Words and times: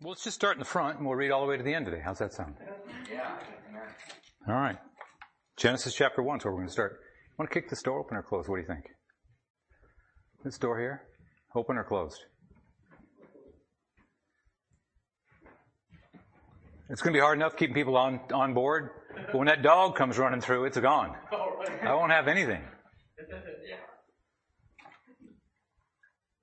Well, 0.00 0.10
let's 0.10 0.24
just 0.24 0.34
start 0.34 0.56
in 0.56 0.58
the 0.58 0.64
front 0.64 0.98
and 0.98 1.06
we'll 1.06 1.16
read 1.16 1.30
all 1.30 1.42
the 1.42 1.46
way 1.46 1.56
to 1.56 1.62
the 1.62 1.72
end 1.72 1.86
today. 1.86 2.00
How's 2.04 2.18
that 2.18 2.32
sound? 2.32 2.54
Yeah. 3.10 3.36
All 4.48 4.54
right. 4.54 4.76
Genesis 5.56 5.94
chapter 5.94 6.22
1 6.22 6.38
is 6.38 6.44
where 6.44 6.52
we're 6.52 6.58
going 6.58 6.68
to 6.68 6.72
start. 6.72 6.92
You 6.92 7.34
Want 7.38 7.50
to 7.50 7.54
kick 7.54 7.70
this 7.70 7.82
door 7.82 8.00
open 8.00 8.16
or 8.16 8.22
closed? 8.22 8.48
What 8.48 8.56
do 8.56 8.62
you 8.62 8.66
think? 8.66 8.84
This 10.44 10.58
door 10.58 10.78
here? 10.78 11.02
Open 11.54 11.76
or 11.76 11.84
closed? 11.84 12.20
It's 16.90 17.00
going 17.00 17.14
to 17.14 17.16
be 17.16 17.22
hard 17.22 17.38
enough 17.38 17.56
keeping 17.56 17.74
people 17.74 17.96
on, 17.96 18.20
on 18.32 18.52
board, 18.52 18.90
but 19.26 19.36
when 19.36 19.46
that 19.46 19.62
dog 19.62 19.96
comes 19.96 20.18
running 20.18 20.40
through, 20.40 20.66
it's 20.66 20.78
gone. 20.78 21.16
I 21.82 21.94
won't 21.94 22.12
have 22.12 22.28
anything. 22.28 22.62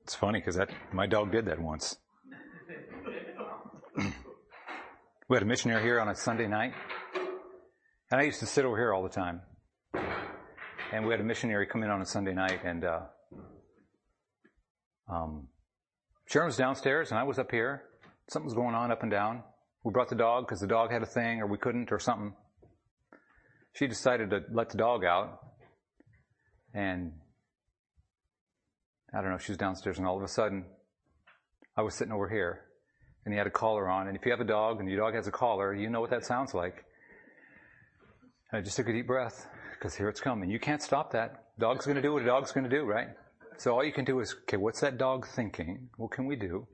It's 0.04 0.16
funny 0.16 0.40
because 0.40 0.56
that 0.56 0.70
my 0.92 1.08
dog 1.08 1.32
did 1.32 1.46
that 1.46 1.62
once. 1.62 1.96
We 5.32 5.38
had 5.38 5.44
a 5.44 5.46
missionary 5.46 5.82
here 5.82 5.98
on 6.02 6.10
a 6.10 6.16
Sunday 6.16 6.46
night, 6.46 6.74
and 8.12 8.20
I 8.20 8.26
used 8.26 8.42
to 8.42 8.46
sit 8.46 8.66
over 8.66 8.76
here 8.76 8.94
all 8.94 9.02
the 9.02 9.08
time. 9.08 9.40
And 10.92 11.06
we 11.06 11.14
had 11.14 11.22
a 11.22 11.24
missionary 11.24 11.66
come 11.68 11.84
in 11.84 11.90
on 11.90 12.02
a 12.02 12.06
Sunday 12.06 12.34
night, 12.34 12.60
and 12.66 12.84
uh, 12.84 13.00
um, 15.10 15.48
Sharon 16.26 16.48
was 16.48 16.58
downstairs, 16.58 17.12
and 17.12 17.18
I 17.18 17.24
was 17.24 17.40
up 17.40 17.50
here. 17.50 17.84
Something 18.28 18.48
was 18.48 18.54
going 18.54 18.76
on 18.76 18.92
up 18.92 19.04
and 19.04 19.10
down. 19.10 19.42
We 19.86 19.94
brought 19.94 20.10
the 20.10 20.18
dog 20.18 20.48
because 20.48 20.60
the 20.60 20.68
dog 20.68 20.92
had 20.92 21.02
a 21.02 21.06
thing, 21.06 21.40
or 21.40 21.48
we 21.48 21.58
couldn't, 21.58 21.94
or 21.94 22.00
something. 22.00 22.34
She 23.72 23.88
decided 23.88 24.32
to 24.32 24.42
let 24.52 24.68
the 24.68 24.78
dog 24.78 25.06
out, 25.06 25.40
and 26.74 27.14
I 29.14 29.22
don't 29.22 29.32
know, 29.32 29.38
she 29.38 29.54
was 29.54 29.58
downstairs, 29.58 29.98
and 29.98 30.06
all 30.06 30.18
of 30.18 30.24
a 30.24 30.28
sudden, 30.28 30.66
I 31.78 31.84
was 31.84 31.96
sitting 31.96 32.12
over 32.12 32.28
here, 32.28 32.66
and 33.26 33.34
he 33.34 33.38
had 33.38 33.48
a 33.48 33.52
collar 33.52 33.90
on. 33.90 34.08
And 34.08 34.18
if 34.18 34.26
you 34.26 34.32
have 34.32 34.42
a 34.42 34.46
dog 34.46 34.80
and 34.80 34.90
your 34.90 35.00
dog 35.00 35.14
has 35.16 35.28
a 35.28 35.32
collar, 35.32 35.74
you 35.74 35.90
know 35.90 36.02
what 36.02 36.10
that 36.10 36.26
sounds 36.26 36.54
like. 36.54 36.86
And 38.52 38.60
I 38.60 38.62
just 38.62 38.76
took 38.76 38.88
a 38.88 38.94
deep 38.94 39.08
breath 39.08 39.48
because 39.74 39.96
here 39.96 40.10
it's 40.10 40.22
coming. 40.22 40.50
You 40.50 40.60
can't 40.60 40.82
stop 40.82 41.12
that. 41.12 41.46
Dog's 41.60 41.86
going 41.86 41.96
to 41.96 42.02
do 42.02 42.14
what 42.14 42.24
a 42.24 42.26
dog's 42.26 42.52
going 42.52 42.64
to 42.64 42.70
do, 42.70 42.84
right? 42.84 43.08
So 43.58 43.74
all 43.74 43.84
you 43.84 43.94
can 43.94 44.06
do 44.06 44.20
is, 44.20 44.36
okay, 44.44 44.58
what's 44.58 44.80
that 44.82 44.98
dog 44.98 45.28
thinking? 45.28 45.90
What 45.98 46.12
can 46.12 46.26
we 46.26 46.36
do? 46.36 46.68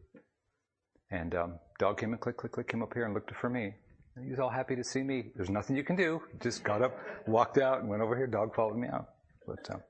And 1.11 1.35
um, 1.35 1.59
dog 1.79 1.99
came 1.99 2.11
and 2.11 2.19
click, 2.19 2.37
click, 2.37 2.53
click, 2.53 2.67
came 2.69 2.81
up 2.81 2.93
here 2.93 3.05
and 3.05 3.13
looked 3.13 3.33
for 3.35 3.49
me. 3.49 3.73
And 4.15 4.25
he 4.25 4.31
was 4.31 4.39
all 4.39 4.49
happy 4.49 4.75
to 4.75 4.83
see 4.83 5.03
me. 5.03 5.31
There's 5.35 5.49
nothing 5.49 5.75
you 5.75 5.83
can 5.83 5.95
do. 5.95 6.21
Just 6.41 6.63
got 6.63 6.81
up, 6.81 6.97
walked 7.27 7.57
out, 7.57 7.81
and 7.81 7.89
went 7.89 8.01
over 8.01 8.15
here. 8.15 8.27
Dog 8.27 8.55
followed 8.55 8.77
me 8.77 8.87
out. 8.87 9.07
But 9.45 9.69
um, 9.69 9.81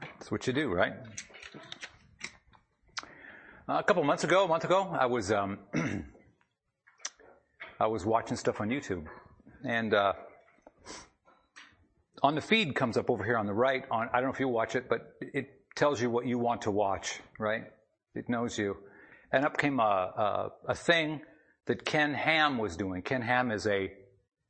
that's 0.00 0.30
what 0.30 0.46
you 0.46 0.52
do, 0.52 0.68
right? 0.68 0.92
A 3.70 3.82
couple 3.82 4.02
months 4.02 4.24
ago, 4.24 4.46
a 4.46 4.48
month 4.48 4.64
ago, 4.64 4.96
I 4.98 5.04
was 5.04 5.30
um, 5.30 5.58
I 7.78 7.86
was 7.86 8.06
watching 8.06 8.38
stuff 8.38 8.62
on 8.62 8.70
YouTube, 8.70 9.04
and 9.62 9.92
uh, 9.92 10.14
on 12.22 12.34
the 12.34 12.40
feed 12.40 12.74
comes 12.74 12.96
up 12.96 13.10
over 13.10 13.22
here 13.22 13.36
on 13.36 13.44
the 13.44 13.52
right. 13.52 13.84
On 13.90 14.08
I 14.10 14.20
don't 14.20 14.30
know 14.30 14.32
if 14.32 14.40
you 14.40 14.48
watch 14.48 14.74
it, 14.74 14.88
but 14.88 15.12
it 15.20 15.50
tells 15.76 16.00
you 16.00 16.08
what 16.08 16.26
you 16.26 16.38
want 16.38 16.62
to 16.62 16.70
watch, 16.70 17.20
right? 17.38 17.64
It 18.14 18.30
knows 18.30 18.56
you. 18.56 18.74
And 19.32 19.44
up 19.44 19.58
came 19.58 19.80
a, 19.80 19.82
a, 19.82 20.70
a 20.70 20.74
thing 20.74 21.20
that 21.66 21.84
Ken 21.84 22.14
Ham 22.14 22.56
was 22.56 22.74
doing. 22.74 23.02
Ken 23.02 23.20
Ham 23.20 23.50
is 23.50 23.66
a 23.66 23.92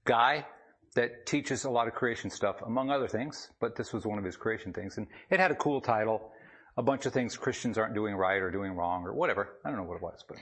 guy 0.04 0.46
that 0.94 1.26
teaches 1.26 1.64
a 1.64 1.70
lot 1.70 1.88
of 1.88 1.94
creation 1.94 2.30
stuff, 2.30 2.62
among 2.64 2.92
other 2.92 3.08
things, 3.08 3.50
but 3.60 3.74
this 3.74 3.92
was 3.92 4.06
one 4.06 4.18
of 4.18 4.24
his 4.24 4.36
creation 4.36 4.72
things. 4.72 4.96
And 4.96 5.08
it 5.28 5.40
had 5.40 5.50
a 5.50 5.56
cool 5.56 5.80
title, 5.80 6.30
a 6.78 6.82
bunch 6.82 7.06
of 7.06 7.12
things 7.12 7.36
Christians 7.36 7.76
aren't 7.76 7.94
doing 7.94 8.14
right 8.14 8.40
or 8.40 8.52
doing 8.52 8.72
wrong 8.72 9.02
or 9.04 9.12
whatever. 9.12 9.58
I 9.64 9.68
don't 9.68 9.78
know 9.78 9.84
what 9.84 9.96
it 9.96 10.02
was, 10.02 10.24
but 10.26 10.38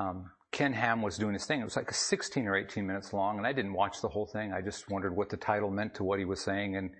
um, 0.00 0.30
Ken 0.52 0.72
Ham 0.72 1.02
was 1.02 1.18
doing 1.18 1.34
his 1.34 1.44
thing. 1.44 1.60
It 1.60 1.64
was 1.64 1.74
like 1.74 1.92
16 1.92 2.46
or 2.46 2.54
18 2.54 2.86
minutes 2.86 3.12
long, 3.12 3.36
and 3.36 3.46
I 3.46 3.52
didn't 3.52 3.72
watch 3.72 4.00
the 4.00 4.08
whole 4.08 4.26
thing. 4.26 4.52
I 4.52 4.60
just 4.60 4.88
wondered 4.88 5.16
what 5.16 5.28
the 5.28 5.36
title 5.36 5.72
meant 5.72 5.96
to 5.96 6.04
what 6.04 6.20
he 6.20 6.24
was 6.24 6.40
saying, 6.40 6.76
and 6.76 6.90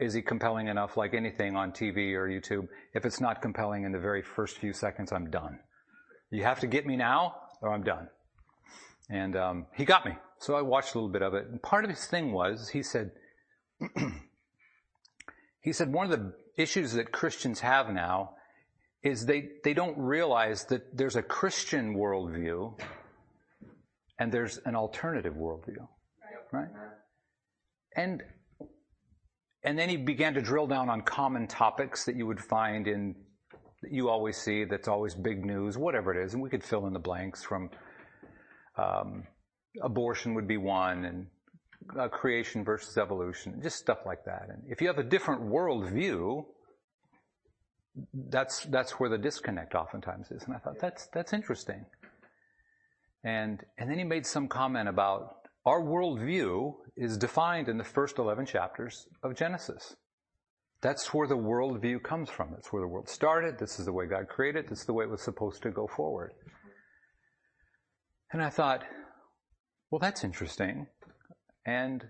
is 0.00 0.14
he 0.14 0.22
compelling 0.22 0.68
enough 0.68 0.96
like 0.96 1.12
anything 1.12 1.54
on 1.54 1.72
TV 1.72 2.14
or 2.14 2.26
YouTube? 2.26 2.66
If 2.94 3.04
it's 3.04 3.20
not 3.20 3.42
compelling 3.42 3.84
in 3.84 3.92
the 3.92 4.00
very 4.00 4.22
first 4.22 4.56
few 4.56 4.72
seconds, 4.72 5.12
I'm 5.12 5.30
done. 5.30 5.58
You 6.30 6.44
have 6.44 6.60
to 6.60 6.66
get 6.66 6.86
me 6.86 6.96
now, 6.96 7.34
or 7.60 7.74
I'm 7.74 7.82
done. 7.82 8.08
And 9.10 9.36
um, 9.36 9.66
he 9.76 9.84
got 9.84 10.06
me. 10.06 10.12
So 10.38 10.54
I 10.54 10.62
watched 10.62 10.94
a 10.94 10.98
little 10.98 11.12
bit 11.12 11.20
of 11.20 11.34
it. 11.34 11.46
And 11.48 11.60
part 11.60 11.84
of 11.84 11.90
his 11.90 12.06
thing 12.06 12.32
was, 12.32 12.70
he 12.70 12.82
said, 12.82 13.10
he 15.60 15.72
said, 15.72 15.92
one 15.92 16.10
of 16.10 16.18
the 16.18 16.32
issues 16.60 16.92
that 16.92 17.12
Christians 17.12 17.60
have 17.60 17.90
now 17.90 18.34
is 19.02 19.26
they, 19.26 19.48
they 19.64 19.74
don't 19.74 19.96
realize 19.98 20.64
that 20.66 20.96
there's 20.96 21.16
a 21.16 21.22
Christian 21.22 21.94
worldview 21.94 22.78
and 24.18 24.30
there's 24.30 24.58
an 24.66 24.76
alternative 24.76 25.34
worldview. 25.34 25.86
Right? 26.52 26.68
And, 27.96 28.22
and 29.64 29.78
then 29.78 29.88
he 29.88 29.96
began 29.96 30.34
to 30.34 30.42
drill 30.42 30.66
down 30.66 30.90
on 30.90 31.02
common 31.02 31.46
topics 31.46 32.04
that 32.04 32.16
you 32.16 32.26
would 32.26 32.40
find 32.40 32.86
in, 32.86 33.14
that 33.82 33.92
you 33.92 34.08
always 34.08 34.36
see, 34.36 34.64
that's 34.64 34.88
always 34.88 35.14
big 35.14 35.44
news, 35.44 35.78
whatever 35.78 36.12
it 36.12 36.24
is. 36.24 36.34
And 36.34 36.42
we 36.42 36.50
could 36.50 36.64
fill 36.64 36.86
in 36.86 36.92
the 36.92 36.98
blanks 36.98 37.42
from, 37.42 37.70
um, 38.76 39.24
abortion 39.82 40.34
would 40.34 40.48
be 40.48 40.56
one, 40.56 41.04
and 41.04 41.26
uh, 41.98 42.08
creation 42.08 42.64
versus 42.64 42.96
evolution, 42.98 43.60
just 43.62 43.76
stuff 43.76 43.98
like 44.06 44.24
that. 44.24 44.46
And 44.48 44.62
if 44.68 44.80
you 44.80 44.88
have 44.88 44.98
a 44.98 45.04
different 45.04 45.42
worldview, 45.42 46.44
that's 48.14 48.64
that's 48.66 48.92
where 48.92 49.10
the 49.10 49.18
disconnect 49.18 49.74
oftentimes 49.74 50.30
is. 50.30 50.44
And 50.44 50.54
I 50.54 50.58
thought 50.58 50.78
that's 50.80 51.08
that's 51.12 51.32
interesting. 51.32 51.84
And 53.24 53.62
and 53.78 53.90
then 53.90 53.98
he 53.98 54.04
made 54.04 54.26
some 54.26 54.48
comment 54.48 54.88
about 54.88 55.36
our 55.66 55.82
worldview 55.82 56.74
is 56.96 57.18
defined 57.18 57.68
in 57.68 57.76
the 57.78 57.84
first 57.84 58.18
eleven 58.18 58.46
chapters 58.46 59.06
of 59.22 59.34
Genesis. 59.34 59.96
That's 60.82 61.12
where 61.12 61.28
the 61.28 61.36
worldview 61.36 62.02
comes 62.02 62.30
from. 62.30 62.52
That's 62.52 62.72
where 62.72 62.80
the 62.80 62.88
world 62.88 63.08
started. 63.08 63.58
This 63.58 63.78
is 63.78 63.84
the 63.84 63.92
way 63.92 64.06
God 64.06 64.28
created. 64.28 64.68
This 64.68 64.80
is 64.80 64.86
the 64.86 64.94
way 64.94 65.04
it 65.04 65.10
was 65.10 65.20
supposed 65.20 65.62
to 65.62 65.70
go 65.70 65.86
forward. 65.86 66.32
And 68.32 68.42
I 68.42 68.48
thought, 68.48 68.84
well, 69.90 69.98
that's 69.98 70.24
interesting. 70.24 70.86
And 71.70 72.04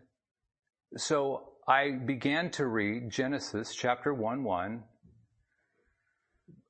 so 0.96 1.50
I 1.68 1.90
began 1.90 2.50
to 2.52 2.66
read 2.66 3.10
Genesis 3.10 3.74
chapter 3.74 4.14
1 4.14 4.42
1 4.42 4.82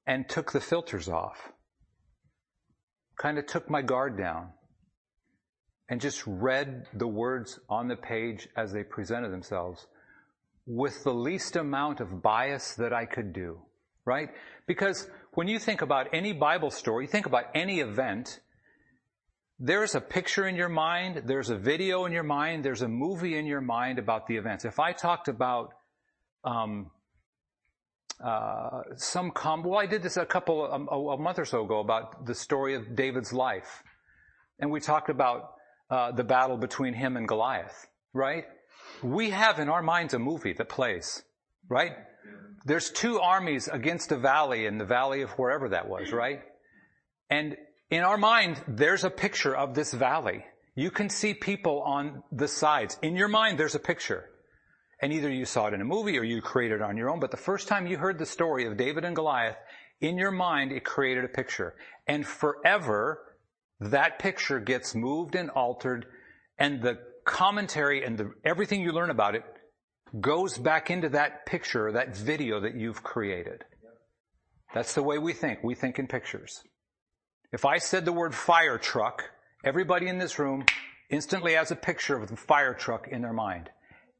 and 0.08 0.28
took 0.28 0.50
the 0.50 0.60
filters 0.60 1.08
off. 1.08 1.52
Kind 3.16 3.38
of 3.38 3.46
took 3.46 3.70
my 3.70 3.80
guard 3.80 4.18
down 4.18 4.48
and 5.88 6.00
just 6.00 6.24
read 6.26 6.88
the 6.92 7.06
words 7.06 7.60
on 7.68 7.86
the 7.86 7.94
page 7.94 8.48
as 8.56 8.72
they 8.72 8.82
presented 8.82 9.30
themselves 9.30 9.86
with 10.66 11.04
the 11.04 11.14
least 11.14 11.54
amount 11.54 12.00
of 12.00 12.20
bias 12.20 12.74
that 12.74 12.92
I 12.92 13.04
could 13.04 13.32
do, 13.32 13.60
right? 14.04 14.30
Because 14.66 15.08
when 15.34 15.46
you 15.46 15.60
think 15.60 15.80
about 15.80 16.08
any 16.12 16.32
Bible 16.32 16.72
story, 16.72 17.06
think 17.06 17.26
about 17.26 17.44
any 17.54 17.78
event, 17.78 18.40
there's 19.60 19.94
a 19.94 20.00
picture 20.00 20.46
in 20.46 20.56
your 20.56 20.70
mind, 20.70 21.24
there's 21.26 21.50
a 21.50 21.56
video 21.56 22.06
in 22.06 22.12
your 22.12 22.22
mind, 22.22 22.64
there's 22.64 22.80
a 22.80 22.88
movie 22.88 23.36
in 23.36 23.44
your 23.44 23.60
mind 23.60 23.98
about 23.98 24.26
the 24.26 24.36
events. 24.36 24.64
If 24.64 24.80
I 24.80 24.92
talked 24.92 25.28
about 25.28 25.74
um, 26.42 26.90
uh, 28.24 28.82
some 28.96 29.30
com, 29.30 29.62
well, 29.62 29.78
I 29.78 29.84
did 29.84 30.02
this 30.02 30.16
a 30.16 30.24
couple 30.24 30.66
um, 30.72 30.88
a, 30.90 30.96
a, 30.96 31.18
month 31.18 31.38
or 31.38 31.44
so 31.44 31.64
ago 31.64 31.80
about 31.80 32.24
the 32.24 32.34
story 32.34 32.74
of 32.74 32.96
David's 32.96 33.34
life, 33.34 33.82
and 34.58 34.70
we 34.70 34.80
talked 34.80 35.10
about 35.10 35.52
uh, 35.90 36.12
the 36.12 36.24
battle 36.24 36.56
between 36.56 36.94
him 36.94 37.18
and 37.18 37.28
Goliath. 37.28 37.86
Right? 38.14 38.44
We 39.02 39.30
have 39.30 39.58
in 39.58 39.68
our 39.68 39.82
minds 39.82 40.14
a 40.14 40.18
movie 40.18 40.54
that 40.54 40.70
plays. 40.70 41.22
Right? 41.68 41.92
There's 42.64 42.90
two 42.90 43.20
armies 43.20 43.68
against 43.68 44.10
a 44.10 44.16
valley 44.16 44.64
in 44.64 44.78
the 44.78 44.84
valley 44.84 45.20
of 45.20 45.30
wherever 45.32 45.68
that 45.68 45.86
was. 45.86 46.12
Right? 46.12 46.40
And 47.28 47.56
in 47.90 48.02
our 48.02 48.16
mind, 48.16 48.62
there's 48.68 49.04
a 49.04 49.10
picture 49.10 49.54
of 49.54 49.74
this 49.74 49.92
valley. 49.92 50.44
You 50.76 50.90
can 50.90 51.10
see 51.10 51.34
people 51.34 51.82
on 51.82 52.22
the 52.30 52.48
sides. 52.48 52.96
In 53.02 53.16
your 53.16 53.28
mind, 53.28 53.58
there's 53.58 53.74
a 53.74 53.80
picture. 53.80 54.30
And 55.02 55.12
either 55.12 55.30
you 55.30 55.44
saw 55.44 55.66
it 55.66 55.74
in 55.74 55.80
a 55.80 55.84
movie 55.84 56.18
or 56.18 56.22
you 56.22 56.40
created 56.40 56.76
it 56.76 56.82
on 56.82 56.96
your 56.96 57.10
own, 57.10 57.20
but 57.20 57.30
the 57.30 57.36
first 57.36 57.68
time 57.68 57.86
you 57.86 57.96
heard 57.96 58.18
the 58.18 58.26
story 58.26 58.66
of 58.66 58.76
David 58.76 59.04
and 59.04 59.16
Goliath, 59.16 59.56
in 60.00 60.18
your 60.18 60.30
mind, 60.30 60.72
it 60.72 60.84
created 60.84 61.24
a 61.24 61.28
picture. 61.28 61.74
And 62.06 62.26
forever, 62.26 63.20
that 63.80 64.18
picture 64.18 64.60
gets 64.60 64.94
moved 64.94 65.34
and 65.34 65.50
altered, 65.50 66.06
and 66.58 66.82
the 66.82 66.98
commentary 67.24 68.04
and 68.04 68.16
the, 68.16 68.32
everything 68.44 68.82
you 68.82 68.92
learn 68.92 69.10
about 69.10 69.34
it 69.34 69.42
goes 70.20 70.58
back 70.58 70.90
into 70.90 71.08
that 71.10 71.46
picture, 71.46 71.92
that 71.92 72.16
video 72.16 72.60
that 72.60 72.74
you've 72.74 73.02
created. 73.02 73.64
That's 74.74 74.94
the 74.94 75.02
way 75.02 75.18
we 75.18 75.32
think. 75.32 75.60
We 75.64 75.74
think 75.74 75.98
in 75.98 76.06
pictures. 76.06 76.62
If 77.52 77.64
I 77.64 77.78
said 77.78 78.04
the 78.04 78.12
word 78.12 78.34
fire 78.34 78.78
truck, 78.78 79.24
everybody 79.64 80.08
in 80.08 80.18
this 80.18 80.38
room 80.38 80.64
instantly 81.10 81.54
has 81.54 81.70
a 81.70 81.76
picture 81.76 82.16
of 82.16 82.28
the 82.28 82.36
fire 82.36 82.74
truck 82.74 83.08
in 83.08 83.22
their 83.22 83.32
mind. 83.32 83.70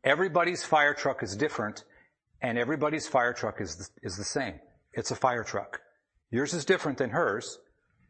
Everybody's 0.02 0.64
fire 0.64 0.94
truck 0.94 1.22
is 1.22 1.36
different, 1.36 1.84
and 2.42 2.58
everybody's 2.58 3.06
fire 3.06 3.32
truck 3.32 3.60
is 3.60 3.76
the, 3.76 3.88
is 4.02 4.16
the 4.16 4.24
same. 4.24 4.54
It's 4.92 5.10
a 5.10 5.16
fire 5.16 5.44
truck. 5.44 5.80
Yours 6.30 6.54
is 6.54 6.64
different 6.64 6.98
than 6.98 7.10
hers, 7.10 7.58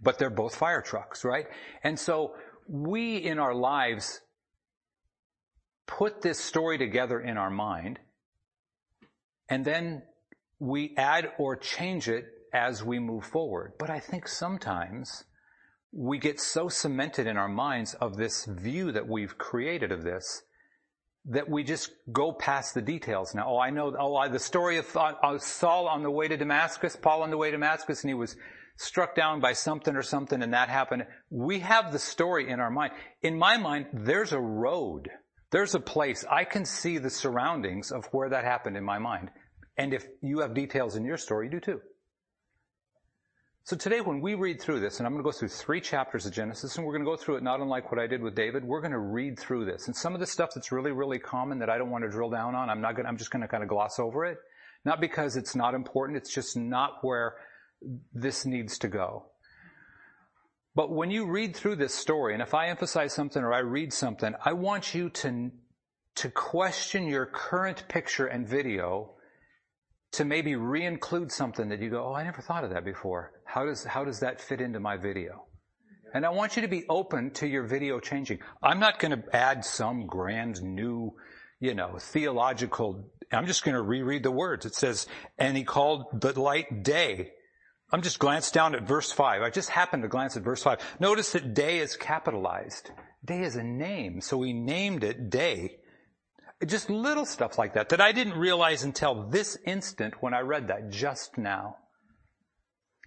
but 0.00 0.19
they're 0.19 0.31
both 0.31 0.55
fire 0.55 0.81
trucks, 0.81 1.25
right? 1.25 1.46
And 1.82 1.99
so 1.99 2.34
we 2.67 3.17
in 3.17 3.38
our 3.38 3.55
lives 3.55 4.20
put 5.87 6.22
this 6.22 6.38
story 6.38 6.78
together 6.78 7.20
in 7.20 7.37
our 7.37 7.50
mind 7.50 7.99
and 9.49 9.64
then 9.64 10.02
we 10.61 10.94
add 10.96 11.32
or 11.38 11.56
change 11.56 12.08
it 12.08 12.26
as 12.52 12.85
we 12.85 12.99
move 12.99 13.25
forward. 13.25 13.73
But 13.79 13.91
I 13.91 14.00
think 14.00 14.29
sometimes 14.29 15.25
we 15.93 16.19
get 16.19 16.41
so 16.41 16.69
cemented 16.69 17.26
in 17.26 17.37
our 17.37 17.49
minds 17.49 17.94
of 17.94 18.17
this 18.17 18.44
view 18.44 18.93
that 18.93 19.08
we've 19.08 19.37
created 19.38 19.93
of 19.93 20.02
this 20.05 20.43
that 21.26 21.49
we 21.49 21.62
just 21.62 21.91
go 22.11 22.32
past 22.32 22.75
the 22.75 22.81
details 22.81 23.35
now. 23.35 23.47
Oh, 23.47 23.58
I 23.58 23.70
know, 23.70 23.94
oh, 23.99 24.17
I, 24.17 24.29
the 24.29 24.38
story 24.38 24.79
of 24.79 24.97
uh, 24.97 25.38
Saul 25.38 25.87
on 25.87 26.02
the 26.02 26.11
way 26.11 26.29
to 26.29 26.37
Damascus, 26.37 26.97
Paul 26.97 27.23
on 27.23 27.31
the 27.31 27.37
way 27.37 27.49
to 27.49 27.56
Damascus, 27.56 28.02
and 28.02 28.11
he 28.11 28.14
was 28.14 28.37
struck 28.79 29.14
down 29.14 29.41
by 29.41 29.53
something 29.53 29.94
or 29.94 30.03
something 30.03 30.43
and 30.43 30.55
that 30.55 30.70
happened. 30.70 31.05
We 31.29 31.61
have 31.61 31.93
the 31.93 31.99
story 31.99 32.49
in 32.49 32.61
our 32.61 32.70
mind. 32.70 32.93
In 33.23 33.38
my 33.38 33.58
mind, 33.58 33.87
there's 33.93 34.32
a 34.32 34.41
road. 34.41 35.11
There's 35.50 35.75
a 35.75 35.81
place. 35.81 36.25
I 36.31 36.44
can 36.44 36.64
see 36.64 36.96
the 36.96 37.11
surroundings 37.11 37.93
of 37.93 38.06
where 38.12 38.31
that 38.31 38.44
happened 38.44 38.79
in 38.79 38.85
my 38.85 38.99
mind. 38.99 39.31
And 39.76 39.93
if 39.93 40.06
you 40.23 40.41
have 40.41 40.55
details 40.55 40.96
in 40.96 41.05
your 41.05 41.19
story, 41.19 41.46
you 41.46 41.53
do 41.53 41.61
too. 41.61 41.81
So 43.70 43.76
today 43.76 44.00
when 44.00 44.20
we 44.20 44.34
read 44.34 44.61
through 44.61 44.81
this, 44.81 44.99
and 44.99 45.06
I'm 45.06 45.12
going 45.12 45.22
to 45.22 45.28
go 45.28 45.31
through 45.31 45.50
three 45.50 45.81
chapters 45.81 46.26
of 46.26 46.32
Genesis, 46.32 46.76
and 46.76 46.84
we're 46.84 46.93
going 46.93 47.05
to 47.05 47.08
go 47.08 47.17
through 47.17 47.37
it 47.37 47.44
not 47.44 47.61
unlike 47.61 47.93
what 47.93 48.00
I 48.00 48.08
did 48.08 48.20
with 48.20 48.34
David, 48.34 48.64
we're 48.64 48.81
going 48.81 48.90
to 48.90 48.99
read 48.99 49.38
through 49.38 49.64
this. 49.64 49.87
And 49.87 49.94
some 49.94 50.12
of 50.12 50.19
the 50.19 50.26
stuff 50.26 50.50
that's 50.52 50.72
really, 50.72 50.90
really 50.90 51.20
common 51.20 51.61
that 51.61 51.70
I 51.70 51.78
don't 51.78 51.88
want 51.88 52.02
to 52.02 52.11
drill 52.11 52.31
down 52.31 52.56
on, 52.56 52.69
I'm 52.69 52.81
not 52.81 52.96
going 52.96 53.06
I'm 53.06 53.17
just 53.17 53.31
going 53.31 53.43
to 53.43 53.46
kind 53.46 53.62
of 53.62 53.69
gloss 53.69 54.00
over 54.00 54.25
it. 54.25 54.38
Not 54.84 55.00
because 55.00 55.37
it's 55.37 55.55
not 55.55 55.75
important, 55.75 56.17
it's 56.17 56.34
just 56.34 56.56
not 56.56 56.94
where 57.02 57.37
this 58.12 58.44
needs 58.44 58.76
to 58.78 58.88
go. 58.88 59.26
But 60.75 60.90
when 60.90 61.12
you 61.12 61.31
read 61.31 61.55
through 61.55 61.76
this 61.76 61.94
story, 61.94 62.32
and 62.32 62.43
if 62.43 62.55
I 62.55 62.70
emphasize 62.70 63.12
something 63.12 63.40
or 63.40 63.55
I 63.55 63.61
read 63.61 63.93
something, 63.93 64.34
I 64.44 64.52
want 64.52 64.96
you 64.96 65.11
to, 65.11 65.52
to 66.17 66.28
question 66.28 67.06
your 67.06 67.25
current 67.25 67.84
picture 67.87 68.26
and 68.26 68.49
video 68.49 69.12
to 70.12 70.25
maybe 70.25 70.57
re-include 70.57 71.31
something 71.31 71.69
that 71.69 71.81
you 71.81 71.91
go, 71.91 72.05
oh, 72.09 72.15
I 72.15 72.25
never 72.25 72.43
thought 72.43 72.65
of 72.65 72.71
that 72.71 72.85
before. 72.85 73.33
How 73.45 73.65
does, 73.65 73.85
how 73.85 74.05
does 74.05 74.21
that 74.21 74.41
fit 74.41 74.61
into 74.61 74.81
my 74.81 74.97
video? 74.97 75.47
And 76.12 76.27
I 76.27 76.31
want 76.31 76.57
you 76.57 76.62
to 76.62 76.69
be 76.69 76.85
open 76.89 77.31
to 77.35 77.47
your 77.47 77.65
video 77.65 78.01
changing. 78.01 78.41
I'm 78.62 78.81
not 78.81 78.99
going 78.99 79.12
to 79.12 79.37
add 79.37 79.65
some 79.65 80.07
grand 80.07 80.61
new, 80.61 81.15
you 81.61 81.75
know, 81.75 81.99
theological, 81.99 83.09
I'm 83.31 83.47
just 83.47 83.65
going 83.65 83.77
to 83.77 83.83
reread 83.83 84.25
the 84.25 84.33
words. 84.33 84.67
It 84.67 84.75
says, 84.75 85.07
and 85.39 85.57
he 85.57 85.62
called 85.62 86.21
the 86.21 86.39
light 86.41 86.83
day. 86.83 87.31
I'm 87.93 88.03
just 88.03 88.19
glanced 88.19 88.55
down 88.55 88.75
at 88.75 88.87
verse 88.87 89.11
five. 89.13 89.43
I 89.43 89.51
just 89.51 89.69
happened 89.69 90.03
to 90.03 90.09
glance 90.09 90.37
at 90.37 90.43
verse 90.43 90.63
five. 90.63 90.79
Notice 91.01 91.33
that 91.33 91.55
day 91.55 91.79
is 91.79 91.97
capitalized. 91.97 92.91
Day 93.25 93.43
is 93.43 93.56
a 93.56 93.63
name, 93.63 94.21
so 94.21 94.43
he 94.43 94.53
named 94.53 95.05
it 95.05 95.29
day. 95.29 95.77
Just 96.67 96.91
little 96.91 97.25
stuff 97.25 97.59
like 97.59 97.75
that 97.75 97.89
that 97.89 98.01
I 98.01 98.12
didn't 98.12 98.39
realize 98.39 98.85
until 98.85 99.29
this 99.29 99.57
instant 99.65 100.15
when 100.21 100.35
I 100.35 100.41
read 100.41 100.69
that 100.69 100.91
just 100.91 101.39
now. 101.39 101.77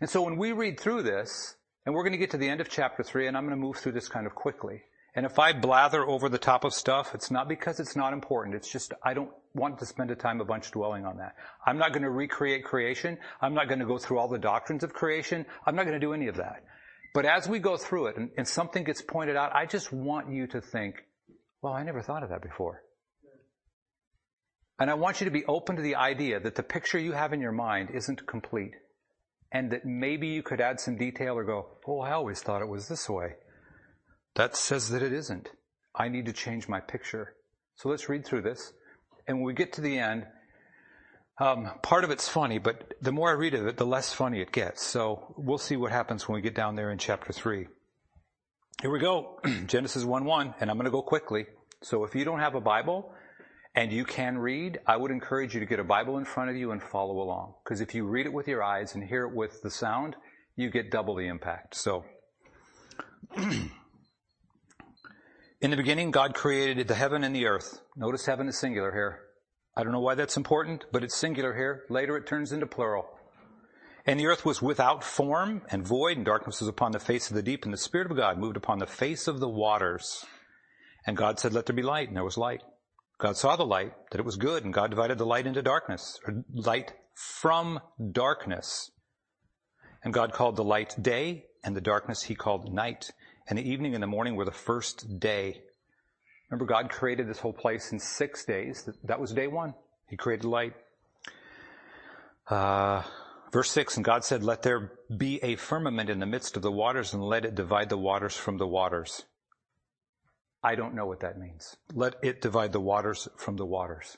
And 0.01 0.09
so 0.09 0.23
when 0.23 0.37
we 0.37 0.51
read 0.51 0.79
through 0.79 1.03
this, 1.03 1.55
and 1.85 1.93
we're 1.93 2.03
going 2.03 2.13
to 2.13 2.17
get 2.17 2.31
to 2.31 2.37
the 2.37 2.49
end 2.49 2.61
of 2.61 2.69
chapter 2.69 3.03
three, 3.03 3.27
and 3.27 3.37
I'm 3.37 3.45
going 3.45 3.57
to 3.57 3.63
move 3.63 3.77
through 3.77 3.91
this 3.91 4.07
kind 4.07 4.25
of 4.25 4.33
quickly. 4.33 4.81
And 5.15 5.25
if 5.25 5.37
I 5.37 5.53
blather 5.53 6.03
over 6.03 6.27
the 6.27 6.39
top 6.39 6.63
of 6.63 6.73
stuff, 6.73 7.13
it's 7.13 7.29
not 7.29 7.47
because 7.47 7.79
it's 7.79 7.95
not 7.95 8.13
important. 8.13 8.55
It's 8.55 8.71
just 8.71 8.93
I 9.03 9.13
don't 9.13 9.29
want 9.53 9.77
to 9.79 9.85
spend 9.85 10.09
a 10.09 10.15
time 10.15 10.41
a 10.41 10.45
bunch 10.45 10.71
dwelling 10.71 11.05
on 11.05 11.17
that. 11.17 11.35
I'm 11.65 11.77
not 11.77 11.93
going 11.93 12.01
to 12.01 12.09
recreate 12.09 12.63
creation. 12.63 13.19
I'm 13.39 13.53
not 13.53 13.67
going 13.67 13.79
to 13.79 13.85
go 13.85 13.99
through 13.99 14.17
all 14.17 14.27
the 14.27 14.39
doctrines 14.39 14.83
of 14.83 14.93
creation. 14.93 15.45
I'm 15.67 15.75
not 15.75 15.83
going 15.83 15.99
to 15.99 16.05
do 16.05 16.13
any 16.13 16.27
of 16.27 16.37
that. 16.37 16.63
But 17.13 17.25
as 17.25 17.47
we 17.47 17.59
go 17.59 17.77
through 17.77 18.07
it 18.07 18.17
and, 18.17 18.31
and 18.37 18.47
something 18.47 18.83
gets 18.83 19.03
pointed 19.03 19.35
out, 19.35 19.55
I 19.55 19.67
just 19.67 19.93
want 19.93 20.31
you 20.31 20.47
to 20.47 20.61
think, 20.61 20.95
well, 21.61 21.73
I 21.73 21.83
never 21.83 22.01
thought 22.01 22.23
of 22.23 22.29
that 22.29 22.41
before. 22.41 22.81
And 24.83 24.91
I 24.91 24.95
want 24.95 25.21
you 25.21 25.25
to 25.25 25.31
be 25.31 25.45
open 25.45 25.77
to 25.77 25.81
the 25.81 25.95
idea 25.95 26.41
that 26.41 26.55
the 26.55 26.61
picture 26.61 26.99
you 26.99 27.13
have 27.13 27.31
in 27.31 27.39
your 27.39 27.53
mind 27.53 27.91
isn't 27.93 28.27
complete. 28.27 28.73
And 29.49 29.71
that 29.71 29.85
maybe 29.85 30.27
you 30.27 30.43
could 30.43 30.59
add 30.59 30.81
some 30.81 30.97
detail 30.97 31.37
or 31.37 31.45
go, 31.45 31.67
oh, 31.87 32.01
I 32.01 32.11
always 32.11 32.41
thought 32.41 32.61
it 32.61 32.67
was 32.67 32.89
this 32.89 33.07
way. 33.07 33.35
That 34.35 34.57
says 34.57 34.89
that 34.89 35.01
it 35.01 35.13
isn't. 35.13 35.47
I 35.95 36.09
need 36.09 36.25
to 36.25 36.33
change 36.33 36.67
my 36.67 36.81
picture. 36.81 37.33
So 37.75 37.87
let's 37.87 38.09
read 38.09 38.25
through 38.25 38.41
this. 38.41 38.73
And 39.25 39.37
when 39.37 39.45
we 39.45 39.53
get 39.53 39.71
to 39.71 39.79
the 39.79 39.97
end, 39.97 40.25
um, 41.39 41.79
part 41.81 42.03
of 42.03 42.11
it's 42.11 42.27
funny, 42.27 42.57
but 42.57 42.95
the 43.01 43.13
more 43.13 43.29
I 43.29 43.35
read 43.35 43.53
of 43.53 43.65
it, 43.67 43.77
the 43.77 43.85
less 43.85 44.11
funny 44.11 44.41
it 44.41 44.51
gets. 44.51 44.85
So 44.85 45.33
we'll 45.37 45.59
see 45.59 45.77
what 45.77 45.93
happens 45.93 46.27
when 46.27 46.35
we 46.35 46.41
get 46.41 46.55
down 46.55 46.75
there 46.75 46.91
in 46.91 46.97
chapter 46.97 47.31
3. 47.31 47.67
Here 48.81 48.91
we 48.91 48.99
go. 48.99 49.39
Genesis 49.65 50.03
1 50.03 50.25
1, 50.25 50.55
and 50.59 50.69
I'm 50.69 50.75
going 50.75 50.87
to 50.87 50.91
go 50.91 51.01
quickly. 51.01 51.45
So 51.83 52.03
if 52.03 52.15
you 52.15 52.25
don't 52.25 52.39
have 52.39 52.55
a 52.55 52.59
Bible, 52.59 53.13
and 53.75 53.91
you 53.91 54.05
can 54.05 54.37
read, 54.37 54.79
I 54.85 54.97
would 54.97 55.11
encourage 55.11 55.53
you 55.53 55.59
to 55.59 55.65
get 55.65 55.79
a 55.79 55.83
Bible 55.83 56.17
in 56.17 56.25
front 56.25 56.49
of 56.51 56.55
you 56.55 56.71
and 56.71 56.81
follow 56.81 57.19
along. 57.19 57.55
Because 57.63 57.81
if 57.81 57.95
you 57.95 58.05
read 58.05 58.27
it 58.27 58.33
with 58.33 58.47
your 58.47 58.61
eyes 58.61 58.93
and 58.93 59.03
hear 59.03 59.25
it 59.25 59.33
with 59.33 59.61
the 59.63 59.71
sound, 59.71 60.15
you 60.55 60.69
get 60.69 60.91
double 60.91 61.15
the 61.15 61.27
impact. 61.27 61.75
So, 61.75 62.05
in 63.35 63.71
the 65.61 65.75
beginning, 65.75 66.11
God 66.11 66.35
created 66.35 66.87
the 66.87 66.93
heaven 66.93 67.23
and 67.23 67.35
the 67.35 67.47
earth. 67.47 67.81
Notice 67.95 68.27
heaven 68.27 68.47
is 68.47 68.59
singular 68.59 68.91
here. 68.91 69.21
I 69.75 69.83
don't 69.83 69.91
know 69.91 70.01
why 70.01 70.13
that's 70.13 70.37
important, 70.37 70.85
but 70.91 71.03
it's 71.03 71.15
singular 71.15 71.55
here. 71.55 71.83
Later 71.89 72.15
it 72.15 72.27
turns 72.27 72.51
into 72.51 72.67
plural. 72.67 73.07
And 74.05 74.19
the 74.19 74.27
earth 74.27 74.45
was 74.45 74.61
without 74.61 75.03
form 75.03 75.63
and 75.71 75.87
void, 75.87 76.17
and 76.17 76.25
darkness 76.25 76.59
was 76.59 76.67
upon 76.67 76.91
the 76.91 76.99
face 76.99 77.29
of 77.29 77.35
the 77.35 77.41
deep, 77.41 77.63
and 77.63 77.73
the 77.73 77.77
Spirit 77.77 78.11
of 78.11 78.17
God 78.17 78.37
moved 78.37 78.57
upon 78.57 78.77
the 78.77 78.85
face 78.85 79.27
of 79.27 79.39
the 79.39 79.49
waters. 79.49 80.25
And 81.07 81.17
God 81.17 81.39
said, 81.39 81.53
Let 81.53 81.65
there 81.65 81.75
be 81.75 81.81
light, 81.81 82.09
and 82.09 82.17
there 82.17 82.23
was 82.23 82.37
light. 82.37 82.61
God 83.17 83.37
saw 83.37 83.55
the 83.55 83.65
light, 83.65 83.93
that 84.11 84.19
it 84.19 84.25
was 84.25 84.35
good, 84.35 84.65
and 84.65 84.73
God 84.73 84.89
divided 84.89 85.17
the 85.17 85.25
light 85.25 85.47
into 85.47 85.61
darkness, 85.61 86.19
or 86.27 86.43
light 86.53 86.93
from 87.13 87.79
darkness. 88.11 88.91
And 90.03 90.13
God 90.13 90.33
called 90.33 90.55
the 90.55 90.63
light 90.63 90.95
day, 91.01 91.45
and 91.63 91.75
the 91.75 91.81
darkness 91.81 92.23
he 92.23 92.35
called 92.35 92.73
night. 92.73 93.11
And 93.47 93.57
the 93.57 93.69
evening 93.69 93.93
and 93.93 94.03
the 94.03 94.07
morning 94.07 94.35
were 94.35 94.45
the 94.45 94.51
first 94.51 95.19
day. 95.19 95.61
Remember, 96.49 96.65
God 96.65 96.89
created 96.89 97.27
this 97.27 97.39
whole 97.39 97.53
place 97.53 97.91
in 97.91 97.99
six 97.99 98.45
days. 98.45 98.89
That 99.03 99.19
was 99.19 99.31
day 99.31 99.47
one. 99.47 99.73
He 100.09 100.17
created 100.17 100.45
light. 100.45 100.73
Uh, 102.47 103.03
verse 103.51 103.71
6 103.71 103.97
And 103.97 104.05
God 104.05 104.23
said, 104.23 104.43
Let 104.43 104.63
there 104.63 104.91
be 105.15 105.41
a 105.43 105.55
firmament 105.55 106.09
in 106.09 106.19
the 106.19 106.25
midst 106.25 106.57
of 106.57 106.61
the 106.61 106.71
waters, 106.71 107.13
and 107.13 107.23
let 107.23 107.45
it 107.45 107.55
divide 107.55 107.89
the 107.89 107.97
waters 107.97 108.35
from 108.35 108.57
the 108.57 108.67
waters. 108.67 109.25
I 110.63 110.75
don't 110.75 110.95
know 110.95 111.05
what 111.05 111.19
that 111.19 111.37
means. 111.37 111.75
Let 111.93 112.15
it 112.23 112.41
divide 112.41 112.71
the 112.71 112.79
waters 112.79 113.27
from 113.37 113.57
the 113.57 113.65
waters. 113.65 114.17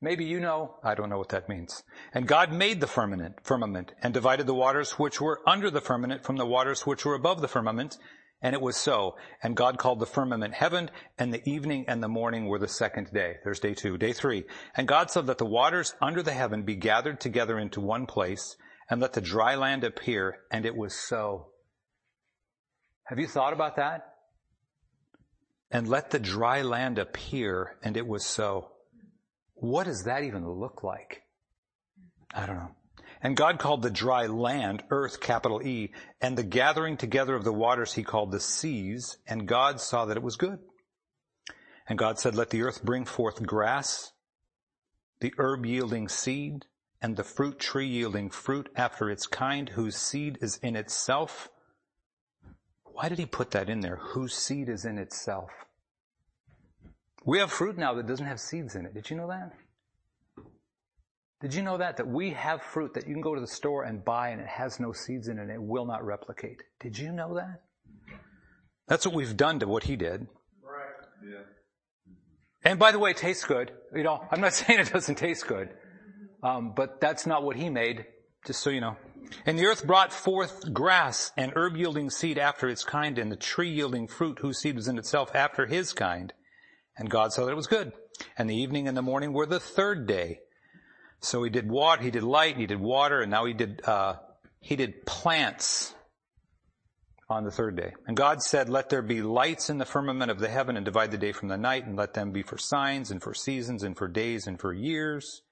Maybe 0.00 0.24
you 0.24 0.40
know. 0.40 0.76
I 0.82 0.94
don't 0.94 1.10
know 1.10 1.18
what 1.18 1.28
that 1.28 1.48
means. 1.48 1.82
And 2.14 2.26
God 2.26 2.50
made 2.52 2.80
the 2.80 2.86
firmament, 2.86 3.34
firmament 3.42 3.92
and 4.02 4.14
divided 4.14 4.46
the 4.46 4.54
waters 4.54 4.92
which 4.92 5.20
were 5.20 5.40
under 5.46 5.70
the 5.70 5.82
firmament 5.82 6.24
from 6.24 6.36
the 6.36 6.46
waters 6.46 6.86
which 6.86 7.04
were 7.04 7.14
above 7.14 7.42
the 7.42 7.48
firmament. 7.48 7.98
And 8.40 8.54
it 8.54 8.62
was 8.62 8.78
so. 8.78 9.16
And 9.42 9.54
God 9.54 9.76
called 9.76 10.00
the 10.00 10.06
firmament 10.06 10.54
heaven 10.54 10.90
and 11.18 11.34
the 11.34 11.46
evening 11.46 11.84
and 11.86 12.02
the 12.02 12.08
morning 12.08 12.46
were 12.46 12.58
the 12.58 12.66
second 12.66 13.10
day. 13.12 13.34
There's 13.44 13.60
day 13.60 13.74
two. 13.74 13.98
Day 13.98 14.14
three. 14.14 14.44
And 14.74 14.88
God 14.88 15.10
said 15.10 15.26
that 15.26 15.36
the 15.36 15.44
waters 15.44 15.94
under 16.00 16.22
the 16.22 16.32
heaven 16.32 16.62
be 16.62 16.76
gathered 16.76 17.20
together 17.20 17.58
into 17.58 17.82
one 17.82 18.06
place 18.06 18.56
and 18.88 19.02
let 19.02 19.12
the 19.12 19.20
dry 19.20 19.56
land 19.56 19.84
appear. 19.84 20.38
And 20.50 20.64
it 20.64 20.74
was 20.74 20.94
so. 20.94 21.48
Have 23.04 23.18
you 23.18 23.26
thought 23.26 23.52
about 23.52 23.76
that? 23.76 24.09
And 25.70 25.88
let 25.88 26.10
the 26.10 26.18
dry 26.18 26.62
land 26.62 26.98
appear, 26.98 27.76
and 27.82 27.96
it 27.96 28.06
was 28.06 28.24
so. 28.24 28.72
What 29.54 29.84
does 29.84 30.04
that 30.04 30.24
even 30.24 30.48
look 30.48 30.82
like? 30.82 31.22
I 32.34 32.46
don't 32.46 32.56
know. 32.56 32.74
And 33.22 33.36
God 33.36 33.58
called 33.58 33.82
the 33.82 33.90
dry 33.90 34.26
land 34.26 34.82
earth, 34.90 35.20
capital 35.20 35.62
E, 35.62 35.92
and 36.20 36.36
the 36.36 36.42
gathering 36.42 36.96
together 36.96 37.34
of 37.34 37.44
the 37.44 37.52
waters 37.52 37.92
he 37.92 38.02
called 38.02 38.32
the 38.32 38.40
seas, 38.40 39.18
and 39.26 39.46
God 39.46 39.80
saw 39.80 40.06
that 40.06 40.16
it 40.16 40.22
was 40.22 40.36
good. 40.36 40.58
And 41.86 41.98
God 41.98 42.18
said, 42.18 42.34
let 42.34 42.50
the 42.50 42.62
earth 42.62 42.82
bring 42.82 43.04
forth 43.04 43.44
grass, 43.44 44.12
the 45.20 45.34
herb 45.38 45.66
yielding 45.66 46.08
seed, 46.08 46.64
and 47.02 47.16
the 47.16 47.24
fruit 47.24 47.58
tree 47.58 47.88
yielding 47.88 48.30
fruit 48.30 48.70
after 48.74 49.10
its 49.10 49.26
kind, 49.26 49.68
whose 49.70 49.96
seed 49.96 50.38
is 50.40 50.58
in 50.62 50.76
itself 50.76 51.50
why 52.92 53.08
did 53.08 53.18
he 53.18 53.26
put 53.26 53.50
that 53.52 53.68
in 53.68 53.80
there? 53.80 53.96
Whose 53.96 54.34
seed 54.34 54.68
is 54.68 54.84
in 54.84 54.98
itself? 54.98 55.50
We 57.24 57.38
have 57.38 57.50
fruit 57.50 57.76
now 57.76 57.94
that 57.94 58.06
doesn't 58.06 58.26
have 58.26 58.40
seeds 58.40 58.74
in 58.74 58.86
it. 58.86 58.94
Did 58.94 59.10
you 59.10 59.16
know 59.16 59.28
that? 59.28 59.52
Did 61.40 61.54
you 61.54 61.62
know 61.62 61.78
that? 61.78 61.96
That 61.96 62.06
we 62.06 62.30
have 62.30 62.62
fruit 62.62 62.94
that 62.94 63.06
you 63.06 63.14
can 63.14 63.22
go 63.22 63.34
to 63.34 63.40
the 63.40 63.46
store 63.46 63.84
and 63.84 64.04
buy 64.04 64.30
and 64.30 64.40
it 64.40 64.46
has 64.46 64.78
no 64.78 64.92
seeds 64.92 65.28
in 65.28 65.38
it 65.38 65.42
and 65.42 65.50
it 65.50 65.62
will 65.62 65.86
not 65.86 66.04
replicate. 66.04 66.62
Did 66.80 66.98
you 66.98 67.12
know 67.12 67.34
that? 67.34 67.62
That's 68.88 69.06
what 69.06 69.14
we've 69.14 69.36
done 69.36 69.60
to 69.60 69.66
what 69.66 69.84
he 69.84 69.96
did. 69.96 70.26
Right. 70.62 71.30
Yeah. 71.30 71.42
And 72.62 72.78
by 72.78 72.92
the 72.92 72.98
way, 72.98 73.12
it 73.12 73.16
tastes 73.16 73.44
good. 73.44 73.72
You 73.94 74.02
know, 74.02 74.22
I'm 74.30 74.40
not 74.40 74.52
saying 74.54 74.80
it 74.80 74.92
doesn't 74.92 75.14
taste 75.14 75.46
good. 75.46 75.70
Um, 76.42 76.72
but 76.74 77.00
that's 77.00 77.26
not 77.26 77.42
what 77.42 77.56
he 77.56 77.68
made. 77.68 78.06
Just 78.46 78.62
so 78.62 78.70
you 78.70 78.80
know. 78.80 78.96
And 79.46 79.58
the 79.58 79.66
earth 79.66 79.86
brought 79.86 80.12
forth 80.12 80.72
grass 80.72 81.30
and 81.36 81.52
herb 81.54 81.76
yielding 81.76 82.10
seed 82.10 82.38
after 82.38 82.68
its 82.68 82.84
kind 82.84 83.18
and 83.18 83.30
the 83.30 83.36
tree 83.36 83.70
yielding 83.70 84.08
fruit 84.08 84.38
whose 84.40 84.60
seed 84.60 84.76
was 84.76 84.88
in 84.88 84.98
itself 84.98 85.30
after 85.34 85.66
his 85.66 85.92
kind. 85.92 86.32
And 86.96 87.10
God 87.10 87.32
saw 87.32 87.44
that 87.44 87.52
it 87.52 87.56
was 87.56 87.66
good. 87.66 87.92
And 88.36 88.48
the 88.48 88.56
evening 88.56 88.88
and 88.88 88.96
the 88.96 89.02
morning 89.02 89.32
were 89.32 89.46
the 89.46 89.60
third 89.60 90.06
day. 90.06 90.40
So 91.20 91.42
he 91.42 91.50
did 91.50 91.70
water, 91.70 92.02
he 92.02 92.10
did 92.10 92.22
light, 92.22 92.56
he 92.56 92.66
did 92.66 92.80
water, 92.80 93.20
and 93.20 93.30
now 93.30 93.44
he 93.44 93.52
did, 93.52 93.82
uh, 93.84 94.14
he 94.60 94.74
did 94.74 95.04
plants 95.04 95.94
on 97.28 97.44
the 97.44 97.50
third 97.50 97.76
day. 97.76 97.92
And 98.06 98.16
God 98.16 98.42
said, 98.42 98.68
let 98.68 98.88
there 98.88 99.02
be 99.02 99.22
lights 99.22 99.70
in 99.70 99.78
the 99.78 99.84
firmament 99.84 100.30
of 100.30 100.40
the 100.40 100.48
heaven 100.48 100.76
and 100.76 100.84
divide 100.84 101.10
the 101.10 101.18
day 101.18 101.32
from 101.32 101.48
the 101.48 101.58
night 101.58 101.86
and 101.86 101.96
let 101.96 102.14
them 102.14 102.32
be 102.32 102.42
for 102.42 102.58
signs 102.58 103.10
and 103.10 103.22
for 103.22 103.34
seasons 103.34 103.82
and 103.82 103.96
for 103.96 104.08
days 104.08 104.46
and 104.46 104.58
for 104.58 104.72
years 104.72 105.42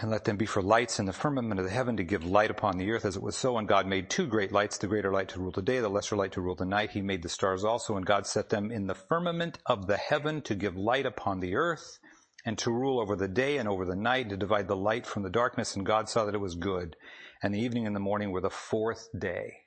and 0.00 0.10
let 0.10 0.24
them 0.24 0.36
be 0.36 0.46
for 0.46 0.62
lights 0.62 0.98
in 0.98 1.06
the 1.06 1.12
firmament 1.12 1.58
of 1.58 1.66
the 1.66 1.72
heaven 1.72 1.96
to 1.96 2.04
give 2.04 2.24
light 2.24 2.50
upon 2.50 2.78
the 2.78 2.90
earth 2.90 3.04
as 3.04 3.16
it 3.16 3.22
was 3.22 3.36
so. 3.36 3.58
And 3.58 3.66
God 3.66 3.86
made 3.86 4.08
two 4.08 4.26
great 4.26 4.52
lights, 4.52 4.78
the 4.78 4.86
greater 4.86 5.12
light 5.12 5.28
to 5.30 5.40
rule 5.40 5.50
the 5.50 5.62
day, 5.62 5.80
the 5.80 5.88
lesser 5.88 6.16
light 6.16 6.32
to 6.32 6.40
rule 6.40 6.54
the 6.54 6.64
night. 6.64 6.90
He 6.90 7.02
made 7.02 7.22
the 7.22 7.28
stars 7.28 7.64
also, 7.64 7.96
and 7.96 8.06
God 8.06 8.26
set 8.26 8.50
them 8.50 8.70
in 8.70 8.86
the 8.86 8.94
firmament 8.94 9.58
of 9.66 9.86
the 9.86 9.96
heaven 9.96 10.40
to 10.42 10.54
give 10.54 10.76
light 10.76 11.06
upon 11.06 11.40
the 11.40 11.56
earth 11.56 11.98
and 12.44 12.56
to 12.58 12.70
rule 12.70 13.00
over 13.00 13.16
the 13.16 13.28
day 13.28 13.58
and 13.58 13.68
over 13.68 13.84
the 13.84 13.96
night, 13.96 14.22
and 14.22 14.30
to 14.30 14.36
divide 14.36 14.68
the 14.68 14.76
light 14.76 15.04
from 15.04 15.24
the 15.24 15.30
darkness. 15.30 15.74
And 15.74 15.84
God 15.84 16.08
saw 16.08 16.24
that 16.24 16.34
it 16.34 16.40
was 16.40 16.54
good. 16.54 16.94
And 17.42 17.52
the 17.52 17.60
evening 17.60 17.86
and 17.86 17.94
the 17.94 18.00
morning 18.00 18.30
were 18.30 18.40
the 18.40 18.50
fourth 18.50 19.08
day. 19.18 19.64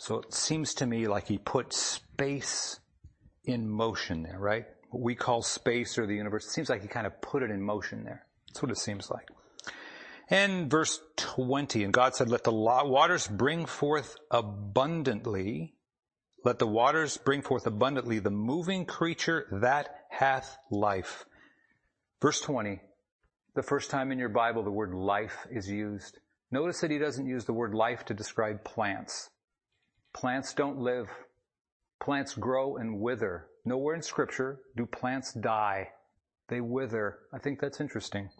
So 0.00 0.18
it 0.18 0.34
seems 0.34 0.74
to 0.74 0.86
me 0.86 1.06
like 1.06 1.28
he 1.28 1.38
put 1.38 1.72
space 1.72 2.80
in 3.44 3.68
motion 3.68 4.24
there, 4.24 4.38
right? 4.38 4.64
What 4.90 5.02
we 5.02 5.14
call 5.14 5.42
space 5.42 5.96
or 5.98 6.06
the 6.06 6.16
universe. 6.16 6.46
It 6.46 6.50
seems 6.50 6.68
like 6.68 6.82
he 6.82 6.88
kind 6.88 7.06
of 7.06 7.20
put 7.20 7.42
it 7.42 7.50
in 7.50 7.62
motion 7.62 8.04
there. 8.04 8.23
That's 8.54 8.62
what 8.62 8.70
it 8.70 8.78
seems 8.78 9.10
like. 9.10 9.28
And 10.30 10.70
verse 10.70 11.00
20, 11.16 11.82
and 11.82 11.92
God 11.92 12.14
said, 12.14 12.30
let 12.30 12.44
the 12.44 12.52
waters 12.52 13.26
bring 13.26 13.66
forth 13.66 14.14
abundantly, 14.30 15.74
let 16.44 16.60
the 16.60 16.66
waters 16.68 17.16
bring 17.16 17.42
forth 17.42 17.66
abundantly 17.66 18.20
the 18.20 18.30
moving 18.30 18.86
creature 18.86 19.48
that 19.60 19.88
hath 20.08 20.56
life. 20.70 21.24
Verse 22.22 22.40
20, 22.42 22.80
the 23.56 23.62
first 23.64 23.90
time 23.90 24.12
in 24.12 24.20
your 24.20 24.28
Bible 24.28 24.62
the 24.62 24.70
word 24.70 24.94
life 24.94 25.48
is 25.50 25.68
used. 25.68 26.20
Notice 26.52 26.80
that 26.80 26.92
he 26.92 26.98
doesn't 26.98 27.26
use 27.26 27.46
the 27.46 27.52
word 27.52 27.74
life 27.74 28.04
to 28.04 28.14
describe 28.14 28.62
plants. 28.62 29.30
Plants 30.12 30.54
don't 30.54 30.78
live. 30.78 31.08
Plants 32.00 32.34
grow 32.34 32.76
and 32.76 33.00
wither. 33.00 33.48
Nowhere 33.64 33.96
in 33.96 34.02
scripture 34.02 34.60
do 34.76 34.86
plants 34.86 35.32
die. 35.34 35.88
They 36.48 36.60
wither. 36.60 37.18
I 37.32 37.38
think 37.38 37.58
that's 37.58 37.80
interesting 37.80 38.30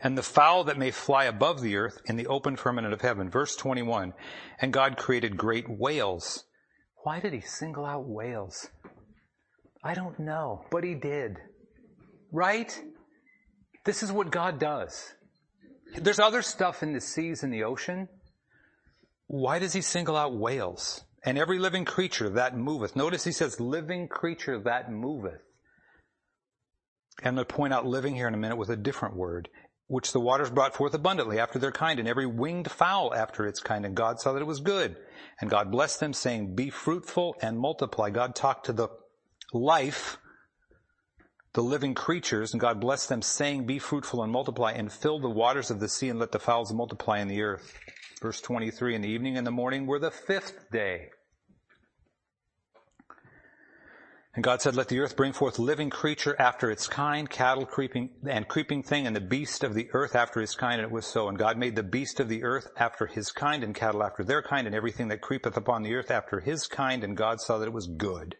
and 0.00 0.16
the 0.18 0.22
fowl 0.22 0.64
that 0.64 0.78
may 0.78 0.90
fly 0.90 1.24
above 1.24 1.60
the 1.60 1.76
earth 1.76 2.00
in 2.06 2.16
the 2.16 2.26
open 2.26 2.56
firmament 2.56 2.92
of 2.92 3.00
heaven. 3.00 3.30
Verse 3.30 3.56
21. 3.56 4.12
And 4.60 4.72
God 4.72 4.96
created 4.96 5.36
great 5.36 5.66
whales. 5.68 6.44
Why 7.04 7.20
did 7.20 7.32
he 7.32 7.40
single 7.40 7.84
out 7.84 8.08
whales? 8.08 8.68
I 9.84 9.94
don't 9.94 10.18
know, 10.18 10.64
but 10.70 10.84
he 10.84 10.94
did. 10.94 11.36
Right? 12.30 12.80
This 13.84 14.02
is 14.02 14.12
what 14.12 14.30
God 14.30 14.58
does. 14.58 15.12
There's 15.96 16.20
other 16.20 16.42
stuff 16.42 16.82
in 16.82 16.92
the 16.92 17.00
seas 17.00 17.42
and 17.42 17.52
the 17.52 17.64
ocean. 17.64 18.08
Why 19.26 19.58
does 19.58 19.72
he 19.72 19.82
single 19.82 20.16
out 20.16 20.36
whales? 20.36 21.04
And 21.24 21.38
every 21.38 21.58
living 21.58 21.84
creature 21.84 22.30
that 22.30 22.56
moveth. 22.56 22.96
Notice 22.96 23.24
he 23.24 23.32
says 23.32 23.60
living 23.60 24.08
creature 24.08 24.58
that 24.60 24.90
moveth. 24.90 25.40
And 27.22 27.36
to 27.36 27.44
point 27.44 27.72
out 27.72 27.86
living 27.86 28.14
here 28.14 28.26
in 28.26 28.34
a 28.34 28.38
minute 28.38 28.56
with 28.56 28.70
a 28.70 28.76
different 28.76 29.16
word 29.16 29.48
which 29.86 30.12
the 30.12 30.20
waters 30.20 30.50
brought 30.50 30.74
forth 30.74 30.94
abundantly 30.94 31.38
after 31.38 31.58
their 31.58 31.72
kind, 31.72 31.98
and 31.98 32.08
every 32.08 32.26
winged 32.26 32.70
fowl 32.70 33.14
after 33.14 33.46
its 33.46 33.60
kind. 33.60 33.84
And 33.84 33.94
God 33.94 34.20
saw 34.20 34.32
that 34.32 34.42
it 34.42 34.46
was 34.46 34.60
good. 34.60 34.96
And 35.40 35.50
God 35.50 35.70
blessed 35.70 36.00
them, 36.00 36.12
saying, 36.12 36.54
Be 36.54 36.70
fruitful 36.70 37.36
and 37.42 37.58
multiply. 37.58 38.10
God 38.10 38.34
talked 38.34 38.66
to 38.66 38.72
the 38.72 38.88
life, 39.52 40.18
the 41.52 41.62
living 41.62 41.94
creatures, 41.94 42.52
and 42.52 42.60
God 42.60 42.80
blessed 42.80 43.08
them, 43.08 43.22
saying, 43.22 43.66
Be 43.66 43.78
fruitful 43.78 44.22
and 44.22 44.32
multiply, 44.32 44.72
and 44.72 44.92
fill 44.92 45.20
the 45.20 45.28
waters 45.28 45.70
of 45.70 45.80
the 45.80 45.88
sea, 45.88 46.08
and 46.08 46.18
let 46.18 46.32
the 46.32 46.38
fowls 46.38 46.72
multiply 46.72 47.18
in 47.18 47.28
the 47.28 47.42
earth. 47.42 47.78
Verse 48.20 48.40
23, 48.40 48.94
In 48.94 49.02
the 49.02 49.08
evening 49.08 49.36
and 49.36 49.46
the 49.46 49.50
morning 49.50 49.86
were 49.86 49.98
the 49.98 50.10
fifth 50.10 50.70
day. 50.70 51.10
And 54.34 54.42
God 54.42 54.62
said, 54.62 54.74
let 54.74 54.88
the 54.88 54.98
earth 55.00 55.14
bring 55.14 55.34
forth 55.34 55.58
living 55.58 55.90
creature 55.90 56.34
after 56.38 56.70
its 56.70 56.88
kind, 56.88 57.28
cattle 57.28 57.66
creeping 57.66 58.08
and 58.26 58.48
creeping 58.48 58.82
thing, 58.82 59.06
and 59.06 59.14
the 59.14 59.20
beast 59.20 59.62
of 59.62 59.74
the 59.74 59.90
earth 59.92 60.16
after 60.16 60.40
his 60.40 60.54
kind, 60.54 60.80
and 60.80 60.88
it 60.88 60.90
was 60.90 61.04
so. 61.04 61.28
And 61.28 61.38
God 61.38 61.58
made 61.58 61.76
the 61.76 61.82
beast 61.82 62.18
of 62.18 62.30
the 62.30 62.42
earth 62.42 62.68
after 62.78 63.06
his 63.06 63.30
kind, 63.30 63.62
and 63.62 63.74
cattle 63.74 64.02
after 64.02 64.24
their 64.24 64.40
kind, 64.40 64.66
and 64.66 64.74
everything 64.74 65.08
that 65.08 65.20
creepeth 65.20 65.58
upon 65.58 65.82
the 65.82 65.94
earth 65.94 66.10
after 66.10 66.40
his 66.40 66.66
kind, 66.66 67.04
and 67.04 67.14
God 67.14 67.42
saw 67.42 67.58
that 67.58 67.66
it 67.66 67.74
was 67.74 67.86
good. 67.86 68.36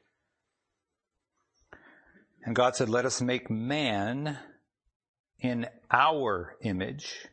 And 2.45 2.57
God 2.57 2.75
said, 2.75 2.89
let 2.89 3.05
us 3.05 3.21
make 3.21 3.51
man 3.51 4.39
in 5.41 5.67
our 5.91 6.57
image. 6.63 7.27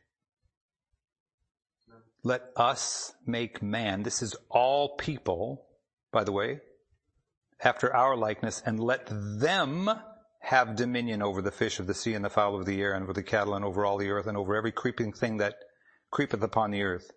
Let 2.24 2.42
us 2.58 3.13
make 3.25 3.63
man. 3.63 4.04
This 4.04 4.22
is 4.22 4.36
all 4.50 4.98
people, 4.98 5.66
by 6.12 6.25
the 6.25 6.34
way, 6.34 6.60
after 7.63 7.94
our 7.96 8.16
likeness, 8.16 8.62
and 8.66 8.80
let 8.80 9.08
them 9.08 9.89
have 10.42 10.75
dominion 10.75 11.22
over 11.22 11.42
the 11.42 11.51
fish 11.51 11.80
of 11.80 11.88
the 11.88 11.94
sea 11.94 12.13
and 12.13 12.24
the 12.24 12.30
fowl 12.30 12.56
of 12.56 12.66
the 12.66 12.82
air 12.82 12.94
and 12.94 13.04
over 13.04 13.13
the 13.13 13.24
cattle 13.24 13.54
and 13.54 13.66
over 13.66 13.86
all 13.86 13.98
the 13.98 14.10
earth 14.10 14.28
and 14.28 14.38
over 14.38 14.56
every 14.56 14.72
creeping 14.72 15.12
thing 15.12 15.38
that 15.38 15.56
creepeth 16.12 16.42
upon 16.42 16.72
the 16.72 16.82
earth. 16.82 17.12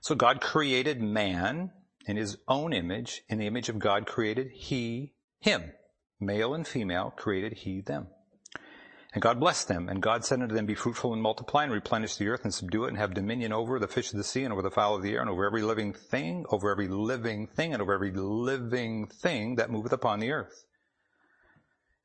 So 0.00 0.14
God 0.14 0.40
created 0.40 1.00
man 1.00 1.70
in 2.06 2.16
his 2.16 2.38
own 2.48 2.72
image. 2.72 3.22
In 3.28 3.38
the 3.38 3.46
image 3.46 3.68
of 3.68 3.78
God 3.78 4.06
created 4.06 4.50
he 4.52 5.14
him. 5.38 5.72
Male 6.18 6.54
and 6.54 6.66
female 6.66 7.12
created 7.16 7.52
he 7.58 7.80
them. 7.80 8.08
And 9.12 9.22
God 9.22 9.40
blessed 9.40 9.66
them, 9.66 9.88
and 9.88 10.00
God 10.00 10.24
said 10.24 10.40
unto 10.40 10.54
them, 10.54 10.66
Be 10.66 10.76
fruitful 10.76 11.12
and 11.12 11.20
multiply, 11.20 11.64
and 11.64 11.72
replenish 11.72 12.14
the 12.14 12.28
earth, 12.28 12.44
and 12.44 12.54
subdue 12.54 12.84
it, 12.84 12.90
and 12.90 12.98
have 12.98 13.12
dominion 13.12 13.52
over 13.52 13.80
the 13.80 13.88
fish 13.88 14.12
of 14.12 14.18
the 14.18 14.24
sea, 14.24 14.44
and 14.44 14.52
over 14.52 14.62
the 14.62 14.70
fowl 14.70 14.94
of 14.94 15.02
the 15.02 15.12
air, 15.12 15.20
and 15.20 15.28
over 15.28 15.44
every 15.44 15.62
living 15.62 15.92
thing, 15.92 16.46
over 16.50 16.70
every 16.70 16.86
living 16.86 17.48
thing, 17.48 17.72
and 17.72 17.82
over 17.82 17.92
every 17.92 18.12
living 18.12 19.08
thing 19.08 19.56
that 19.56 19.70
moveth 19.70 19.92
upon 19.92 20.20
the 20.20 20.30
earth. 20.30 20.64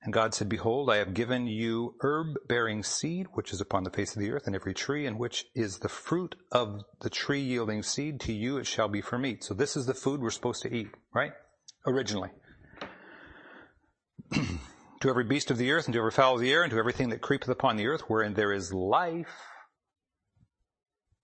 And 0.01 0.13
God 0.13 0.33
said, 0.33 0.49
Behold, 0.49 0.89
I 0.89 0.97
have 0.97 1.13
given 1.13 1.45
you 1.45 1.95
herb 2.01 2.37
bearing 2.47 2.81
seed, 2.81 3.27
which 3.33 3.53
is 3.53 3.61
upon 3.61 3.83
the 3.83 3.91
face 3.91 4.15
of 4.15 4.21
the 4.21 4.31
earth, 4.31 4.47
and 4.47 4.55
every 4.55 4.73
tree 4.73 5.05
in 5.05 5.19
which 5.19 5.45
is 5.53 5.79
the 5.79 5.89
fruit 5.89 6.35
of 6.51 6.81
the 7.01 7.09
tree 7.11 7.41
yielding 7.41 7.83
seed, 7.83 8.19
to 8.21 8.33
you 8.33 8.57
it 8.57 8.65
shall 8.65 8.87
be 8.87 9.01
for 9.01 9.19
meat. 9.19 9.43
So 9.43 9.53
this 9.53 9.77
is 9.77 9.85
the 9.85 9.93
food 9.93 10.21
we're 10.21 10.31
supposed 10.31 10.63
to 10.63 10.73
eat, 10.73 10.89
right? 11.13 11.33
Originally. 11.85 12.29
to 15.05 15.11
every 15.11 15.23
beast 15.23 15.51
of 15.51 15.57
the 15.59 15.71
earth, 15.71 15.85
and 15.85 15.93
to 15.93 15.99
every 15.99 16.09
fowl 16.09 16.33
of 16.33 16.41
the 16.41 16.51
air, 16.51 16.63
and 16.63 16.71
to 16.71 16.79
everything 16.79 17.09
that 17.09 17.21
creepeth 17.21 17.49
upon 17.49 17.77
the 17.77 17.85
earth, 17.85 18.01
wherein 18.07 18.33
there 18.33 18.51
is 18.51 18.73
life, 18.73 19.39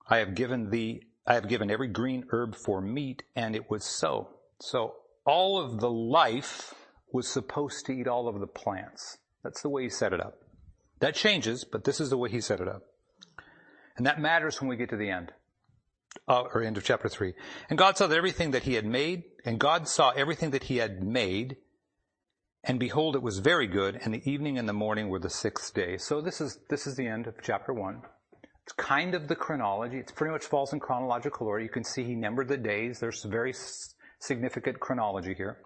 I 0.08 0.18
have 0.18 0.36
given 0.36 0.70
thee, 0.70 1.02
I 1.26 1.34
have 1.34 1.48
given 1.48 1.72
every 1.72 1.88
green 1.88 2.26
herb 2.30 2.56
for 2.56 2.80
meat, 2.80 3.24
and 3.36 3.56
it 3.56 3.72
was 3.72 3.84
so. 3.84 4.30
So 4.60 4.94
all 5.26 5.60
of 5.60 5.80
the 5.80 5.90
life 5.90 6.76
was 7.12 7.28
supposed 7.28 7.88
to 7.88 7.92
eat 7.92 8.08
all 8.08 8.28
of 8.28 8.40
the 8.40 8.46
plants. 8.46 9.18
That's 9.44 9.64
the 9.64 9.70
way 9.70 9.84
he 9.84 9.90
set 9.90 10.14
it 10.14 10.22
up. 10.22 10.36
That 11.00 11.16
changes, 11.16 11.64
but 11.64 11.84
this 11.84 12.00
is 12.00 12.12
the 12.12 12.18
way 12.18 12.30
he 12.30 12.40
set 12.40 12.62
it 12.62 12.68
up. 12.68 12.84
And 13.98 14.06
that 14.06 14.22
matters 14.22 14.62
when 14.62 14.70
we 14.70 14.78
get 14.78 14.90
to 14.90 14.98
the 14.98 15.10
end. 15.10 15.32
Uh, 16.28 16.42
or 16.54 16.62
end 16.62 16.78
of 16.78 16.84
chapter 16.84 17.10
3. 17.10 17.34
And 17.70 17.80
God 17.80 17.98
saw 17.98 18.06
that 18.06 18.18
everything 18.18 18.52
that 18.52 18.64
he 18.64 18.76
had 18.76 18.86
made, 18.86 19.24
and 19.44 19.60
God 19.60 19.88
saw 19.88 20.12
everything 20.12 20.52
that 20.52 20.66
he 20.66 20.78
had 20.78 21.02
made, 21.02 21.58
and 22.64 22.80
behold, 22.80 23.16
it 23.16 23.24
was 23.24 23.40
very 23.40 23.68
good, 23.68 24.00
and 24.04 24.14
the 24.14 24.30
evening 24.30 24.58
and 24.58 24.70
the 24.70 24.74
morning 24.74 25.10
were 25.10 25.20
the 25.20 25.30
sixth 25.30 25.74
day. 25.74 25.98
So 25.98 26.22
this 26.22 26.42
is, 26.42 26.60
this 26.70 26.86
is 26.86 26.96
the 26.96 27.08
end 27.08 27.28
of 27.28 27.36
chapter 27.42 27.74
one. 27.74 28.02
It's 28.64 28.74
kind 28.74 29.16
of 29.16 29.28
the 29.28 29.36
chronology. 29.36 29.98
It 29.98 30.14
pretty 30.16 30.32
much 30.32 30.46
falls 30.46 30.72
in 30.72 30.80
chronological 30.80 31.48
order. 31.48 31.64
You 31.64 31.70
can 31.70 31.84
see 31.84 32.04
he 32.04 32.16
numbered 32.16 32.48
the 32.48 32.58
days. 32.58 33.00
There's 33.00 33.24
very 33.24 33.54
significant 34.20 34.80
chronology 34.80 35.34
here. 35.34 35.58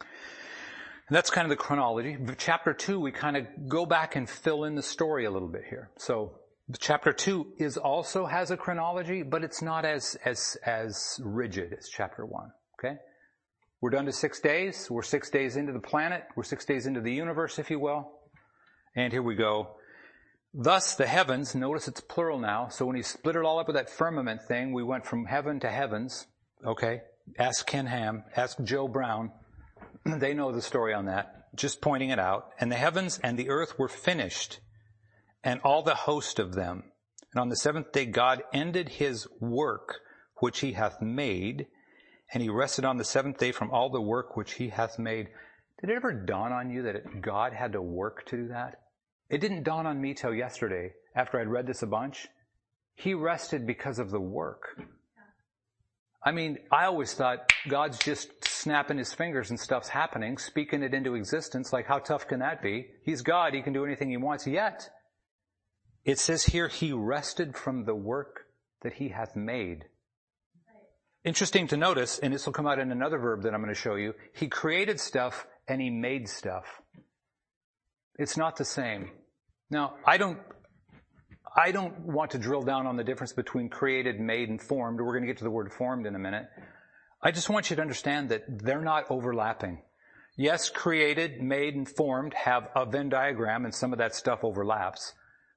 And 0.00 1.14
that's 1.14 1.30
kind 1.30 1.44
of 1.44 1.50
the 1.50 1.56
chronology. 1.56 2.16
Chapter 2.38 2.74
two, 2.74 2.98
we 2.98 3.12
kind 3.12 3.36
of 3.36 3.46
go 3.68 3.86
back 3.86 4.16
and 4.16 4.28
fill 4.28 4.64
in 4.64 4.74
the 4.74 4.82
story 4.82 5.26
a 5.26 5.30
little 5.30 5.48
bit 5.48 5.62
here. 5.68 5.90
So 5.98 6.40
chapter 6.80 7.12
two 7.12 7.52
is 7.58 7.76
also 7.76 8.26
has 8.26 8.50
a 8.50 8.56
chronology, 8.56 9.22
but 9.22 9.44
it's 9.44 9.62
not 9.62 9.84
as, 9.84 10.16
as, 10.24 10.56
as 10.64 11.20
rigid 11.22 11.74
as 11.78 11.88
chapter 11.88 12.26
one. 12.26 12.50
Okay? 12.78 12.96
We're 13.84 13.90
done 13.90 14.06
to 14.06 14.12
six 14.12 14.40
days. 14.40 14.90
We're 14.90 15.02
six 15.02 15.28
days 15.28 15.56
into 15.56 15.74
the 15.74 15.78
planet. 15.78 16.24
We're 16.36 16.42
six 16.42 16.64
days 16.64 16.86
into 16.86 17.02
the 17.02 17.12
universe, 17.12 17.58
if 17.58 17.70
you 17.70 17.78
will. 17.78 18.12
And 18.96 19.12
here 19.12 19.22
we 19.22 19.34
go. 19.34 19.76
Thus 20.54 20.94
the 20.94 21.06
heavens, 21.06 21.54
notice 21.54 21.86
it's 21.86 22.00
plural 22.00 22.38
now. 22.38 22.68
So 22.68 22.86
when 22.86 22.96
he 22.96 23.02
split 23.02 23.36
it 23.36 23.44
all 23.44 23.58
up 23.58 23.66
with 23.66 23.76
that 23.76 23.90
firmament 23.90 24.40
thing, 24.48 24.72
we 24.72 24.82
went 24.82 25.04
from 25.04 25.26
heaven 25.26 25.60
to 25.60 25.70
heavens. 25.70 26.26
Okay. 26.64 27.02
Ask 27.38 27.66
Ken 27.66 27.84
Ham. 27.84 28.24
Ask 28.34 28.56
Joe 28.64 28.88
Brown. 28.88 29.32
they 30.06 30.32
know 30.32 30.50
the 30.50 30.62
story 30.62 30.94
on 30.94 31.04
that. 31.04 31.54
Just 31.54 31.82
pointing 31.82 32.08
it 32.08 32.18
out. 32.18 32.52
And 32.58 32.72
the 32.72 32.76
heavens 32.76 33.20
and 33.22 33.38
the 33.38 33.50
earth 33.50 33.78
were 33.78 33.88
finished. 33.88 34.60
and 35.42 35.60
all 35.60 35.82
the 35.82 35.94
host 35.94 36.38
of 36.38 36.54
them. 36.54 36.84
And 37.34 37.40
on 37.42 37.50
the 37.50 37.56
seventh 37.56 37.92
day 37.92 38.06
God 38.06 38.44
ended 38.50 38.88
his 38.88 39.28
work 39.42 39.96
which 40.36 40.60
he 40.60 40.72
hath 40.72 41.02
made, 41.02 41.66
and 42.34 42.42
he 42.42 42.50
rested 42.50 42.84
on 42.84 42.96
the 42.96 43.04
seventh 43.04 43.38
day 43.38 43.52
from 43.52 43.70
all 43.70 43.88
the 43.88 44.00
work 44.00 44.36
which 44.36 44.54
he 44.54 44.68
hath 44.68 44.98
made. 44.98 45.28
Did 45.80 45.90
it 45.90 45.96
ever 45.96 46.12
dawn 46.12 46.52
on 46.52 46.68
you 46.68 46.82
that 46.82 47.22
God 47.22 47.52
had 47.52 47.72
to 47.72 47.80
work 47.80 48.26
to 48.26 48.36
do 48.36 48.48
that? 48.48 48.80
It 49.30 49.40
didn't 49.40 49.62
dawn 49.62 49.86
on 49.86 50.00
me 50.00 50.14
till 50.14 50.34
yesterday 50.34 50.92
after 51.14 51.40
I'd 51.40 51.48
read 51.48 51.66
this 51.66 51.82
a 51.82 51.86
bunch. 51.86 52.26
He 52.96 53.14
rested 53.14 53.66
because 53.66 54.00
of 54.00 54.10
the 54.10 54.20
work. 54.20 54.82
I 56.22 56.32
mean, 56.32 56.58
I 56.72 56.86
always 56.86 57.12
thought 57.14 57.52
God's 57.68 57.98
just 57.98 58.30
snapping 58.44 58.98
his 58.98 59.12
fingers 59.12 59.50
and 59.50 59.60
stuff's 59.60 59.88
happening, 59.88 60.38
speaking 60.38 60.82
it 60.82 60.94
into 60.94 61.14
existence. 61.14 61.72
Like, 61.72 61.86
how 61.86 61.98
tough 61.98 62.26
can 62.26 62.40
that 62.40 62.62
be? 62.62 62.86
He's 63.04 63.22
God. 63.22 63.54
He 63.54 63.62
can 63.62 63.74
do 63.74 63.84
anything 63.84 64.10
he 64.10 64.16
wants. 64.16 64.46
Yet, 64.46 64.88
it 66.04 66.18
says 66.18 66.44
here, 66.44 66.68
he 66.68 66.92
rested 66.92 67.56
from 67.56 67.84
the 67.84 67.94
work 67.94 68.46
that 68.82 68.94
he 68.94 69.10
hath 69.10 69.36
made. 69.36 69.84
Interesting 71.24 71.66
to 71.68 71.78
notice, 71.78 72.18
and 72.18 72.34
this 72.34 72.44
will 72.44 72.52
come 72.52 72.66
out 72.66 72.78
in 72.78 72.92
another 72.92 73.18
verb 73.18 73.42
that 73.42 73.54
I'm 73.54 73.62
going 73.62 73.74
to 73.74 73.80
show 73.80 73.94
you. 73.94 74.14
He 74.34 74.48
created 74.48 75.00
stuff 75.00 75.46
and 75.66 75.80
he 75.80 75.88
made 75.88 76.28
stuff. 76.28 76.82
It's 78.18 78.36
not 78.36 78.56
the 78.56 78.64
same. 78.64 79.10
Now, 79.70 79.94
I 80.04 80.18
don't, 80.18 80.38
I 81.56 81.72
don't 81.72 81.98
want 82.00 82.32
to 82.32 82.38
drill 82.38 82.62
down 82.62 82.86
on 82.86 82.96
the 82.96 83.04
difference 83.04 83.32
between 83.32 83.70
created, 83.70 84.20
made, 84.20 84.50
and 84.50 84.60
formed. 84.60 85.00
We're 85.00 85.12
going 85.12 85.22
to 85.22 85.26
get 85.26 85.38
to 85.38 85.44
the 85.44 85.50
word 85.50 85.72
formed 85.72 86.06
in 86.06 86.14
a 86.14 86.18
minute. 86.18 86.44
I 87.22 87.30
just 87.30 87.48
want 87.48 87.70
you 87.70 87.76
to 87.76 87.82
understand 87.82 88.28
that 88.28 88.42
they're 88.46 88.82
not 88.82 89.10
overlapping. 89.10 89.80
Yes, 90.36 90.68
created, 90.68 91.40
made, 91.40 91.74
and 91.74 91.88
formed 91.88 92.34
have 92.34 92.68
a 92.76 92.84
Venn 92.84 93.08
diagram 93.08 93.64
and 93.64 93.74
some 93.74 93.92
of 93.92 93.98
that 93.98 94.14
stuff 94.14 94.40
overlaps. 94.44 95.14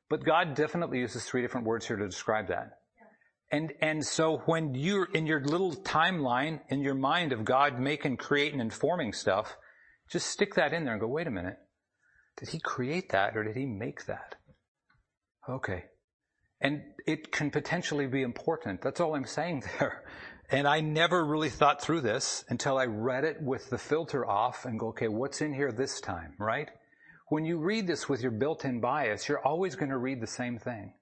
But 0.09 0.23
God 0.23 0.55
definitely 0.55 0.99
uses 0.99 1.25
three 1.25 1.41
different 1.41 1.67
words 1.67 1.85
here 1.85 1.97
to 1.97 2.05
describe 2.05 2.47
that. 2.47 2.77
And, 3.51 3.73
and 3.81 4.05
so 4.05 4.41
when 4.45 4.75
you're 4.75 5.07
in 5.13 5.25
your 5.25 5.41
little 5.41 5.73
timeline 5.73 6.59
in 6.69 6.81
your 6.81 6.95
mind 6.95 7.31
of 7.31 7.45
God 7.45 7.79
making, 7.79 8.17
creating, 8.17 8.59
and 8.59 8.73
forming 8.73 9.13
stuff, 9.13 9.55
just 10.11 10.27
stick 10.27 10.55
that 10.55 10.73
in 10.73 10.83
there 10.83 10.93
and 10.93 11.01
go, 11.01 11.07
wait 11.07 11.27
a 11.27 11.31
minute. 11.31 11.57
Did 12.37 12.49
he 12.49 12.59
create 12.59 13.09
that 13.11 13.35
or 13.35 13.43
did 13.43 13.55
he 13.55 13.65
make 13.65 14.05
that? 14.05 14.35
Okay. 15.49 15.85
And 16.59 16.81
it 17.05 17.31
can 17.31 17.51
potentially 17.51 18.07
be 18.07 18.21
important. 18.21 18.81
That's 18.81 18.99
all 18.99 19.15
I'm 19.15 19.25
saying 19.25 19.63
there. 19.79 20.03
And 20.49 20.67
I 20.67 20.79
never 20.79 21.25
really 21.25 21.49
thought 21.49 21.81
through 21.81 22.01
this 22.01 22.45
until 22.49 22.77
I 22.77 22.85
read 22.85 23.25
it 23.25 23.41
with 23.41 23.69
the 23.69 23.77
filter 23.77 24.25
off 24.25 24.65
and 24.65 24.79
go, 24.79 24.89
okay, 24.89 25.07
what's 25.07 25.41
in 25.41 25.53
here 25.53 25.71
this 25.71 25.99
time, 25.99 26.35
right? 26.39 26.69
When 27.29 27.43
you 27.43 27.57
read 27.57 27.87
this 27.87 28.07
with 28.07 28.21
your 28.21 28.31
built-in 28.31 28.79
bias, 28.79 29.27
you're 29.27 29.45
always 29.45 29.75
going 29.75 29.91
to 29.91 29.97
read 29.97 30.21
the 30.21 30.27
same 30.27 30.57
thing. 30.57 30.93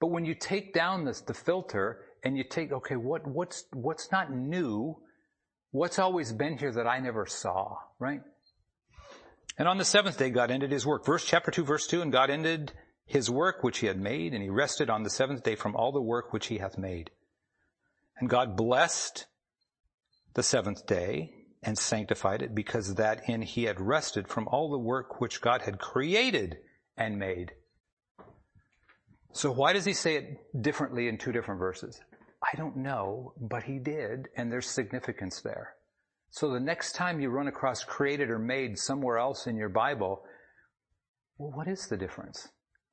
But 0.00 0.08
when 0.08 0.24
you 0.24 0.34
take 0.34 0.72
down 0.72 1.04
this, 1.04 1.20
the 1.20 1.34
filter 1.34 2.00
and 2.22 2.36
you 2.36 2.44
take, 2.44 2.72
okay, 2.72 2.96
what, 2.96 3.26
what's, 3.26 3.64
what's 3.72 4.10
not 4.12 4.32
new? 4.32 4.96
What's 5.70 5.98
always 5.98 6.32
been 6.32 6.58
here 6.58 6.72
that 6.72 6.86
I 6.86 7.00
never 7.00 7.26
saw, 7.26 7.76
right? 7.98 8.22
And 9.58 9.66
on 9.66 9.78
the 9.78 9.84
seventh 9.84 10.18
day, 10.18 10.30
God 10.30 10.50
ended 10.50 10.70
his 10.70 10.86
work. 10.86 11.04
Verse 11.04 11.24
chapter 11.24 11.50
2, 11.50 11.64
verse 11.64 11.86
2, 11.86 12.00
and 12.00 12.12
God 12.12 12.30
ended 12.30 12.72
his 13.06 13.28
work 13.28 13.62
which 13.62 13.78
he 13.78 13.86
had 13.86 13.98
made, 13.98 14.34
and 14.34 14.42
he 14.42 14.50
rested 14.50 14.88
on 14.88 15.02
the 15.02 15.10
seventh 15.10 15.42
day 15.42 15.56
from 15.56 15.74
all 15.74 15.92
the 15.92 16.00
work 16.00 16.32
which 16.32 16.46
he 16.46 16.58
hath 16.58 16.78
made. 16.78 17.10
And 18.18 18.28
God 18.28 18.56
blessed 18.56 19.26
the 20.34 20.42
seventh 20.42 20.86
day 20.86 21.32
and 21.62 21.76
sanctified 21.76 22.42
it 22.42 22.54
because 22.54 22.94
that 22.94 23.28
in 23.28 23.42
he 23.42 23.64
had 23.64 23.80
rested 23.80 24.28
from 24.28 24.46
all 24.48 24.70
the 24.70 24.78
work 24.78 25.20
which 25.20 25.40
God 25.40 25.62
had 25.62 25.78
created 25.78 26.58
and 26.96 27.18
made. 27.18 27.52
So 29.32 29.52
why 29.52 29.72
does 29.72 29.84
he 29.84 29.92
say 29.92 30.16
it 30.16 30.62
differently 30.62 31.08
in 31.08 31.18
two 31.18 31.32
different 31.32 31.58
verses? 31.58 32.00
I 32.42 32.56
don't 32.56 32.76
know, 32.76 33.34
but 33.40 33.64
he 33.64 33.78
did, 33.78 34.28
and 34.36 34.50
there's 34.50 34.68
significance 34.68 35.40
there. 35.40 35.74
So 36.30 36.50
the 36.50 36.60
next 36.60 36.94
time 36.94 37.20
you 37.20 37.30
run 37.30 37.48
across 37.48 37.84
created 37.84 38.30
or 38.30 38.38
made 38.38 38.78
somewhere 38.78 39.18
else 39.18 39.46
in 39.46 39.56
your 39.56 39.68
Bible, 39.68 40.22
well, 41.36 41.52
what 41.52 41.68
is 41.68 41.86
the 41.88 41.96
difference? 41.96 42.48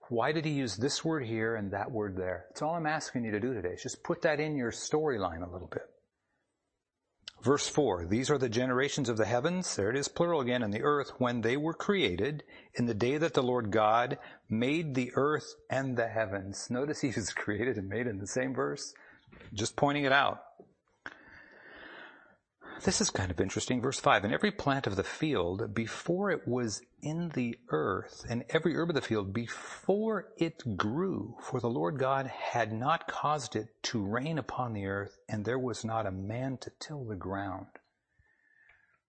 Why 0.09 0.31
did 0.31 0.45
he 0.45 0.51
use 0.51 0.77
this 0.77 1.03
word 1.03 1.25
here 1.25 1.55
and 1.55 1.71
that 1.73 1.91
word 1.91 2.15
there? 2.15 2.45
That's 2.49 2.61
all 2.61 2.75
I'm 2.75 2.85
asking 2.85 3.25
you 3.25 3.31
to 3.31 3.39
do 3.39 3.53
today. 3.53 3.69
Is 3.69 3.83
just 3.83 4.03
put 4.03 4.21
that 4.21 4.39
in 4.39 4.55
your 4.55 4.71
storyline 4.71 5.47
a 5.47 5.51
little 5.51 5.69
bit. 5.71 5.83
Verse 7.45 7.67
4, 7.67 8.07
these 8.07 8.31
are 8.31 8.39
the 8.39 8.49
generations 8.49 9.07
of 9.07 9.17
the 9.17 9.25
heavens, 9.25 9.75
there 9.75 9.91
it 9.91 9.95
is 9.95 10.07
plural 10.07 10.41
again, 10.41 10.63
and 10.63 10.73
the 10.73 10.81
earth 10.81 11.11
when 11.19 11.41
they 11.41 11.55
were 11.57 11.75
created 11.75 12.43
in 12.73 12.87
the 12.87 12.95
day 12.95 13.19
that 13.19 13.35
the 13.35 13.43
Lord 13.43 13.69
God 13.69 14.17
made 14.49 14.95
the 14.95 15.11
earth 15.13 15.53
and 15.69 15.95
the 15.95 16.07
heavens. 16.07 16.71
Notice 16.71 17.01
he 17.01 17.13
was 17.15 17.31
created 17.35 17.77
and 17.77 17.87
made 17.87 18.07
in 18.07 18.17
the 18.17 18.25
same 18.25 18.55
verse. 18.55 18.95
Just 19.53 19.75
pointing 19.75 20.05
it 20.05 20.11
out. 20.11 20.41
This 22.83 23.01
is 23.01 23.09
kind 23.09 23.31
of 23.31 23.39
interesting. 23.39 23.81
Verse 23.81 23.99
5 23.99 24.25
And 24.25 24.33
every 24.33 24.51
plant 24.51 24.85
of 24.85 24.95
the 24.95 25.03
field 25.03 25.73
before 25.73 26.29
it 26.29 26.47
was 26.47 26.81
in 27.01 27.29
the 27.29 27.57
earth, 27.69 28.25
and 28.29 28.43
every 28.49 28.75
herb 28.75 28.89
of 28.89 28.95
the 28.95 29.01
field 29.01 29.33
before 29.33 30.27
it 30.37 30.77
grew, 30.77 31.35
for 31.41 31.59
the 31.59 31.69
Lord 31.69 31.97
God 31.97 32.27
had 32.27 32.73
not 32.73 33.07
caused 33.07 33.55
it 33.55 33.69
to 33.83 34.03
rain 34.03 34.37
upon 34.37 34.73
the 34.73 34.85
earth, 34.85 35.17
and 35.29 35.45
there 35.45 35.59
was 35.59 35.85
not 35.85 36.05
a 36.05 36.11
man 36.11 36.57
to 36.57 36.71
till 36.79 37.05
the 37.05 37.15
ground. 37.15 37.67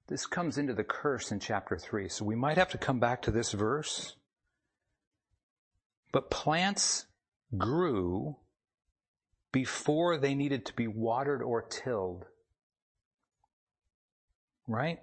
This 0.08 0.26
comes 0.26 0.56
into 0.56 0.72
the 0.72 0.84
curse 0.84 1.32
in 1.32 1.40
chapter 1.40 1.76
3, 1.76 2.08
so 2.08 2.24
we 2.24 2.36
might 2.36 2.58
have 2.58 2.70
to 2.70 2.78
come 2.78 3.00
back 3.00 3.22
to 3.22 3.32
this 3.32 3.52
verse. 3.52 4.14
But 6.12 6.30
plants 6.30 7.06
grew 7.58 8.36
before 9.50 10.16
they 10.16 10.34
needed 10.34 10.64
to 10.66 10.72
be 10.74 10.86
watered 10.86 11.42
or 11.42 11.62
tilled 11.62 12.26
right? 14.66 14.98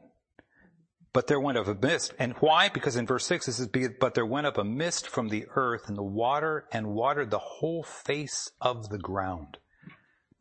But 1.14 1.28
there 1.28 1.40
went 1.40 1.60
up 1.60 1.68
a 1.68 1.76
mist. 1.76 2.14
And 2.18 2.34
why? 2.40 2.70
Because 2.70 2.96
in 2.96 3.06
verse 3.06 3.26
6 3.28 3.48
it 3.48 3.54
says, 3.54 3.70
But 4.00 4.16
there 4.16 4.26
went 4.26 4.48
up 4.48 4.58
a 4.58 4.64
mist 4.64 5.08
from 5.08 5.30
the 5.30 5.46
earth 5.56 5.88
and 5.88 5.98
the 5.98 6.04
water 6.04 6.66
and 6.72 6.88
watered 6.88 7.30
the 7.30 7.40
whole 7.40 7.84
face 7.84 8.50
of 8.60 8.90
the 8.90 8.98
ground. 8.98 9.58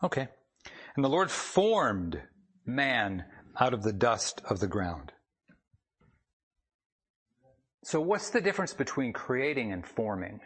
Okay. 0.02 0.28
And 0.96 1.04
the 1.04 1.11
Lord 1.11 1.30
formed 1.30 2.22
man 2.64 3.24
out 3.58 3.74
of 3.74 3.82
the 3.82 3.92
dust 3.92 4.40
of 4.48 4.61
the 4.61 4.66
ground. 4.66 5.12
So 7.85 8.00
what's 8.00 8.30
the 8.30 8.40
difference 8.40 8.72
between 8.72 9.12
creating 9.12 9.72
and 9.72 9.87
forming? 9.87 10.40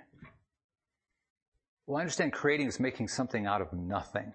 Well, 1.86 1.98
I 1.98 2.00
understand 2.00 2.32
creating 2.32 2.66
is 2.66 2.80
making 2.80 3.08
something 3.08 3.46
out 3.46 3.60
of 3.60 3.72
nothing. 3.72 4.32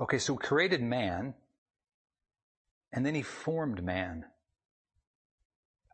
Okay, 0.00 0.18
so 0.18 0.36
created 0.36 0.82
man, 0.82 1.34
and 2.96 3.04
then 3.04 3.14
he 3.14 3.22
formed 3.22 3.84
man. 3.84 4.24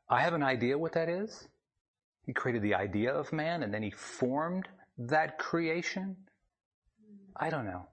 I 0.08 0.22
have 0.22 0.34
an 0.34 0.42
idea 0.44 0.78
what 0.78 0.92
that 0.92 1.08
is. 1.08 1.48
He 2.24 2.32
created 2.32 2.62
the 2.62 2.76
idea 2.76 3.12
of 3.12 3.32
man 3.32 3.64
and 3.64 3.74
then 3.74 3.82
he 3.82 3.90
formed 3.90 4.68
that 4.96 5.36
creation. 5.36 6.16
I 7.36 7.50
don't 7.50 7.64
know. 7.64 7.88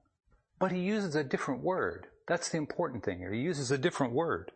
But 0.60 0.72
he 0.72 0.82
uses 0.82 1.15
a 1.15 1.24
different 1.24 1.63
word. 1.63 2.06
That's 2.28 2.50
the 2.50 2.58
important 2.58 3.04
thing 3.04 3.17
here. 3.17 3.34
He 3.34 3.41
uses 3.41 3.72
a 3.72 3.80
different 3.80 4.13
word. 4.13 4.52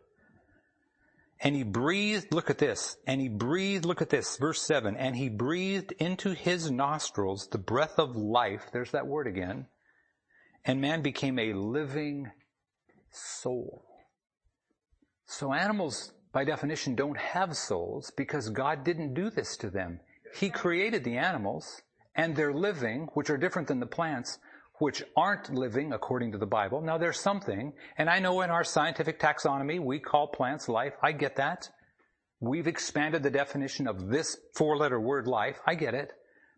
And 1.40 1.56
he 1.56 1.64
breathed, 1.64 2.32
look 2.32 2.48
at 2.48 2.58
this, 2.58 2.96
and 3.08 3.20
he 3.20 3.28
breathed, 3.28 3.84
look 3.84 4.02
at 4.02 4.08
this, 4.08 4.36
verse 4.36 4.62
7, 4.62 4.96
and 4.96 5.16
he 5.16 5.28
breathed 5.28 5.90
into 5.98 6.30
his 6.30 6.70
nostrils 6.70 7.48
the 7.48 7.58
breath 7.58 7.98
of 7.98 8.14
life, 8.14 8.70
there's 8.72 8.92
that 8.92 9.08
word 9.08 9.26
again, 9.26 9.66
and 10.64 10.80
man 10.80 11.02
became 11.02 11.40
a 11.40 11.52
living 11.52 12.30
soul. 13.10 13.93
So 15.26 15.52
animals, 15.52 16.12
by 16.32 16.44
definition, 16.44 16.94
don't 16.94 17.18
have 17.18 17.56
souls 17.56 18.12
because 18.16 18.48
God 18.50 18.84
didn't 18.84 19.14
do 19.14 19.30
this 19.30 19.56
to 19.58 19.70
them. 19.70 20.00
He 20.34 20.50
created 20.50 21.04
the 21.04 21.16
animals 21.16 21.82
and 22.14 22.36
they're 22.36 22.52
living, 22.52 23.08
which 23.14 23.30
are 23.30 23.36
different 23.36 23.68
than 23.68 23.80
the 23.80 23.86
plants, 23.86 24.38
which 24.78 25.02
aren't 25.16 25.52
living 25.52 25.92
according 25.92 26.32
to 26.32 26.38
the 26.38 26.46
Bible. 26.46 26.80
Now 26.80 26.98
there's 26.98 27.20
something, 27.20 27.72
and 27.96 28.10
I 28.10 28.18
know 28.18 28.40
in 28.42 28.50
our 28.50 28.64
scientific 28.64 29.20
taxonomy 29.20 29.80
we 29.80 29.98
call 29.98 30.26
plants 30.26 30.68
life. 30.68 30.94
I 31.02 31.12
get 31.12 31.36
that. 31.36 31.68
We've 32.40 32.66
expanded 32.66 33.22
the 33.22 33.30
definition 33.30 33.86
of 33.86 34.08
this 34.08 34.36
four 34.54 34.76
letter 34.76 35.00
word 35.00 35.26
life. 35.26 35.56
I 35.66 35.74
get 35.74 35.94
it. 35.94 36.12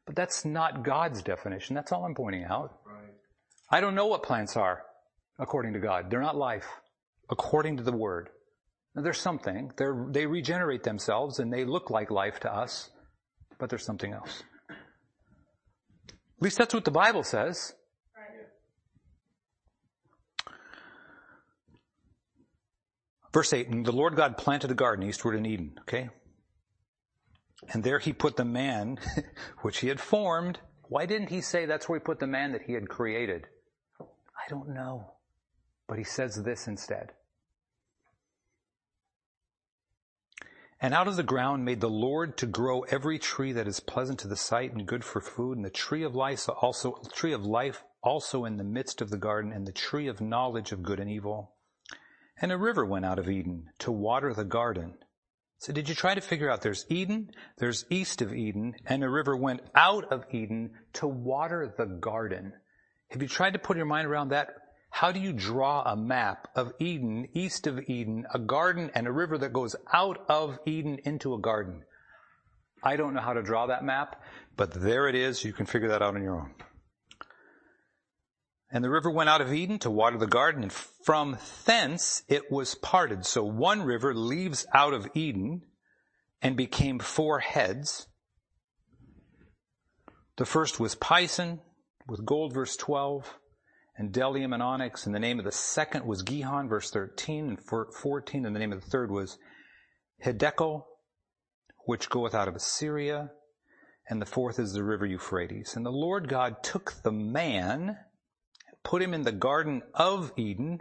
But 0.06 0.16
that's 0.16 0.44
not 0.44 0.84
God's 0.84 1.22
definition. 1.22 1.74
That's 1.74 1.92
all 1.92 2.04
I'm 2.04 2.14
pointing 2.14 2.44
out. 2.44 2.78
Right. 2.86 3.12
I 3.70 3.80
don't 3.80 3.94
know 3.94 4.06
what 4.06 4.22
plants 4.22 4.56
are 4.56 4.82
according 5.38 5.74
to 5.74 5.80
God. 5.80 6.10
They're 6.10 6.20
not 6.20 6.36
life 6.36 6.66
according 7.28 7.78
to 7.78 7.82
the 7.82 7.92
word. 7.92 8.30
Now, 8.96 9.02
there's 9.02 9.20
something. 9.20 9.70
They're, 9.76 10.06
they 10.08 10.24
regenerate 10.24 10.82
themselves 10.82 11.38
and 11.38 11.52
they 11.52 11.66
look 11.66 11.90
like 11.90 12.10
life 12.10 12.40
to 12.40 12.52
us, 12.52 12.90
but 13.58 13.68
there's 13.68 13.84
something 13.84 14.14
else. 14.14 14.42
At 14.70 16.42
least 16.42 16.56
that's 16.56 16.72
what 16.72 16.86
the 16.86 16.90
Bible 16.90 17.22
says. 17.22 17.74
Verse 23.34 23.52
8, 23.52 23.68
and 23.68 23.84
the 23.84 23.92
Lord 23.92 24.16
God 24.16 24.38
planted 24.38 24.70
a 24.70 24.74
garden 24.74 25.06
eastward 25.06 25.36
in 25.36 25.44
Eden, 25.44 25.74
okay? 25.80 26.08
And 27.68 27.84
there 27.84 27.98
he 27.98 28.14
put 28.14 28.36
the 28.36 28.46
man 28.46 28.98
which 29.60 29.80
he 29.80 29.88
had 29.88 30.00
formed. 30.00 30.58
Why 30.88 31.04
didn't 31.04 31.28
he 31.28 31.42
say 31.42 31.66
that's 31.66 31.86
where 31.86 31.98
he 31.98 32.02
put 32.02 32.18
the 32.18 32.26
man 32.26 32.52
that 32.52 32.62
he 32.62 32.72
had 32.72 32.88
created? 32.88 33.46
I 34.00 34.48
don't 34.48 34.70
know. 34.70 35.12
But 35.86 35.98
he 35.98 36.04
says 36.04 36.42
this 36.42 36.66
instead. 36.66 37.12
And 40.80 40.92
out 40.92 41.08
of 41.08 41.16
the 41.16 41.22
ground 41.22 41.64
made 41.64 41.80
the 41.80 41.88
Lord 41.88 42.36
to 42.38 42.46
grow 42.46 42.82
every 42.82 43.18
tree 43.18 43.52
that 43.52 43.66
is 43.66 43.80
pleasant 43.80 44.18
to 44.20 44.28
the 44.28 44.36
sight 44.36 44.72
and 44.72 44.86
good 44.86 45.04
for 45.04 45.20
food, 45.20 45.56
and 45.56 45.64
the 45.64 45.70
tree 45.70 46.02
of 46.02 46.14
life 46.14 46.48
also, 46.48 47.00
tree 47.14 47.32
of 47.32 47.44
life 47.44 47.82
also 48.02 48.44
in 48.44 48.58
the 48.58 48.64
midst 48.64 49.00
of 49.00 49.08
the 49.08 49.16
garden, 49.16 49.52
and 49.52 49.66
the 49.66 49.72
tree 49.72 50.06
of 50.06 50.20
knowledge 50.20 50.72
of 50.72 50.82
good 50.82 51.00
and 51.00 51.10
evil. 51.10 51.54
And 52.40 52.52
a 52.52 52.58
river 52.58 52.84
went 52.84 53.06
out 53.06 53.18
of 53.18 53.30
Eden 53.30 53.70
to 53.78 53.90
water 53.90 54.34
the 54.34 54.44
garden. 54.44 54.98
So 55.58 55.72
did 55.72 55.88
you 55.88 55.94
try 55.94 56.14
to 56.14 56.20
figure 56.20 56.50
out 56.50 56.60
there's 56.60 56.84
Eden, 56.90 57.30
there's 57.56 57.86
east 57.88 58.20
of 58.20 58.34
Eden, 58.34 58.74
and 58.84 59.02
a 59.02 59.08
river 59.08 59.34
went 59.34 59.62
out 59.74 60.04
of 60.12 60.26
Eden 60.30 60.72
to 60.94 61.06
water 61.06 61.74
the 61.76 61.86
garden. 61.86 62.52
Have 63.08 63.22
you 63.22 63.28
tried 63.28 63.54
to 63.54 63.58
put 63.58 63.78
your 63.78 63.86
mind 63.86 64.06
around 64.06 64.28
that? 64.28 64.54
How 64.90 65.12
do 65.12 65.20
you 65.20 65.32
draw 65.32 65.82
a 65.82 65.96
map 65.96 66.48
of 66.54 66.72
Eden, 66.78 67.28
east 67.34 67.66
of 67.66 67.80
Eden, 67.88 68.26
a 68.32 68.38
garden 68.38 68.90
and 68.94 69.06
a 69.06 69.12
river 69.12 69.36
that 69.38 69.52
goes 69.52 69.76
out 69.92 70.24
of 70.28 70.58
Eden 70.64 70.98
into 71.04 71.34
a 71.34 71.38
garden? 71.38 71.82
I 72.82 72.96
don't 72.96 73.14
know 73.14 73.20
how 73.20 73.34
to 73.34 73.42
draw 73.42 73.66
that 73.66 73.84
map, 73.84 74.22
but 74.56 74.72
there 74.72 75.08
it 75.08 75.14
is. 75.14 75.44
You 75.44 75.52
can 75.52 75.66
figure 75.66 75.88
that 75.88 76.02
out 76.02 76.14
on 76.14 76.22
your 76.22 76.40
own. 76.40 76.54
And 78.70 78.82
the 78.82 78.90
river 78.90 79.10
went 79.10 79.28
out 79.28 79.40
of 79.40 79.52
Eden 79.52 79.78
to 79.80 79.90
water 79.90 80.18
the 80.18 80.26
garden, 80.26 80.62
and 80.62 80.72
from 80.72 81.38
thence 81.64 82.22
it 82.28 82.50
was 82.50 82.74
parted. 82.74 83.24
So 83.24 83.44
one 83.44 83.82
river 83.82 84.14
leaves 84.14 84.66
out 84.74 84.92
of 84.92 85.08
Eden 85.14 85.62
and 86.42 86.56
became 86.56 86.98
four 86.98 87.38
heads. 87.38 88.06
The 90.36 90.46
first 90.46 90.78
was 90.78 90.94
Pison 90.94 91.60
with 92.06 92.26
gold, 92.26 92.52
verse 92.52 92.76
12 92.76 93.38
and 93.96 94.12
bdellium 94.12 94.52
and 94.52 94.62
onyx. 94.62 95.06
And 95.06 95.14
the 95.14 95.20
name 95.20 95.38
of 95.38 95.44
the 95.44 95.52
second 95.52 96.06
was 96.06 96.22
Gihon, 96.22 96.68
verse 96.68 96.90
13 96.90 97.48
and 97.48 97.92
14. 97.94 98.46
And 98.46 98.54
the 98.54 98.60
name 98.60 98.72
of 98.72 98.82
the 98.82 98.90
third 98.90 99.10
was 99.10 99.38
Hiddekel, 100.24 100.84
which 101.86 102.10
goeth 102.10 102.34
out 102.34 102.48
of 102.48 102.56
Assyria. 102.56 103.30
And 104.08 104.20
the 104.20 104.26
fourth 104.26 104.58
is 104.58 104.72
the 104.72 104.84
river 104.84 105.06
Euphrates. 105.06 105.74
And 105.74 105.84
the 105.84 105.90
Lord 105.90 106.28
God 106.28 106.62
took 106.62 107.02
the 107.02 107.12
man, 107.12 107.96
put 108.84 109.02
him 109.02 109.14
in 109.14 109.22
the 109.22 109.32
garden 109.32 109.82
of 109.94 110.32
Eden. 110.36 110.80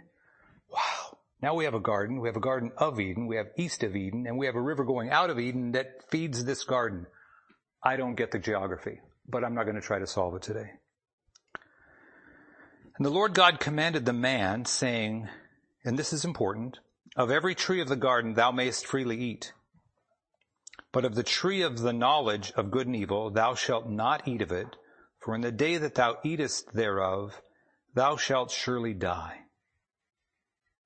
Wow. 0.70 1.18
Now 1.42 1.56
we 1.56 1.66
have 1.66 1.74
a 1.74 1.80
garden. 1.80 2.20
We 2.20 2.28
have 2.28 2.36
a 2.36 2.42
garden 2.42 2.72
of 2.78 3.00
Eden. 3.00 3.28
We 3.28 3.38
have 3.38 3.48
east 3.58 3.84
of 3.84 3.96
Eden. 3.96 4.26
And 4.28 4.38
we 4.38 4.46
have 4.46 4.56
a 4.56 4.62
river 4.62 4.84
going 4.84 5.10
out 5.10 5.30
of 5.30 5.40
Eden 5.40 5.72
that 5.72 6.10
feeds 6.10 6.44
this 6.44 6.64
garden. 6.64 7.08
I 7.84 7.98
don't 7.98 8.16
get 8.16 8.32
the 8.32 8.40
geography, 8.40 9.00
but 9.28 9.44
I'm 9.44 9.54
not 9.54 9.64
going 9.64 9.76
to 9.76 9.82
try 9.82 10.00
to 10.00 10.08
solve 10.08 10.36
it 10.36 10.42
today. 10.42 10.72
And 12.98 13.06
the 13.06 13.12
Lord 13.12 13.34
God 13.34 13.60
commanded 13.60 14.06
the 14.06 14.14
man, 14.14 14.66
saying, 14.66 15.28
and 15.84 16.00
this 16.00 16.14
is 16.14 16.24
important, 16.24 16.80
of 17.18 17.30
every 17.30 17.54
tree 17.54 17.82
of 17.82 17.90
the 17.90 17.96
garden 17.96 18.34
thou 18.34 18.52
mayest 18.52 18.88
freely 18.88 19.18
eat. 19.18 19.54
But 20.94 21.04
of 21.04 21.16
the 21.16 21.24
tree 21.24 21.62
of 21.62 21.80
the 21.80 21.92
knowledge 21.92 22.54
of 22.56 22.72
good 22.72 22.88
and 22.88 22.96
evil 22.96 23.30
thou 23.30 23.54
shalt 23.54 23.90
not 23.90 24.28
eat 24.28 24.42
of 24.42 24.52
it, 24.52 24.78
for 25.20 25.36
in 25.36 25.42
the 25.42 25.52
day 25.52 25.78
that 25.78 25.96
thou 25.96 26.18
eatest 26.24 26.74
thereof, 26.74 27.42
thou 27.94 28.16
shalt 28.16 28.50
surely 28.52 28.94
die. 28.94 29.42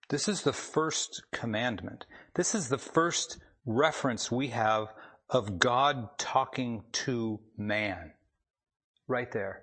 This 0.09 0.27
is 0.27 0.41
the 0.41 0.53
first 0.53 1.21
commandment. 1.31 2.05
This 2.33 2.55
is 2.55 2.69
the 2.69 2.79
first 2.79 3.37
reference 3.65 4.31
we 4.31 4.47
have 4.47 4.87
of 5.29 5.59
God 5.59 6.17
talking 6.17 6.83
to 6.91 7.39
man. 7.55 8.13
Right 9.07 9.31
there. 9.31 9.61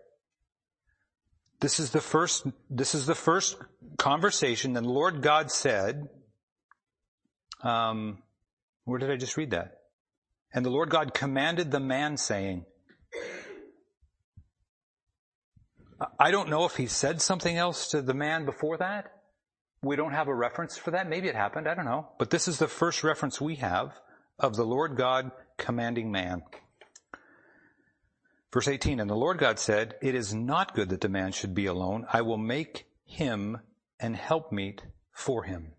This 1.61 1.81
is 1.81 1.91
the 1.91 2.01
first, 2.01 2.47
this 2.69 2.95
is 2.95 3.07
the 3.07 3.15
first 3.15 3.57
conversation 3.97 4.77
and 4.77 4.87
the 4.87 4.91
Lord 4.91 5.23
God 5.23 5.51
said, 5.51 6.09
um, 7.63 8.19
where 8.85 8.99
did 8.99 9.11
I 9.11 9.17
just 9.17 9.37
read 9.37 9.51
that? 9.51 9.79
And 10.53 10.65
the 10.65 10.71
Lord 10.71 10.91
God 10.91 11.15
commanded 11.15 11.71
the 11.71 11.81
man 11.81 12.17
saying, 12.17 12.65
I 16.19 16.31
don't 16.31 16.51
know 16.51 16.67
if 16.67 16.77
he 16.77 16.87
said 16.87 17.23
something 17.23 17.57
else 17.57 17.89
to 17.89 18.03
the 18.03 18.15
man 18.15 18.45
before 18.45 18.77
that. 18.79 19.13
We 19.83 19.97
don't 19.97 20.13
have 20.13 20.29
a 20.29 20.35
reference 20.35 20.77
for 20.77 20.91
that. 20.91 21.09
Maybe 21.09 21.29
it 21.29 21.35
happened. 21.35 21.69
I 21.69 21.75
don't 21.75 21.85
know. 21.85 22.09
But 22.19 22.31
this 22.31 22.49
is 22.49 22.59
the 22.59 22.69
first 22.69 23.03
reference 23.03 23.41
we 23.41 23.57
have 23.57 23.93
of 24.39 24.57
the 24.57 24.65
Lord 24.65 24.97
God 24.97 25.31
commanding 25.57 26.11
man. 26.11 26.43
Verse 28.57 28.69
18, 28.69 29.01
and 29.01 29.11
the 29.11 29.15
Lord 29.15 29.37
God 29.37 29.59
said, 29.59 29.97
It 30.01 30.15
is 30.15 30.33
not 30.33 30.75
good 30.75 30.89
that 30.89 31.03
the 31.03 31.11
man 31.11 31.33
should 31.33 31.55
be 31.55 31.67
alone. 31.67 32.07
I 32.11 32.23
will 32.23 32.39
make 32.39 32.87
him 33.05 33.59
an 34.01 34.15
helpmeet 34.15 34.81
for 35.13 35.43
him. 35.43 35.73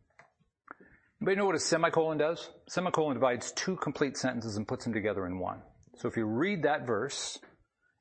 Anybody 1.20 1.38
know 1.38 1.48
what 1.48 1.56
a 1.56 1.60
semicolon 1.60 2.20
does? 2.20 2.52
Semicolon 2.68 3.16
divides 3.16 3.52
two 3.54 3.78
complete 3.78 4.16
sentences 4.16 4.58
and 4.58 4.68
puts 4.68 4.84
them 4.84 4.94
together 4.94 5.26
in 5.26 5.40
one. 5.40 5.64
So 5.96 6.08
if 6.08 6.16
you 6.16 6.26
read 6.26 6.62
that 6.66 6.86
verse, 6.86 7.40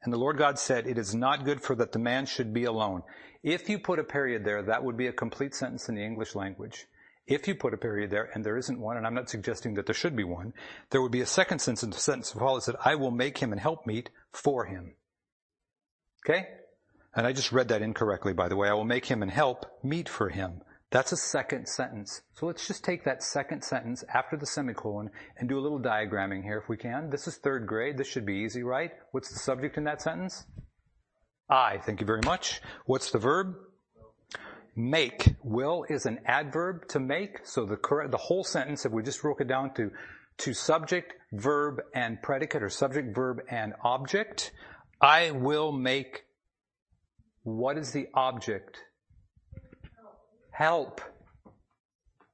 and 0.02 0.12
the 0.12 0.18
Lord 0.18 0.36
God 0.36 0.58
said, 0.58 0.86
It 0.86 0.98
is 0.98 1.14
not 1.14 1.46
good 1.46 1.62
for 1.62 1.74
that 1.76 1.92
the 1.92 1.98
man 1.98 2.26
should 2.26 2.52
be 2.52 2.64
alone. 2.64 3.02
If 3.42 3.70
you 3.70 3.78
put 3.78 3.98
a 3.98 4.04
period 4.04 4.44
there, 4.44 4.62
that 4.62 4.84
would 4.84 4.98
be 4.98 5.06
a 5.06 5.12
complete 5.14 5.54
sentence 5.54 5.88
in 5.88 5.94
the 5.94 6.04
English 6.04 6.34
language. 6.34 6.84
If 7.26 7.48
you 7.48 7.56
put 7.56 7.74
a 7.74 7.78
period 7.78 8.10
there, 8.10 8.30
and 8.34 8.44
there 8.44 8.56
isn't 8.56 8.78
one, 8.78 8.96
and 8.96 9.06
I'm 9.06 9.14
not 9.14 9.28
suggesting 9.28 9.74
that 9.74 9.86
there 9.86 9.94
should 9.94 10.14
be 10.14 10.22
one, 10.22 10.52
there 10.90 11.02
would 11.02 11.10
be 11.10 11.22
a 11.22 11.26
second 11.26 11.58
sentence 11.58 11.82
in 11.82 11.90
the 11.90 11.98
sentence 11.98 12.32
of 12.32 12.38
Paul 12.38 12.54
that 12.54 12.62
said, 12.62 12.76
I 12.84 12.94
will 12.94 13.10
make 13.10 13.38
him 13.38 13.52
an 13.52 13.58
helpmeet 13.58 14.10
for 14.36 14.64
him. 14.64 14.94
Okay? 16.24 16.46
And 17.14 17.26
I 17.26 17.32
just 17.32 17.52
read 17.52 17.68
that 17.68 17.82
incorrectly, 17.82 18.34
by 18.34 18.48
the 18.48 18.56
way. 18.56 18.68
I 18.68 18.74
will 18.74 18.84
make 18.84 19.06
him 19.06 19.22
an 19.22 19.30
help 19.30 19.64
meet 19.82 20.08
for 20.08 20.28
him. 20.28 20.60
That's 20.90 21.12
a 21.12 21.16
second 21.16 21.66
sentence. 21.66 22.22
So 22.34 22.46
let's 22.46 22.66
just 22.66 22.84
take 22.84 23.04
that 23.04 23.22
second 23.22 23.64
sentence 23.64 24.04
after 24.14 24.36
the 24.36 24.46
semicolon 24.46 25.10
and 25.36 25.48
do 25.48 25.58
a 25.58 25.60
little 25.60 25.80
diagramming 25.80 26.42
here 26.42 26.58
if 26.58 26.68
we 26.68 26.76
can. 26.76 27.10
This 27.10 27.26
is 27.26 27.36
third 27.36 27.66
grade. 27.66 27.98
This 27.98 28.06
should 28.06 28.26
be 28.26 28.44
easy, 28.44 28.62
right? 28.62 28.92
What's 29.10 29.32
the 29.32 29.38
subject 29.38 29.78
in 29.78 29.84
that 29.84 30.00
sentence? 30.00 30.44
I. 31.50 31.78
Thank 31.78 32.00
you 32.00 32.06
very 32.06 32.22
much. 32.24 32.60
What's 32.84 33.10
the 33.10 33.18
verb? 33.18 33.54
Make. 34.76 35.34
Will 35.42 35.84
is 35.88 36.06
an 36.06 36.20
adverb 36.26 36.86
to 36.88 37.00
make. 37.00 37.44
So 37.44 37.64
the 37.64 37.78
the 38.10 38.18
whole 38.18 38.44
sentence, 38.44 38.84
if 38.84 38.92
we 38.92 39.02
just 39.02 39.22
broke 39.22 39.40
it 39.40 39.48
down 39.48 39.74
to, 39.74 39.90
to 40.38 40.52
subject, 40.52 41.14
verb, 41.32 41.80
and 41.94 42.20
predicate, 42.22 42.62
or 42.62 42.70
subject, 42.70 43.14
verb, 43.14 43.40
and 43.48 43.74
object, 43.82 44.52
I 45.00 45.30
will 45.30 45.72
make, 45.72 46.24
what 47.42 47.78
is 47.78 47.92
the 47.92 48.08
object? 48.14 48.78
Help. 50.50 51.00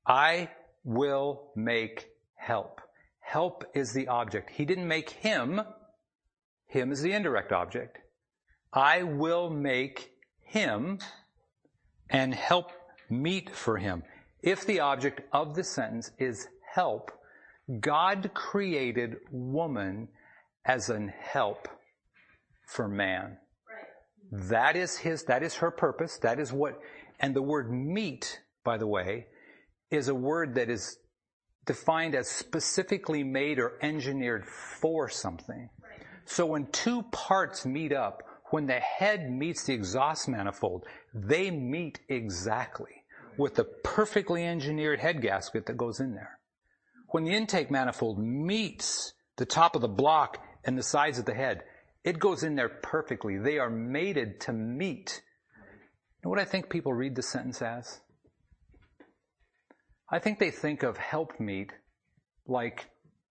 I 0.07 0.51
will 0.85 1.51
make 1.55 2.09
help. 2.35 2.81
Help 3.21 3.65
is 3.75 3.93
the 3.93 4.09
object. 4.09 4.51
He 4.51 4.65
didn't 4.65 4.89
make 4.89 5.11
him. 5.11 5.61
Him 6.67 6.93
is 6.93 7.03
the 7.03 7.13
indirect 7.13 7.53
object. 7.53 7.99
I 8.73 9.03
will 9.03 9.51
make 9.51 10.13
him 10.41 10.99
and 12.11 12.35
help 12.35 12.73
meet 13.09 13.51
for 13.51 13.79
him. 13.79 14.03
If 14.43 14.67
the 14.67 14.81
object 14.81 15.23
of 15.33 15.55
the 15.55 15.65
sentence 15.65 16.11
is 16.19 16.49
help, 16.75 17.11
God 17.81 18.31
created 18.35 19.17
woman 19.31 20.09
as 20.65 20.89
an 20.89 21.13
help 21.21 21.69
for 22.67 22.89
man. 22.89 23.39
Right. 23.69 24.49
That 24.49 24.77
is 24.77 24.97
his, 24.97 25.25
that 25.25 25.43
is 25.43 25.55
her 25.57 25.71
purpose. 25.71 26.19
That 26.19 26.39
is 26.39 26.53
what, 26.53 26.81
and 27.21 27.35
the 27.35 27.43
word 27.43 27.71
meet, 27.71 28.41
by 28.65 28.79
the 28.79 28.87
way, 28.87 29.27
is 29.91 30.09
a 30.09 30.15
word 30.15 30.55
that 30.57 30.71
is 30.71 30.99
defined 31.67 32.15
as 32.15 32.29
specifically 32.29 33.23
made 33.23 33.59
or 33.59 33.79
engineered 33.83 34.45
for 34.47 35.09
something. 35.09 35.69
Right. 35.83 36.07
So 36.25 36.47
when 36.47 36.67
two 36.67 37.03
parts 37.13 37.65
meet 37.65 37.93
up, 37.93 38.23
when 38.51 38.67
the 38.67 38.81
head 38.81 39.31
meets 39.31 39.65
the 39.65 39.73
exhaust 39.73 40.29
manifold, 40.29 40.85
they 41.15 41.51
meet 41.51 42.01
exactly 42.09 43.05
with 43.39 43.55
the 43.55 43.65
perfectly 43.65 44.45
engineered 44.45 45.01
head 45.01 45.23
gasket 45.23 45.67
that 45.67 45.77
goes 45.77 46.01
in 46.01 46.15
there. 46.15 46.39
When 47.13 47.25
the 47.25 47.33
intake 47.33 47.71
manifold 47.71 48.19
meets 48.19 49.13
the 49.37 49.45
top 49.45 49.77
of 49.77 49.83
the 49.83 49.89
block 49.89 50.39
and 50.65 50.79
the 50.79 50.83
sides 50.83 51.19
of 51.19 51.27
the 51.27 51.35
head, 51.35 51.63
it 52.05 52.19
goes 52.19 52.43
in 52.43 52.57
there 52.57 52.71
perfectly. 52.71 53.39
They 53.39 53.59
are 53.59 53.69
mated 53.69 54.41
to 54.43 54.53
meet. 54.53 55.21
You 56.17 56.21
know 56.25 56.31
what 56.31 56.39
I 56.39 56.47
think 56.47 56.71
people 56.71 56.95
read 56.95 57.15
the 57.15 57.23
sentence 57.23 57.61
as? 57.61 58.01
I 60.11 60.19
think 60.21 60.39
they 60.39 60.51
think 60.51 60.83
of 60.83 60.97
help 60.97 61.39
meet 61.39 61.71
like 62.47 62.87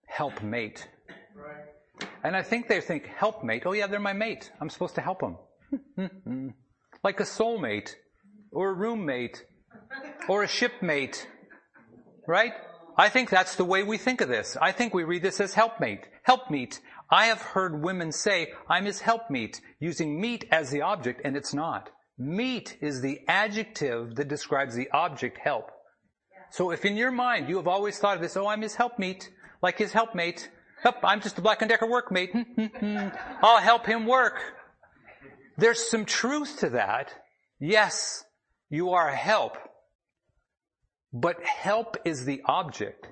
help 0.05 0.43
mate. 0.43 0.87
Right. 1.35 2.07
And 2.23 2.35
I 2.35 2.43
think 2.43 2.67
they 2.67 2.81
think 2.81 3.07
helpmate. 3.07 3.63
Oh 3.65 3.73
yeah, 3.73 3.87
they're 3.87 3.99
my 3.99 4.13
mate. 4.13 4.51
I'm 4.61 4.69
supposed 4.69 4.95
to 4.95 5.01
help 5.01 5.21
them. 5.21 6.53
like 7.03 7.19
a 7.19 7.23
soulmate 7.23 7.95
or 8.51 8.69
a 8.69 8.73
roommate 8.73 9.43
or 10.29 10.43
a 10.43 10.47
shipmate. 10.47 11.27
Right? 12.27 12.53
I 13.01 13.09
think 13.09 13.31
that's 13.31 13.55
the 13.55 13.65
way 13.65 13.81
we 13.81 13.97
think 13.97 14.21
of 14.21 14.29
this. 14.29 14.55
I 14.61 14.71
think 14.71 14.93
we 14.93 15.03
read 15.03 15.23
this 15.23 15.39
as 15.39 15.55
helpmate, 15.55 16.07
helpmeet. 16.21 16.79
I 17.09 17.25
have 17.25 17.41
heard 17.41 17.81
women 17.81 18.11
say, 18.11 18.53
I'm 18.69 18.85
his 18.85 19.01
helpmeet, 19.01 19.59
using 19.79 20.21
meet 20.21 20.45
as 20.51 20.69
the 20.69 20.83
object, 20.83 21.21
and 21.25 21.35
it's 21.35 21.51
not. 21.51 21.89
Meet 22.19 22.77
is 22.79 23.01
the 23.01 23.21
adjective 23.27 24.13
that 24.17 24.27
describes 24.27 24.75
the 24.75 24.87
object 24.91 25.39
help. 25.39 25.71
So 26.51 26.69
if 26.69 26.85
in 26.85 26.95
your 26.95 27.09
mind 27.09 27.49
you 27.49 27.57
have 27.57 27.67
always 27.67 27.97
thought 27.97 28.17
of 28.17 28.21
this, 28.21 28.37
oh, 28.37 28.45
I'm 28.45 28.61
his 28.61 28.75
helpmeet, 28.75 29.31
like 29.63 29.79
his 29.79 29.93
helpmate, 29.93 30.51
Help, 30.83 30.97
I'm 31.03 31.21
just 31.21 31.39
a 31.39 31.41
Black 31.41 31.63
and 31.63 31.69
Decker 31.69 31.87
workmate. 31.87 32.31
Hmm, 32.31 32.41
hmm, 32.41 32.65
hmm. 32.65 33.07
I'll 33.41 33.61
help 33.61 33.87
him 33.87 34.05
work. 34.05 34.39
There's 35.57 35.89
some 35.89 36.05
truth 36.05 36.59
to 36.59 36.69
that. 36.69 37.13
Yes, 37.59 38.23
you 38.69 38.91
are 38.91 39.09
a 39.09 39.15
help. 39.15 39.57
But 41.13 41.43
help 41.43 41.97
is 42.05 42.25
the 42.25 42.41
object. 42.45 43.07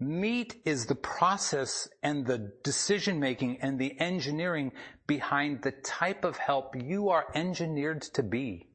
Meet 0.00 0.56
is 0.64 0.86
the 0.86 0.94
process 0.94 1.88
and 2.02 2.26
the 2.26 2.52
decision 2.62 3.20
making 3.20 3.58
and 3.60 3.78
the 3.78 3.98
engineering 4.00 4.72
behind 5.06 5.62
the 5.62 5.72
type 5.72 6.24
of 6.24 6.36
help 6.36 6.74
you 6.74 7.10
are 7.10 7.26
engineered 7.34 8.02
to 8.14 8.22
be. 8.22 8.68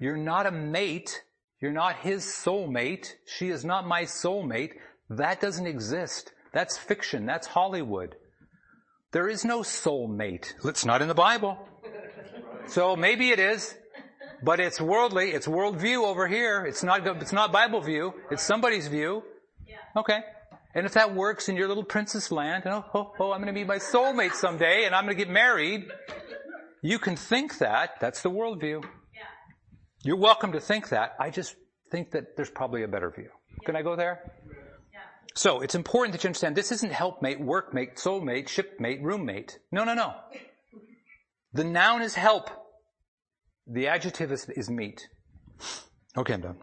You're 0.00 0.16
not 0.16 0.46
a 0.46 0.50
mate. 0.50 1.22
You're 1.60 1.72
not 1.72 1.96
his 1.96 2.24
soulmate. 2.24 3.14
She 3.26 3.48
is 3.48 3.64
not 3.64 3.86
my 3.86 4.02
soulmate. 4.02 4.72
That 5.08 5.40
doesn't 5.40 5.66
exist. 5.66 6.32
That's 6.52 6.76
fiction. 6.76 7.26
That's 7.26 7.46
Hollywood. 7.46 8.16
There 9.12 9.28
is 9.28 9.44
no 9.44 9.60
soulmate. 9.60 10.54
It's 10.64 10.84
not 10.84 11.02
in 11.02 11.08
the 11.08 11.14
Bible. 11.14 11.58
So 12.66 12.96
maybe 12.96 13.28
it 13.28 13.38
is, 13.38 13.74
but 14.42 14.60
it's 14.60 14.80
worldly. 14.80 15.30
It's 15.30 15.46
worldview 15.46 16.04
over 16.04 16.26
here. 16.28 16.64
It's 16.66 16.82
not, 16.82 17.06
it's 17.06 17.32
not 17.32 17.52
Bible 17.52 17.80
view. 17.80 18.14
It's 18.30 18.42
somebody's 18.42 18.88
view. 18.88 19.22
Okay. 19.96 20.20
And 20.74 20.86
if 20.86 20.94
that 20.94 21.14
works 21.14 21.48
in 21.48 21.56
your 21.56 21.68
little 21.68 21.84
princess 21.84 22.32
land, 22.32 22.64
oh, 22.66 22.84
oh, 22.94 23.12
oh 23.20 23.32
I'm 23.32 23.40
going 23.40 23.52
to 23.54 23.58
meet 23.58 23.66
my 23.66 23.78
soulmate 23.78 24.32
someday 24.32 24.86
and 24.86 24.94
I'm 24.94 25.04
going 25.04 25.16
to 25.16 25.24
get 25.24 25.32
married. 25.32 25.86
You 26.82 26.98
can 26.98 27.16
think 27.16 27.58
that. 27.58 28.00
That's 28.00 28.22
the 28.22 28.30
worldview. 28.30 28.84
You're 30.02 30.18
welcome 30.18 30.52
to 30.52 30.60
think 30.60 30.90
that. 30.90 31.14
I 31.18 31.30
just 31.30 31.54
think 31.90 32.10
that 32.10 32.36
there's 32.36 32.50
probably 32.50 32.82
a 32.82 32.88
better 32.88 33.10
view. 33.10 33.30
Can 33.64 33.76
I 33.76 33.82
go 33.82 33.96
there? 33.96 34.32
So 35.36 35.60
it's 35.60 35.74
important 35.74 36.12
that 36.12 36.22
you 36.22 36.28
understand 36.28 36.54
this 36.54 36.70
isn't 36.70 36.92
helpmate, 36.92 37.40
workmate, 37.40 37.96
soulmate, 37.96 38.48
shipmate, 38.48 39.02
roommate. 39.02 39.58
No, 39.72 39.84
no, 39.84 39.94
no. 39.94 40.14
The 41.52 41.64
noun 41.64 42.02
is 42.02 42.14
help. 42.14 42.50
The 43.66 43.88
adjective 43.88 44.30
is, 44.32 44.48
is 44.50 44.68
meet. 44.68 45.08
Okay, 46.16 46.34
I'm 46.34 46.40
done. 46.40 46.58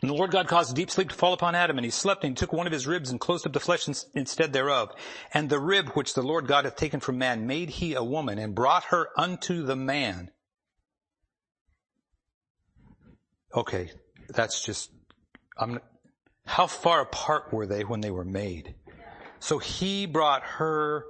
And 0.00 0.10
the 0.10 0.14
Lord 0.14 0.30
God 0.30 0.46
caused 0.46 0.70
a 0.70 0.74
deep 0.74 0.90
sleep 0.90 1.08
to 1.08 1.14
fall 1.14 1.32
upon 1.32 1.56
Adam, 1.56 1.76
and 1.76 1.84
he 1.84 1.90
slept, 1.90 2.22
and 2.22 2.30
he 2.30 2.34
took 2.36 2.52
one 2.52 2.68
of 2.68 2.72
his 2.72 2.86
ribs 2.86 3.10
and 3.10 3.18
closed 3.18 3.44
up 3.46 3.52
the 3.52 3.58
flesh 3.58 3.88
instead 4.14 4.52
thereof. 4.52 4.92
And 5.34 5.50
the 5.50 5.58
rib 5.58 5.88
which 5.90 6.14
the 6.14 6.22
Lord 6.22 6.46
God 6.46 6.66
hath 6.66 6.76
taken 6.76 7.00
from 7.00 7.18
man 7.18 7.48
made 7.48 7.68
he 7.68 7.94
a 7.94 8.04
woman, 8.04 8.38
and 8.38 8.54
brought 8.54 8.84
her 8.84 9.08
unto 9.16 9.64
the 9.64 9.74
man. 9.74 10.30
Okay, 13.54 13.90
that's 14.28 14.64
just, 14.64 14.92
I'm, 15.56 15.80
how 16.46 16.68
far 16.68 17.00
apart 17.00 17.52
were 17.52 17.66
they 17.66 17.82
when 17.82 18.00
they 18.00 18.12
were 18.12 18.24
made? 18.24 18.76
So 19.40 19.58
he 19.58 20.06
brought 20.06 20.44
her 20.44 21.06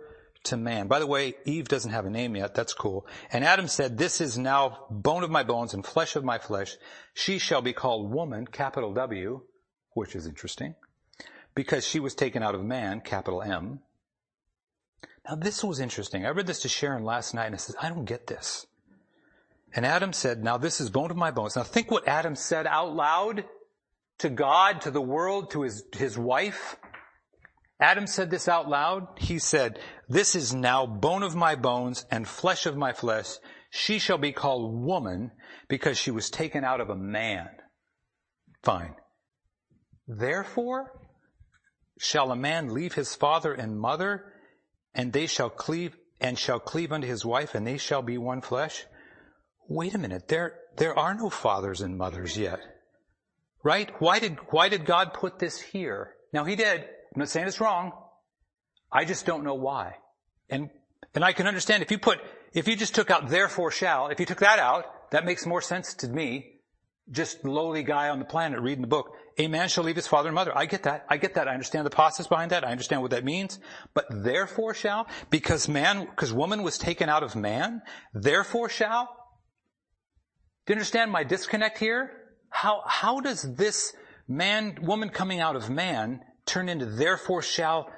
to 0.49 0.57
man. 0.57 0.89
By 0.89 0.99
the 0.99 1.07
way, 1.07 1.35
Eve 1.45 1.69
doesn't 1.69 1.91
have 1.91 2.05
a 2.05 2.11
name 2.11 2.37
yet. 2.37 2.55
That's 2.55 2.75
cool. 2.75 3.07
And 3.33 3.45
Adam 3.45 3.69
said, 3.69 3.97
this 3.97 4.21
is 4.21 4.37
now 4.37 4.87
bone 4.91 5.25
of 5.25 5.31
my 5.31 5.43
bones 5.43 5.75
and 5.75 5.85
flesh 5.85 6.17
of 6.17 6.25
my 6.25 6.39
flesh. 6.39 6.77
She 7.15 7.39
shall 7.39 7.63
be 7.63 7.73
called 7.73 8.13
woman, 8.13 8.47
capital 8.47 8.93
W, 8.95 9.43
which 9.95 10.15
is 10.15 10.27
interesting, 10.27 10.75
because 11.55 11.87
she 11.87 12.01
was 12.01 12.15
taken 12.15 12.43
out 12.43 12.55
of 12.55 12.63
man, 12.63 13.01
capital 13.01 13.43
M. 13.43 13.81
Now 15.29 15.37
this 15.37 15.63
was 15.63 15.81
interesting. 15.81 16.25
I 16.25 16.31
read 16.31 16.47
this 16.47 16.63
to 16.63 16.69
Sharon 16.69 17.05
last 17.05 17.35
night 17.35 17.47
and 17.47 17.55
I 17.55 17.59
said, 17.59 17.77
I 17.81 17.89
don't 17.89 18.05
get 18.05 18.27
this. 18.27 18.67
And 19.75 19.85
Adam 19.85 20.13
said, 20.13 20.43
now 20.43 20.57
this 20.57 20.81
is 20.81 20.89
bone 20.89 21.11
of 21.11 21.17
my 21.17 21.31
bones. 21.31 21.57
Now 21.57 21.63
think 21.63 21.91
what 21.91 22.09
Adam 22.09 22.35
said 22.35 22.67
out 22.67 22.95
loud 22.95 23.45
to 24.19 24.31
God, 24.31 24.81
to 24.83 24.91
the 24.91 25.01
world, 25.01 25.51
to 25.51 25.63
his, 25.63 25.85
his 25.95 26.17
wife. 26.17 26.77
Adam 27.81 28.07
said 28.07 28.31
this 28.31 28.49
out 28.49 28.69
loud. 28.69 29.07
He 29.19 29.39
said, 29.39 29.79
this 30.09 30.35
is 30.35 30.53
now 30.53 30.87
bone 30.87 31.23
of 31.23 31.37
my 31.37 31.55
bones 31.55 32.05
and 32.11 32.27
flesh 32.27 32.67
of 32.67 32.77
my 32.77 32.93
flesh. 32.93 33.37
She 33.71 33.99
shall 33.99 34.19
be 34.19 34.33
called 34.33 34.75
woman 34.75 35.31
because 35.69 35.99
she 35.99 36.11
was 36.11 36.31
taken 36.31 36.65
out 36.65 36.81
of 36.81 36.91
a 36.91 36.97
man. 36.97 37.49
Fine. 38.65 38.95
Therefore, 40.09 40.91
shall 41.99 42.33
a 42.33 42.37
man 42.37 42.73
leave 42.75 42.95
his 42.95 43.15
father 43.15 43.53
and 43.53 43.79
mother 43.79 44.33
and 44.95 45.13
they 45.13 45.27
shall 45.27 45.51
cleave 45.51 45.97
and 46.21 46.39
shall 46.39 46.59
cleave 46.59 46.91
unto 46.91 47.07
his 47.07 47.25
wife 47.25 47.55
and 47.55 47.67
they 47.67 47.79
shall 47.79 48.03
be 48.03 48.19
one 48.19 48.41
flesh? 48.41 48.85
Wait 49.69 49.95
a 49.95 49.99
minute. 49.99 50.27
There, 50.27 50.55
there 50.77 50.99
are 50.99 51.15
no 51.15 51.31
fathers 51.31 51.81
and 51.81 51.97
mothers 51.97 52.37
yet. 52.37 52.59
Right? 53.63 53.91
Why 54.01 54.19
did, 54.19 54.39
why 54.51 54.69
did 54.69 54.87
God 54.87 55.15
put 55.15 55.39
this 55.39 55.61
here? 55.61 56.15
Now 56.33 56.45
he 56.45 56.57
did. 56.57 56.87
I'm 57.19 57.23
not 57.23 57.31
saying 57.31 57.49
it's 57.49 57.61
wrong. 57.61 57.91
I 58.93 59.05
just 59.05 59.27
don't 59.27 59.43
know 59.43 59.57
why. 59.57 59.97
And, 60.49 60.71
and 61.17 61.25
I 61.25 61.33
can 61.33 61.49
understand 61.49 61.83
if 61.83 61.91
you 61.91 61.99
put, 61.99 62.21
if 62.53 62.69
you 62.69 62.77
just 62.77 62.95
took 62.95 63.11
out 63.11 63.29
therefore 63.29 63.73
shall, 63.73 64.07
if 64.07 64.21
you 64.21 64.27
took 64.27 64.39
that 64.39 64.61
out, 64.61 64.85
that 65.11 65.25
makes 65.25 65.45
more 65.45 65.61
sense 65.61 65.95
to 65.95 66.07
me. 66.07 66.61
Just 67.11 67.45
lowly 67.45 67.83
guy 67.83 68.11
on 68.11 68.21
the 68.21 68.25
planet 68.25 68.61
reading 68.61 68.83
the 68.83 68.87
book. 68.87 69.17
A 69.37 69.49
man 69.49 69.69
shall 69.69 69.83
leave 69.83 69.97
his 69.97 70.07
father 70.07 70.29
and 70.29 70.35
mother. 70.37 70.57
I 70.57 70.67
get 70.67 70.85
that. 70.85 71.07
I 71.09 71.17
get 71.17 71.35
that. 71.35 71.49
I 71.49 71.55
understand 71.55 71.87
the 71.87 71.91
process 71.91 72.29
behind 72.29 72.53
that. 72.53 72.65
I 72.65 72.71
understand 72.71 73.03
what 73.03 73.11
that 73.11 73.25
means. 73.25 73.59
But 73.95 74.07
therefore 74.09 74.73
shall, 74.73 75.09
because 75.29 75.69
man, 75.69 76.05
because 76.05 76.33
woman 76.33 76.63
was 76.63 76.79
taken 76.79 77.09
out 77.09 77.25
of 77.25 77.35
man, 77.35 77.83
therefore 78.15 78.69
shall. 78.69 79.07
Do 80.67 80.73
you 80.73 80.77
understand 80.77 81.11
my 81.11 81.25
disconnect 81.25 81.79
here? 81.79 82.13
How, 82.51 82.83
how 82.87 83.19
does 83.19 83.43
this 83.57 83.93
man, 84.29 84.79
woman 84.83 85.09
coming 85.09 85.41
out 85.41 85.57
of 85.57 85.69
man 85.69 86.21
turn 86.49 86.69
into 86.69 86.87
therefore 86.87 87.43
shall 87.43 87.91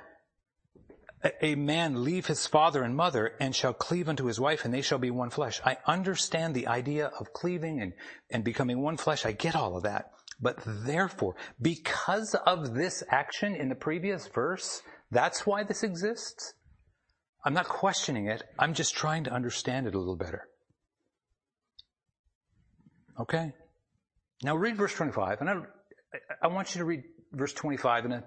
a 1.43 1.55
man 1.55 2.03
leave 2.03 2.27
his 2.27 2.47
father 2.47 2.83
and 2.83 2.97
mother 2.97 3.33
and 3.41 3.55
shall 3.55 3.75
cleave 3.75 4.09
unto 4.09 4.25
his 4.25 4.41
wife 4.41 4.65
and 4.65 4.73
they 4.73 4.81
shall 4.83 4.99
be 4.99 5.11
one 5.11 5.31
flesh. 5.31 5.61
I 5.65 5.77
understand 5.87 6.55
the 6.55 6.67
idea 6.67 7.11
of 7.19 7.33
cleaving 7.33 7.81
and, 7.81 7.93
and 8.31 8.43
becoming 8.43 8.81
one 8.81 8.97
flesh. 8.97 9.27
I 9.27 9.33
get 9.33 9.55
all 9.55 9.77
of 9.77 9.83
that. 9.83 10.11
But 10.41 10.59
therefore, 10.65 11.37
because 11.61 12.35
of 12.47 12.75
this 12.75 13.03
action 13.11 13.55
in 13.55 13.69
the 13.69 13.75
previous 13.75 14.27
verse, 14.29 14.81
that's 15.11 15.47
why 15.47 15.65
this 15.65 15.83
exists? 15.83 16.55
I'm 17.45 17.53
not 17.53 17.69
questioning 17.69 18.27
it. 18.27 18.43
I'm 18.59 18.73
just 18.73 18.95
trying 18.95 19.25
to 19.25 19.33
understand 19.33 19.87
it 19.87 19.95
a 19.95 19.99
little 19.99 20.17
better. 20.17 20.49
Okay? 23.19 23.53
Now 24.43 24.57
read 24.57 24.77
verse 24.77 24.95
25, 24.95 25.43
and 25.43 25.51
I, 25.51 25.55
I 26.43 26.47
want 26.47 26.75
you 26.75 26.79
to 26.79 26.87
read 26.87 27.03
verse 27.33 27.53
25 27.53 28.05
and 28.07 28.15
uh, 28.15 28.21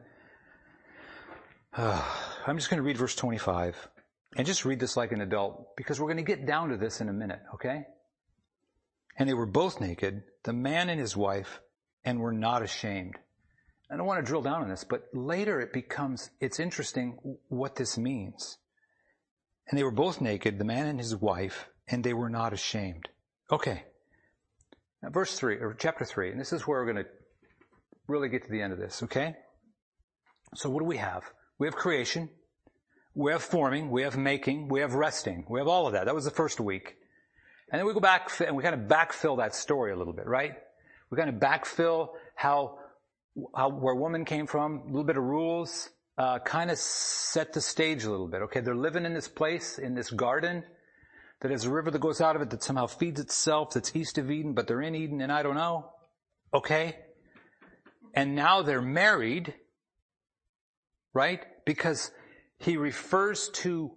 I'm 1.77 2.57
just 2.57 2.69
going 2.69 2.77
to 2.77 2.83
read 2.83 2.97
verse 2.97 3.15
25 3.15 3.87
and 4.37 4.45
just 4.45 4.63
read 4.63 4.79
this 4.79 4.95
like 4.95 5.11
an 5.11 5.21
adult 5.21 5.75
because 5.75 5.99
we're 5.99 6.07
going 6.07 6.17
to 6.17 6.23
get 6.23 6.45
down 6.45 6.69
to 6.69 6.77
this 6.77 7.01
in 7.01 7.09
a 7.09 7.13
minute, 7.13 7.39
okay? 7.55 7.85
And 9.17 9.27
they 9.27 9.33
were 9.33 9.47
both 9.47 9.81
naked, 9.81 10.21
the 10.43 10.53
man 10.53 10.89
and 10.89 10.99
his 10.99 11.17
wife, 11.17 11.61
and 12.05 12.19
were 12.19 12.31
not 12.31 12.61
ashamed. 12.61 13.15
I 13.89 13.97
don't 13.97 14.05
want 14.05 14.23
to 14.23 14.27
drill 14.27 14.43
down 14.43 14.61
on 14.61 14.69
this, 14.69 14.83
but 14.83 15.05
later 15.13 15.61
it 15.61 15.73
becomes, 15.73 16.29
it's 16.39 16.59
interesting 16.59 17.37
what 17.49 17.75
this 17.75 17.97
means. 17.97 18.57
And 19.67 19.79
they 19.79 19.83
were 19.83 19.91
both 19.91 20.21
naked, 20.21 20.59
the 20.59 20.65
man 20.65 20.85
and 20.85 20.99
his 20.99 21.15
wife, 21.15 21.69
and 21.87 22.03
they 22.03 22.13
were 22.13 22.29
not 22.29 22.53
ashamed. 22.53 23.09
Okay. 23.51 23.83
Now, 25.01 25.09
verse 25.09 25.39
3, 25.39 25.55
or 25.55 25.75
chapter 25.77 26.05
3, 26.05 26.31
and 26.31 26.39
this 26.39 26.53
is 26.53 26.67
where 26.67 26.79
we're 26.79 26.93
going 26.93 27.03
to 27.03 27.09
really 28.07 28.29
get 28.29 28.43
to 28.43 28.51
the 28.51 28.61
end 28.61 28.73
of 28.73 28.79
this, 28.79 29.01
okay? 29.03 29.35
So 30.55 30.69
what 30.69 30.79
do 30.79 30.85
we 30.85 30.97
have? 30.97 31.23
We 31.63 31.67
have 31.67 31.77
creation, 31.77 32.27
we 33.15 33.31
have 33.31 33.41
forming, 33.41 33.89
we 33.89 34.01
have 34.01 34.17
making, 34.17 34.67
we 34.67 34.81
have 34.81 34.95
resting, 34.95 35.45
we 35.47 35.61
have 35.61 35.67
all 35.69 35.87
of 35.87 35.93
that. 35.93 36.07
That 36.07 36.13
was 36.13 36.25
the 36.25 36.29
first 36.29 36.59
week. 36.59 36.97
And 37.71 37.79
then 37.79 37.87
we 37.87 37.93
go 37.93 38.01
back 38.01 38.29
and 38.45 38.57
we 38.57 38.63
kind 38.63 38.75
of 38.75 38.89
backfill 38.89 39.37
that 39.37 39.55
story 39.55 39.93
a 39.93 39.95
little 39.95 40.11
bit, 40.11 40.25
right? 40.25 40.55
We 41.09 41.17
kind 41.17 41.29
of 41.29 41.35
backfill 41.37 42.09
how, 42.35 42.79
how 43.55 43.69
where 43.69 43.95
woman 43.95 44.25
came 44.25 44.45
from, 44.45 44.79
a 44.79 44.87
little 44.87 45.05
bit 45.05 45.15
of 45.15 45.23
rules, 45.23 45.89
uh, 46.17 46.39
kind 46.39 46.69
of 46.69 46.77
set 46.77 47.53
the 47.53 47.61
stage 47.61 48.03
a 48.03 48.11
little 48.11 48.27
bit. 48.27 48.41
Okay, 48.41 48.59
they're 48.59 48.75
living 48.75 49.05
in 49.05 49.13
this 49.13 49.29
place, 49.29 49.79
in 49.79 49.95
this 49.95 50.09
garden 50.09 50.65
that 51.39 51.49
has 51.49 51.63
a 51.63 51.71
river 51.71 51.91
that 51.91 52.01
goes 52.01 52.19
out 52.19 52.35
of 52.35 52.41
it 52.41 52.49
that 52.49 52.61
somehow 52.61 52.87
feeds 52.87 53.21
itself 53.21 53.71
that's 53.73 53.95
east 53.95 54.17
of 54.17 54.29
Eden, 54.29 54.51
but 54.51 54.67
they're 54.67 54.81
in 54.81 54.95
Eden 54.95 55.21
and 55.21 55.31
I 55.31 55.43
don't 55.43 55.55
know. 55.55 55.93
Okay? 56.53 56.97
And 58.13 58.35
now 58.35 58.63
they're 58.63 58.81
married, 58.81 59.53
right? 61.13 61.45
Because 61.65 62.11
he 62.57 62.77
refers 62.77 63.49
to 63.49 63.91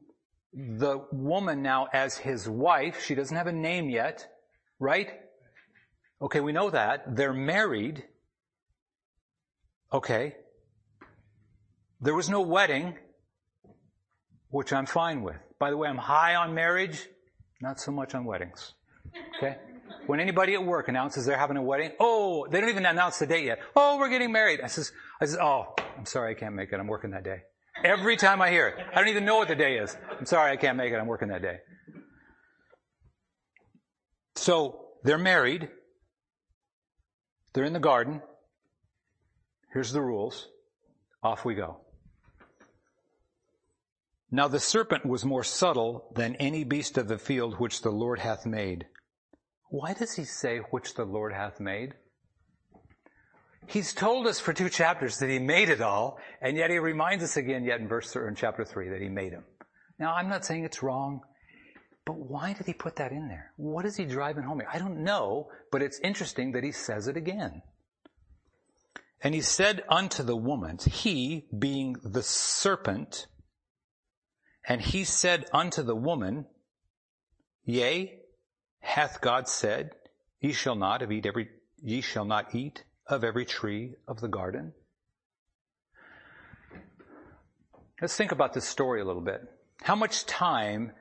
the 0.53 1.05
woman 1.13 1.63
now 1.63 1.87
as 1.93 2.17
his 2.17 2.49
wife. 2.49 3.05
She 3.05 3.15
doesn't 3.15 3.37
have 3.37 3.47
a 3.47 3.53
name 3.53 3.91
yet, 3.91 4.29
right? 4.79 5.11
Okay, 6.21 6.41
we 6.41 6.53
know 6.53 6.71
that. 6.71 7.15
They're 7.15 7.35
married. 7.35 8.05
Okay. 9.93 10.35
There 12.01 12.15
was 12.15 12.29
no 12.29 12.41
wedding, 12.41 12.97
which 14.49 14.73
I'm 14.73 14.87
fine 14.87 15.23
with. 15.23 15.37
By 15.59 15.71
the 15.71 15.77
way, 15.77 15.89
I'm 15.89 15.99
high 15.99 16.35
on 16.35 16.55
marriage, 16.55 17.07
not 17.61 17.79
so 17.81 17.93
much 17.93 18.15
on 18.15 18.25
weddings. 18.25 18.75
Okay? 19.37 19.57
When 20.07 20.21
anybody 20.21 20.55
at 20.55 20.65
work 20.65 20.89
announces 20.89 21.27
they're 21.27 21.39
having 21.39 21.57
a 21.57 21.63
wedding, 21.63 21.93
oh, 21.99 22.47
they 22.49 22.61
don't 22.61 22.71
even 22.71 22.87
announce 22.87 23.19
the 23.19 23.27
date 23.27 23.45
yet. 23.45 23.59
Oh, 23.75 23.99
we're 23.99 24.09
getting 24.09 24.31
married. 24.31 24.61
I 24.61 24.69
says, 24.69 24.93
I 25.21 25.27
says, 25.27 25.37
oh, 25.41 25.75
I'm 25.99 26.07
sorry, 26.07 26.33
I 26.33 26.35
can't 26.39 26.55
make 26.55 26.73
it. 26.73 26.79
I'm 26.79 26.87
working 26.87 27.11
that 27.11 27.25
day. 27.25 27.43
Every 27.85 28.17
time 28.17 28.41
I 28.41 28.51
hear 28.51 28.69
it, 28.69 28.87
I 28.93 28.99
don't 28.99 29.09
even 29.09 29.25
know 29.25 29.37
what 29.37 29.49
the 29.49 29.55
day 29.55 29.79
is. 29.79 29.97
I'm 30.19 30.27
sorry, 30.27 30.51
I 30.51 30.57
can't 30.57 30.77
make 30.77 30.93
it. 30.93 30.97
I'm 30.97 31.07
working 31.07 31.29
that 31.29 31.43
day. 31.43 31.59
So 34.35 34.87
they're 35.03 35.19
married. 35.19 35.69
They're 37.53 37.65
in 37.65 37.73
the 37.73 37.81
garden. 37.81 38.23
Here's 39.73 39.93
the 39.93 40.03
rules. 40.03 40.49
Off 41.23 41.45
we 41.45 41.55
go. 41.55 41.81
Now 44.31 44.49
the 44.49 44.61
serpent 44.61 45.07
was 45.07 45.25
more 45.25 45.45
subtle 45.45 46.13
than 46.15 46.35
any 46.37 46.65
beast 46.65 46.99
of 46.99 47.09
the 47.09 47.19
field 47.19 47.61
which 47.61 47.83
the 47.83 47.91
Lord 47.91 48.19
hath 48.19 48.45
made. 48.45 48.87
Why 49.69 49.95
does 49.95 50.15
he 50.15 50.25
say 50.25 50.59
which 50.71 50.95
the 50.95 51.05
Lord 51.05 51.33
hath 51.33 51.61
made? 51.61 51.95
He's 53.69 53.93
told 53.93 54.27
us 54.27 54.39
for 54.39 54.53
two 54.53 54.69
chapters 54.69 55.19
that 55.19 55.29
he 55.29 55.39
made 55.39 55.69
it 55.69 55.81
all, 55.81 56.19
and 56.41 56.57
yet 56.57 56.71
he 56.71 56.79
reminds 56.79 57.25
us 57.25 57.37
again 57.37 57.65
yet 57.65 57.81
in 57.81 57.89
verse 57.89 58.15
or 58.15 58.29
in 58.29 58.35
chapter 58.37 58.65
three 58.65 58.89
that 58.91 59.01
he 59.01 59.09
made 59.09 59.33
him. 59.33 59.45
Now 59.99 60.15
I'm 60.15 60.29
not 60.29 60.45
saying 60.45 60.65
it's 60.65 60.83
wrong, 60.83 61.23
but 62.05 62.17
why 62.17 62.53
did 62.53 62.67
he 62.67 62.73
put 62.73 62.97
that 62.97 63.11
in 63.11 63.29
there? 63.29 63.53
What 63.57 63.85
is 63.85 63.97
he 63.97 64.05
driving 64.05 64.45
home 64.45 64.61
here? 64.61 64.69
I 64.73 64.79
don't 64.79 65.03
know, 65.03 65.49
but 65.73 65.83
it's 65.83 65.99
interesting 66.01 66.53
that 66.53 66.63
he 66.63 66.71
says 66.71 67.09
it 67.09 67.17
again. 67.17 67.63
And 69.21 69.35
he 69.35 69.41
said 69.41 69.83
unto 69.89 70.23
the 70.23 70.37
woman, 70.37 70.79
he 70.79 71.47
being 71.59 71.97
the 72.05 72.23
serpent, 72.23 73.27
and 74.69 74.81
he 74.81 75.05
said 75.05 75.47
unto 75.53 75.83
the 75.83 75.97
woman, 75.97 76.47
Yea, 77.65 78.21
hath 78.81 79.21
God 79.21 79.49
said, 79.49 79.91
Ye 80.41 80.53
shall 80.53 80.77
not 80.77 81.01
have 81.01 81.11
eat 81.11 81.27
every 81.27 81.49
ye 81.83 82.01
shall 82.01 82.25
not 82.25 82.55
eat 82.55 82.85
of 83.09 83.25
every 83.25 83.45
tree 83.45 83.95
of 84.09 84.21
the 84.21 84.29
garden? 84.29 84.73
Let's 88.01 88.17
think 88.17 88.33
about 88.33 88.53
this 88.53 88.67
story 88.67 89.01
a 89.01 89.05
little 89.05 89.23
bit. 89.23 89.41
How 89.83 89.95
much 89.95 90.27
time 90.27 90.93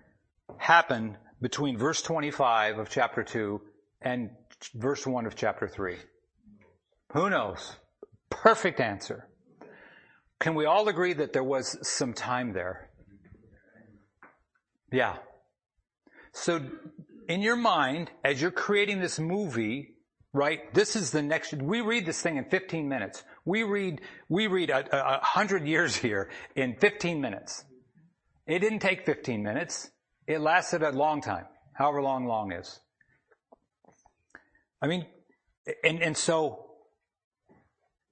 happened 0.58 1.18
between 1.42 1.78
verse 1.78 2.02
25 2.02 2.80
of 2.80 2.90
chapter 2.90 3.24
2 3.24 3.62
and 4.02 4.30
verse 4.76 5.06
1 5.06 5.26
of 5.26 5.36
chapter 5.36 5.68
3? 5.68 5.98
Who 7.14 7.30
knows? 7.30 7.76
Perfect 8.30 8.80
answer. 8.80 9.28
Can 10.40 10.56
we 10.56 10.66
all 10.66 10.88
agree 10.88 11.14
that 11.14 11.34
there 11.34 11.44
was 11.44 11.78
some 11.82 12.14
time 12.14 12.54
there? 12.54 12.90
Yeah. 14.92 15.18
So 16.32 16.62
in 17.28 17.42
your 17.42 17.56
mind, 17.56 18.12
as 18.24 18.42
you're 18.42 18.52
creating 18.52 19.00
this 19.00 19.20
movie, 19.20 19.95
right? 20.36 20.74
This 20.74 20.96
is 20.96 21.12
the 21.12 21.22
next, 21.22 21.54
we 21.54 21.82
read 21.82 22.06
this 22.06 22.22
thing 22.22 22.38
in 22.38 22.46
15 22.46 22.88
minutes. 22.90 23.24
We 23.46 23.64
read, 23.64 24.02
we 24.28 24.48
read 24.48 24.70
a, 24.70 25.16
a 25.18 25.24
hundred 25.24 25.66
years 25.66 25.96
here 25.96 26.30
in 26.56 26.76
15 26.76 27.22
minutes. 27.22 27.64
It 28.46 28.60
didn't 28.60 28.80
take 28.80 29.06
15 29.06 29.42
minutes. 29.42 29.90
It 30.28 30.42
lasted 30.42 30.84
a 30.84 30.92
long 30.92 31.22
time, 31.22 31.46
however 31.74 32.02
long 32.02 32.26
long 32.26 32.52
is. 32.52 32.80
I 34.82 34.88
mean, 34.88 35.06
and, 35.84 36.02
and 36.02 36.18
so 36.18 36.66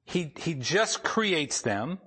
he, 0.06 0.34
he 0.38 0.54
just 0.54 1.04
creates 1.04 1.62
them. 1.62 2.00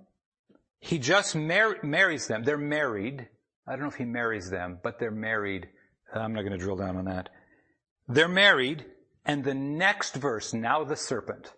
He 0.80 0.98
just 0.98 1.36
mar- 1.36 1.76
marries 1.82 2.26
them. 2.26 2.42
They're 2.42 2.56
married. 2.56 3.28
I 3.66 3.72
don't 3.72 3.82
know 3.82 3.88
if 3.88 3.96
he 3.96 4.04
marries 4.04 4.48
them, 4.48 4.78
but 4.82 4.98
they're 4.98 5.10
married. 5.10 5.68
I'm 6.14 6.32
not 6.32 6.40
going 6.40 6.52
to 6.52 6.58
drill 6.58 6.76
down 6.76 6.96
on 6.96 7.04
that. 7.04 7.28
They're 8.08 8.28
married, 8.28 8.86
and 9.26 9.44
the 9.44 9.54
next 9.54 10.14
verse, 10.14 10.54
now 10.54 10.84
the 10.84 10.96
serpent. 10.96 11.52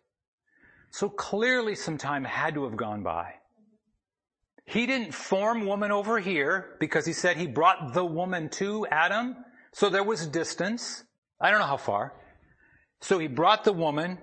So 0.90 1.09
clearly 1.09 1.74
some 1.74 1.98
time 1.98 2.24
had 2.24 2.54
to 2.54 2.64
have 2.64 2.76
gone 2.76 3.02
by. 3.02 3.35
He 4.64 4.87
didn't 4.87 5.12
form 5.14 5.66
woman 5.66 5.92
over 5.92 6.18
here 6.18 6.76
because 6.81 7.07
he 7.07 7.12
said 7.12 7.37
he 7.37 7.46
brought 7.46 7.94
the 7.94 8.04
woman 8.04 8.48
to 8.50 8.87
Adam. 8.90 9.37
So 9.72 9.90
there 9.90 10.02
was 10.02 10.26
distance. 10.26 11.04
I 11.40 11.50
don't 11.50 11.61
know 11.61 11.66
how 11.66 11.76
far. 11.76 12.14
So 13.00 13.18
he 13.18 13.28
brought 13.28 13.64
the 13.64 13.72
woman. 13.72 14.18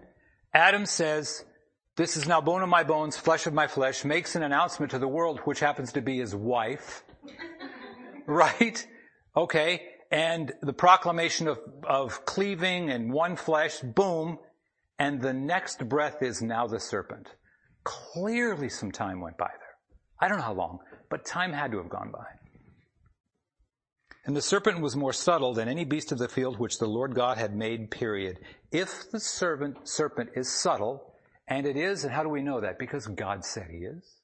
Adam 0.53 0.86
says, 0.86 1.43
this 1.95 2.17
is 2.17 2.27
now 2.27 2.41
bone 2.41 2.62
of 2.62 2.69
my 2.69 2.84
bones, 2.84 3.15
flesh 3.15 3.47
of 3.47 3.53
my 3.53 3.67
flesh, 3.67 4.03
makes 4.03 4.36
an 4.36 4.43
announcement 4.43 4.91
to 4.91 4.99
the 4.99 5.08
world, 5.08 5.39
which 5.45 5.60
happens 5.60 5.93
to 5.93 6.01
be 6.01 6.17
his 6.17 6.36
wife. 6.36 7.03
right? 8.27 8.86
Okay. 9.36 9.81
And 10.11 10.53
the 10.61 10.73
proclamation 10.73 11.47
of, 11.47 11.59
of 11.83 12.25
cleaving 12.25 12.89
and 12.91 13.11
one 13.11 13.35
flesh, 13.35 13.79
boom. 13.79 14.39
And 14.97 15.21
the 15.21 15.33
next 15.33 15.87
breath 15.89 16.21
is 16.21 16.41
now 16.41 16.67
the 16.67 16.79
serpent. 16.79 17.27
Clearly 17.83 18.69
some 18.69 18.91
time 18.91 19.19
went 19.19 19.37
by 19.37 19.49
there. 19.49 19.75
I 20.19 20.27
don't 20.27 20.37
know 20.37 20.43
how 20.43 20.53
long, 20.53 20.79
but 21.09 21.25
time 21.25 21.51
had 21.51 21.71
to 21.71 21.77
have 21.77 21.89
gone 21.89 22.11
by. 22.11 22.25
And 24.25 24.35
the 24.35 24.41
serpent 24.41 24.81
was 24.81 24.95
more 24.95 25.13
subtle 25.13 25.53
than 25.53 25.67
any 25.67 25.85
beast 25.85 26.11
of 26.11 26.17
the 26.17 26.27
field 26.27 26.57
which 26.57 26.79
the 26.79 26.87
Lord 26.87 27.13
God 27.13 27.37
had 27.37 27.55
made, 27.55 27.91
period. 27.91 28.39
If 28.71 29.11
the 29.11 29.19
serpent, 29.19 29.87
serpent 29.87 30.31
is 30.35 30.51
subtle, 30.51 31.13
and 31.47 31.67
it 31.67 31.77
is, 31.77 32.03
and 32.03 32.13
how 32.13 32.23
do 32.23 32.29
we 32.29 32.41
know 32.41 32.61
that? 32.61 32.79
Because 32.79 33.05
God 33.05 33.45
said 33.45 33.67
he 33.69 33.85
is. 33.85 34.15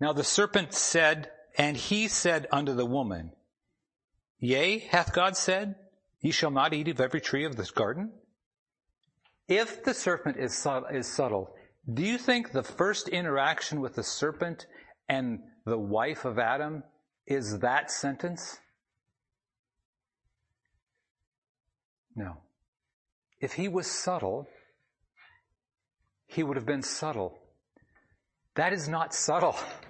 Now 0.00 0.14
the 0.14 0.24
serpent 0.24 0.72
said, 0.72 1.30
and 1.58 1.76
he 1.76 2.08
said 2.08 2.46
unto 2.50 2.72
the 2.74 2.86
woman, 2.86 3.32
Yea, 4.44 4.78
hath 4.78 5.14
God 5.14 5.38
said, 5.38 5.74
Ye 6.20 6.30
shall 6.30 6.50
not 6.50 6.74
eat 6.74 6.88
of 6.88 7.00
every 7.00 7.22
tree 7.22 7.46
of 7.46 7.56
this 7.56 7.70
garden? 7.70 8.12
If 9.48 9.82
the 9.84 9.94
serpent 9.94 10.36
is 10.36 10.54
subtle, 10.54 10.86
is 10.90 11.10
subtle, 11.10 11.54
do 11.90 12.02
you 12.02 12.18
think 12.18 12.52
the 12.52 12.62
first 12.62 13.08
interaction 13.08 13.80
with 13.80 13.94
the 13.94 14.02
serpent 14.02 14.66
and 15.08 15.38
the 15.64 15.78
wife 15.78 16.26
of 16.26 16.38
Adam 16.38 16.82
is 17.26 17.60
that 17.60 17.90
sentence? 17.90 18.58
No. 22.14 22.36
If 23.40 23.54
he 23.54 23.68
was 23.68 23.90
subtle, 23.90 24.46
he 26.26 26.42
would 26.42 26.58
have 26.58 26.66
been 26.66 26.82
subtle. 26.82 27.38
That 28.56 28.74
is 28.74 28.90
not 28.90 29.14
subtle. 29.14 29.56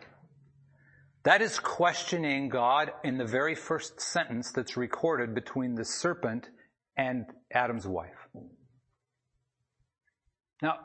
That 1.24 1.40
is 1.40 1.58
questioning 1.58 2.50
God 2.50 2.92
in 3.02 3.16
the 3.16 3.24
very 3.24 3.54
first 3.54 3.98
sentence 3.98 4.52
that's 4.52 4.76
recorded 4.76 5.34
between 5.34 5.74
the 5.74 5.84
serpent 5.84 6.50
and 6.98 7.24
Adam's 7.52 7.87
wife. 7.87 8.28
Now, 10.60 10.80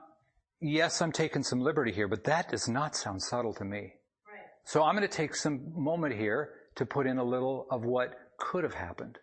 yes, 0.61 1.01
I'm 1.01 1.11
taking 1.11 1.43
some 1.43 1.59
liberty 1.59 1.91
here, 1.91 2.07
but 2.07 2.23
that 2.23 2.49
does 2.49 2.69
not 2.69 2.95
sound 2.95 3.21
subtle 3.21 3.53
to 3.55 3.65
me. 3.65 3.79
Right. 3.79 4.45
So 4.63 4.81
I'm 4.81 4.95
going 4.95 5.07
to 5.07 5.13
take 5.13 5.35
some 5.35 5.73
moment 5.75 6.15
here 6.15 6.51
to 6.75 6.85
put 6.85 7.05
in 7.05 7.17
a 7.17 7.23
little 7.23 7.67
of 7.69 7.83
what 7.83 8.13
could 8.37 8.63
have 8.63 8.73
happened. 8.73 9.17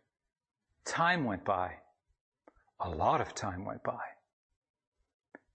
Time 0.84 1.24
went 1.24 1.46
by. 1.46 1.72
A 2.80 2.90
lot 2.90 3.22
of 3.22 3.34
time 3.34 3.64
went 3.64 3.82
by. 3.82 4.04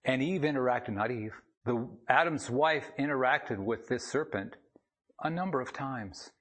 And 0.03 0.23
Eve 0.23 0.41
interacted, 0.41 0.95
not 0.95 1.11
Eve, 1.11 1.35
the 1.65 1.87
Adam's 2.09 2.49
wife 2.49 2.91
interacted 2.99 3.59
with 3.59 3.87
this 3.87 4.07
serpent 4.07 4.55
a 5.21 5.29
number 5.29 5.61
of 5.61 5.73
times, 5.73 6.31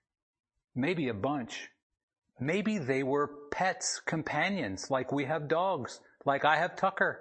maybe 0.74 1.08
a 1.08 1.14
bunch. 1.14 1.68
Maybe 2.40 2.78
they 2.78 3.02
were 3.02 3.30
pets, 3.52 4.00
companions, 4.06 4.90
like 4.90 5.12
we 5.12 5.26
have 5.26 5.48
dogs, 5.48 6.00
like 6.24 6.44
I 6.44 6.56
have 6.56 6.76
Tucker. 6.76 7.20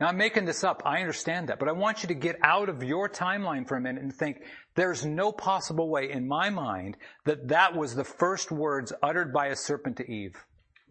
Now 0.00 0.06
I'm 0.08 0.16
making 0.16 0.46
this 0.46 0.64
up. 0.64 0.82
I 0.84 1.00
understand 1.00 1.48
that, 1.48 1.58
but 1.58 1.68
I 1.68 1.72
want 1.72 2.02
you 2.02 2.08
to 2.08 2.14
get 2.14 2.36
out 2.42 2.68
of 2.68 2.82
your 2.82 3.08
timeline 3.08 3.68
for 3.68 3.76
a 3.76 3.80
minute 3.80 4.02
and 4.02 4.12
think 4.12 4.38
there's 4.74 5.04
no 5.04 5.30
possible 5.30 5.88
way 5.88 6.10
in 6.10 6.26
my 6.26 6.50
mind 6.50 6.96
that 7.26 7.48
that 7.48 7.76
was 7.76 7.94
the 7.94 8.04
first 8.04 8.50
words 8.50 8.92
uttered 9.02 9.32
by 9.32 9.48
a 9.48 9.56
serpent 9.56 9.98
to 9.98 10.10
Eve. 10.10 10.34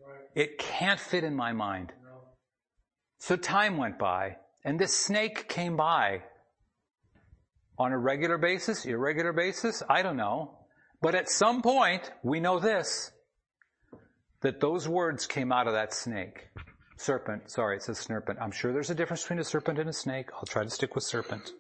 Right. 0.05 0.43
It 0.43 0.57
can't 0.57 0.99
fit 0.99 1.23
in 1.23 1.35
my 1.35 1.51
mind. 1.51 1.91
No. 2.03 2.21
So 3.17 3.35
time 3.35 3.77
went 3.77 3.99
by 3.99 4.37
and 4.63 4.79
this 4.79 4.95
snake 4.95 5.49
came 5.49 5.75
by 5.75 6.21
on 7.77 7.91
a 7.91 7.97
regular 7.97 8.37
basis, 8.37 8.85
irregular 8.85 9.33
basis, 9.33 9.83
I 9.89 10.01
don't 10.01 10.17
know. 10.17 10.59
But 11.01 11.15
at 11.15 11.29
some 11.29 11.61
point, 11.61 12.09
we 12.23 12.39
know 12.39 12.59
this, 12.59 13.11
that 14.41 14.61
those 14.61 14.87
words 14.87 15.27
came 15.27 15.51
out 15.51 15.67
of 15.67 15.73
that 15.73 15.93
snake. 15.93 16.49
Serpent, 16.97 17.51
sorry, 17.51 17.77
it 17.77 17.83
says 17.83 17.99
serpent. 17.99 18.39
I'm 18.41 18.51
sure 18.51 18.71
there's 18.71 18.89
a 18.89 18.95
difference 18.95 19.23
between 19.23 19.39
a 19.39 19.43
serpent 19.43 19.79
and 19.79 19.89
a 19.89 19.93
snake. 19.93 20.27
I'll 20.33 20.45
try 20.45 20.63
to 20.63 20.69
stick 20.69 20.95
with 20.95 21.03
serpent. 21.03 21.51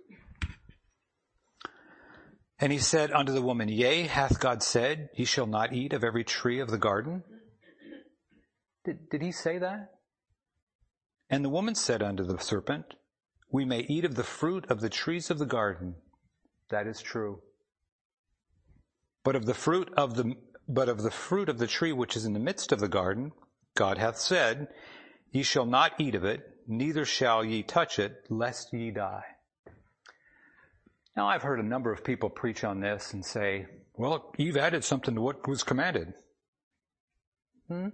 And 2.59 2.71
he 2.71 2.77
said 2.77 3.11
unto 3.11 3.33
the 3.33 3.41
woman, 3.41 3.67
Yea, 3.67 4.03
hath 4.03 4.39
God 4.39 4.63
said, 4.63 5.09
Ye 5.15 5.25
shall 5.25 5.47
not 5.47 5.73
eat 5.73 5.91
of 5.91 6.03
every 6.03 6.23
tree 6.23 6.61
of 6.61 6.69
the 6.69 6.77
garden? 6.77 7.23
Did, 8.85 9.09
did 9.09 9.21
he 9.21 9.31
say 9.31 9.57
that? 9.57 9.89
And 11.29 11.43
the 11.43 11.49
woman 11.49 11.75
said 11.75 12.01
unto 12.01 12.23
the 12.23 12.37
serpent, 12.37 12.93
We 13.51 13.65
may 13.65 13.79
eat 13.89 14.05
of 14.05 14.15
the 14.15 14.23
fruit 14.23 14.65
of 14.69 14.81
the 14.81 14.89
trees 14.89 15.29
of 15.29 15.39
the 15.39 15.45
garden, 15.45 15.95
That 16.73 16.87
is 16.87 17.03
true. 17.03 17.39
But 19.23 19.35
of 19.35 19.45
the 19.45 19.53
fruit 19.53 19.93
of 19.95 20.15
the 20.15 20.33
but 20.67 20.89
of 20.89 21.03
the 21.03 21.11
fruit 21.11 21.47
of 21.47 21.59
the 21.59 21.67
tree 21.67 21.93
which 21.93 22.15
is 22.17 22.25
in 22.25 22.33
the 22.33 22.39
midst 22.39 22.71
of 22.71 22.79
the 22.79 22.87
garden, 22.87 23.31
God 23.75 23.99
hath 23.99 24.17
said, 24.17 24.69
Ye 25.31 25.43
shall 25.43 25.67
not 25.67 25.93
eat 25.99 26.15
of 26.15 26.25
it, 26.25 26.41
neither 26.67 27.05
shall 27.05 27.45
ye 27.45 27.61
touch 27.61 27.99
it, 27.99 28.25
lest 28.27 28.73
ye 28.73 28.89
die. 28.89 29.23
Now 31.15 31.27
I've 31.27 31.43
heard 31.43 31.59
a 31.59 31.63
number 31.63 31.93
of 31.93 32.03
people 32.03 32.31
preach 32.31 32.63
on 32.63 32.79
this 32.79 33.13
and 33.13 33.23
say, 33.23 33.67
Well, 33.93 34.33
Eve 34.39 34.57
added 34.57 34.83
something 34.83 35.13
to 35.13 35.21
what 35.21 35.47
was 35.47 35.61
commanded. 35.61 36.15
Hmm? 37.67 37.89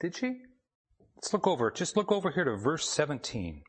Did 0.00 0.16
she? 0.16 0.40
Let's 1.14 1.32
look 1.32 1.46
over, 1.46 1.70
just 1.70 1.96
look 1.96 2.10
over 2.10 2.32
here 2.32 2.44
to 2.44 2.56
verse 2.56 2.88
17. 2.88 3.62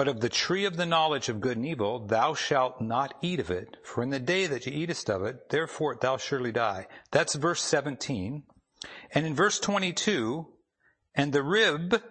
But 0.00 0.08
of 0.08 0.20
the 0.20 0.30
tree 0.30 0.64
of 0.64 0.78
the 0.78 0.86
knowledge 0.86 1.28
of 1.28 1.42
good 1.42 1.58
and 1.58 1.66
evil, 1.66 2.06
thou 2.06 2.32
shalt 2.32 2.80
not 2.80 3.12
eat 3.20 3.38
of 3.38 3.50
it, 3.50 3.76
for 3.84 4.02
in 4.02 4.08
the 4.08 4.18
day 4.18 4.46
that 4.46 4.66
ye 4.66 4.72
eatest 4.72 5.10
of 5.10 5.24
it, 5.24 5.50
therefore 5.50 5.94
thou 5.94 6.16
surely 6.16 6.52
die. 6.52 6.86
That's 7.10 7.34
verse 7.34 7.60
17. 7.60 8.44
And 9.12 9.26
in 9.26 9.34
verse 9.34 9.60
22, 9.60 10.46
and 11.14 11.34
the 11.34 11.42
rib 11.42 12.02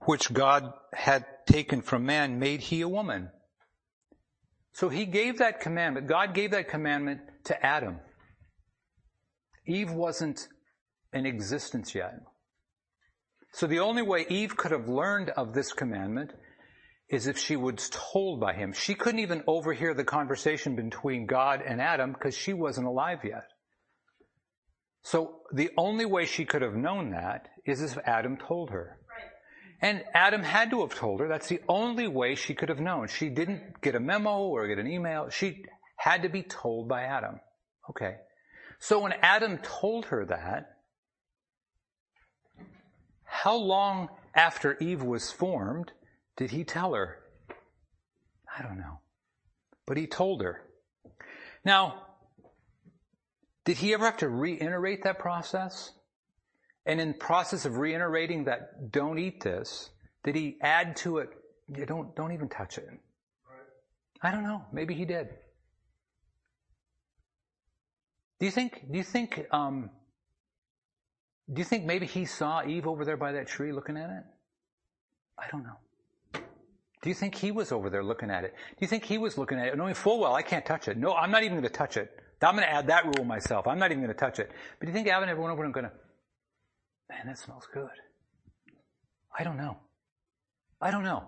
which 0.00 0.30
God 0.30 0.74
had 0.92 1.24
taken 1.46 1.80
from 1.80 2.04
man 2.04 2.38
made 2.38 2.60
he 2.60 2.82
a 2.82 2.88
woman. 2.88 3.30
So 4.74 4.90
he 4.90 5.06
gave 5.06 5.38
that 5.38 5.60
commandment, 5.60 6.06
God 6.06 6.34
gave 6.34 6.50
that 6.50 6.68
commandment 6.68 7.22
to 7.44 7.64
Adam. 7.64 7.98
Eve 9.66 9.90
wasn't 9.90 10.48
in 11.14 11.24
existence 11.24 11.94
yet. 11.94 12.12
So 13.54 13.66
the 13.66 13.80
only 13.80 14.02
way 14.02 14.26
Eve 14.28 14.54
could 14.54 14.72
have 14.72 14.86
learned 14.86 15.30
of 15.30 15.54
this 15.54 15.72
commandment 15.72 16.34
is 17.08 17.26
if 17.26 17.38
she 17.38 17.56
was 17.56 17.90
told 17.90 18.40
by 18.40 18.52
him. 18.52 18.72
She 18.72 18.94
couldn't 18.94 19.20
even 19.20 19.42
overhear 19.46 19.94
the 19.94 20.04
conversation 20.04 20.76
between 20.76 21.26
God 21.26 21.62
and 21.66 21.80
Adam 21.80 22.12
because 22.12 22.36
she 22.36 22.52
wasn't 22.52 22.86
alive 22.86 23.20
yet. 23.24 23.48
So 25.02 25.40
the 25.52 25.70
only 25.78 26.04
way 26.04 26.26
she 26.26 26.44
could 26.44 26.62
have 26.62 26.74
known 26.74 27.12
that 27.12 27.48
is 27.64 27.80
if 27.80 27.96
Adam 28.04 28.36
told 28.36 28.70
her. 28.70 28.98
And 29.80 30.02
Adam 30.12 30.42
had 30.42 30.70
to 30.70 30.80
have 30.80 30.94
told 30.94 31.20
her. 31.20 31.28
That's 31.28 31.48
the 31.48 31.60
only 31.68 32.08
way 32.08 32.34
she 32.34 32.54
could 32.54 32.68
have 32.68 32.80
known. 32.80 33.06
She 33.08 33.28
didn't 33.28 33.80
get 33.80 33.94
a 33.94 34.00
memo 34.00 34.40
or 34.40 34.66
get 34.66 34.78
an 34.78 34.88
email. 34.88 35.30
She 35.30 35.64
had 35.96 36.22
to 36.22 36.28
be 36.28 36.42
told 36.42 36.88
by 36.88 37.04
Adam. 37.04 37.40
Okay. 37.88 38.16
So 38.80 39.00
when 39.00 39.12
Adam 39.22 39.58
told 39.58 40.06
her 40.06 40.26
that, 40.26 40.74
how 43.24 43.56
long 43.56 44.08
after 44.34 44.76
Eve 44.80 45.02
was 45.02 45.30
formed 45.30 45.92
did 46.38 46.52
he 46.52 46.64
tell 46.64 46.94
her? 46.94 47.18
I 48.56 48.62
don't 48.62 48.78
know. 48.78 49.00
But 49.86 49.96
he 49.96 50.06
told 50.06 50.40
her. 50.42 50.62
Now, 51.64 52.06
did 53.64 53.76
he 53.76 53.92
ever 53.92 54.04
have 54.04 54.18
to 54.18 54.28
reiterate 54.28 55.02
that 55.02 55.18
process? 55.18 55.92
And 56.86 57.00
in 57.00 57.14
process 57.14 57.66
of 57.66 57.76
reiterating 57.76 58.44
that 58.44 58.92
don't 58.92 59.18
eat 59.18 59.42
this, 59.42 59.90
did 60.22 60.36
he 60.36 60.56
add 60.62 60.96
to 60.98 61.18
it, 61.18 61.30
you 61.74 61.84
don't, 61.84 62.14
don't 62.14 62.32
even 62.32 62.48
touch 62.48 62.78
it? 62.78 62.88
I 64.22 64.30
don't 64.30 64.44
know. 64.44 64.64
Maybe 64.72 64.94
he 64.94 65.04
did. 65.04 65.28
Do 68.38 68.46
you 68.46 68.52
think, 68.52 68.84
do 68.90 68.96
you 68.96 69.04
think, 69.04 69.44
um, 69.50 69.90
do 71.52 71.58
you 71.58 71.64
think 71.64 71.84
maybe 71.84 72.06
he 72.06 72.24
saw 72.24 72.64
Eve 72.64 72.86
over 72.86 73.04
there 73.04 73.16
by 73.16 73.32
that 73.32 73.48
tree 73.48 73.72
looking 73.72 73.96
at 73.96 74.10
it? 74.10 74.22
I 75.36 75.46
don't 75.50 75.64
know. 75.64 75.78
Do 77.02 77.08
you 77.08 77.14
think 77.14 77.34
he 77.34 77.52
was 77.52 77.70
over 77.70 77.90
there 77.90 78.02
looking 78.02 78.30
at 78.30 78.44
it? 78.44 78.54
Do 78.54 78.76
you 78.80 78.88
think 78.88 79.04
he 79.04 79.18
was 79.18 79.38
looking 79.38 79.58
at 79.58 79.68
it 79.68 79.76
knowing 79.76 79.94
full 79.94 80.18
well 80.20 80.34
I 80.34 80.42
can't 80.42 80.66
touch 80.66 80.88
it? 80.88 80.96
No, 80.96 81.14
I'm 81.14 81.30
not 81.30 81.44
even 81.44 81.56
going 81.58 81.70
to 81.70 81.76
touch 81.76 81.96
it. 81.96 82.10
I'm 82.42 82.54
going 82.54 82.66
to 82.66 82.72
add 82.72 82.88
that 82.88 83.04
rule 83.04 83.24
myself. 83.24 83.66
I'm 83.66 83.78
not 83.78 83.90
even 83.90 84.02
going 84.02 84.14
to 84.14 84.18
touch 84.18 84.38
it. 84.38 84.50
But 84.78 84.86
do 84.86 84.92
you 84.92 84.94
think 84.94 85.08
Adam 85.08 85.28
ever 85.28 85.40
went 85.40 85.52
over 85.52 85.64
and 85.64 85.74
going 85.74 85.86
to, 85.86 85.92
man, 87.08 87.26
that 87.26 87.38
smells 87.38 87.66
good? 87.72 87.88
I 89.36 89.44
don't 89.44 89.56
know. 89.56 89.76
I 90.80 90.90
don't 90.90 91.04
know. 91.04 91.24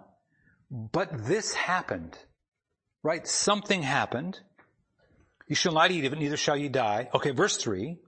But 0.70 1.26
this 1.26 1.52
happened, 1.54 2.16
right? 3.02 3.26
Something 3.26 3.82
happened. 3.82 4.38
You 5.48 5.56
shall 5.56 5.72
not 5.72 5.90
eat 5.90 6.04
of 6.04 6.12
it, 6.12 6.18
neither 6.18 6.36
shall 6.36 6.56
you 6.56 6.68
die. 6.68 7.08
Okay, 7.12 7.32
verse 7.32 7.56
three. 7.56 7.98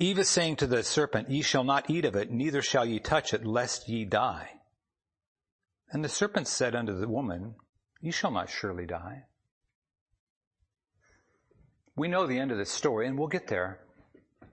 Eve 0.00 0.18
is 0.18 0.28
saying 0.28 0.56
to 0.56 0.66
the 0.66 0.82
serpent, 0.82 1.30
ye 1.30 1.42
shall 1.42 1.62
not 1.62 1.88
eat 1.88 2.04
of 2.04 2.16
it, 2.16 2.30
neither 2.30 2.60
shall 2.60 2.84
ye 2.84 2.98
touch 2.98 3.32
it, 3.32 3.46
lest 3.46 3.88
ye 3.88 4.04
die. 4.04 4.50
And 5.90 6.04
the 6.04 6.08
serpent 6.08 6.48
said 6.48 6.74
unto 6.74 6.98
the 6.98 7.08
woman, 7.08 7.54
ye 8.00 8.10
shall 8.10 8.30
not 8.30 8.50
surely 8.50 8.86
die. 8.86 9.24
We 11.96 12.08
know 12.08 12.26
the 12.26 12.38
end 12.38 12.50
of 12.50 12.58
this 12.58 12.70
story, 12.70 13.06
and 13.06 13.18
we'll 13.18 13.28
get 13.28 13.46
there. 13.46 13.80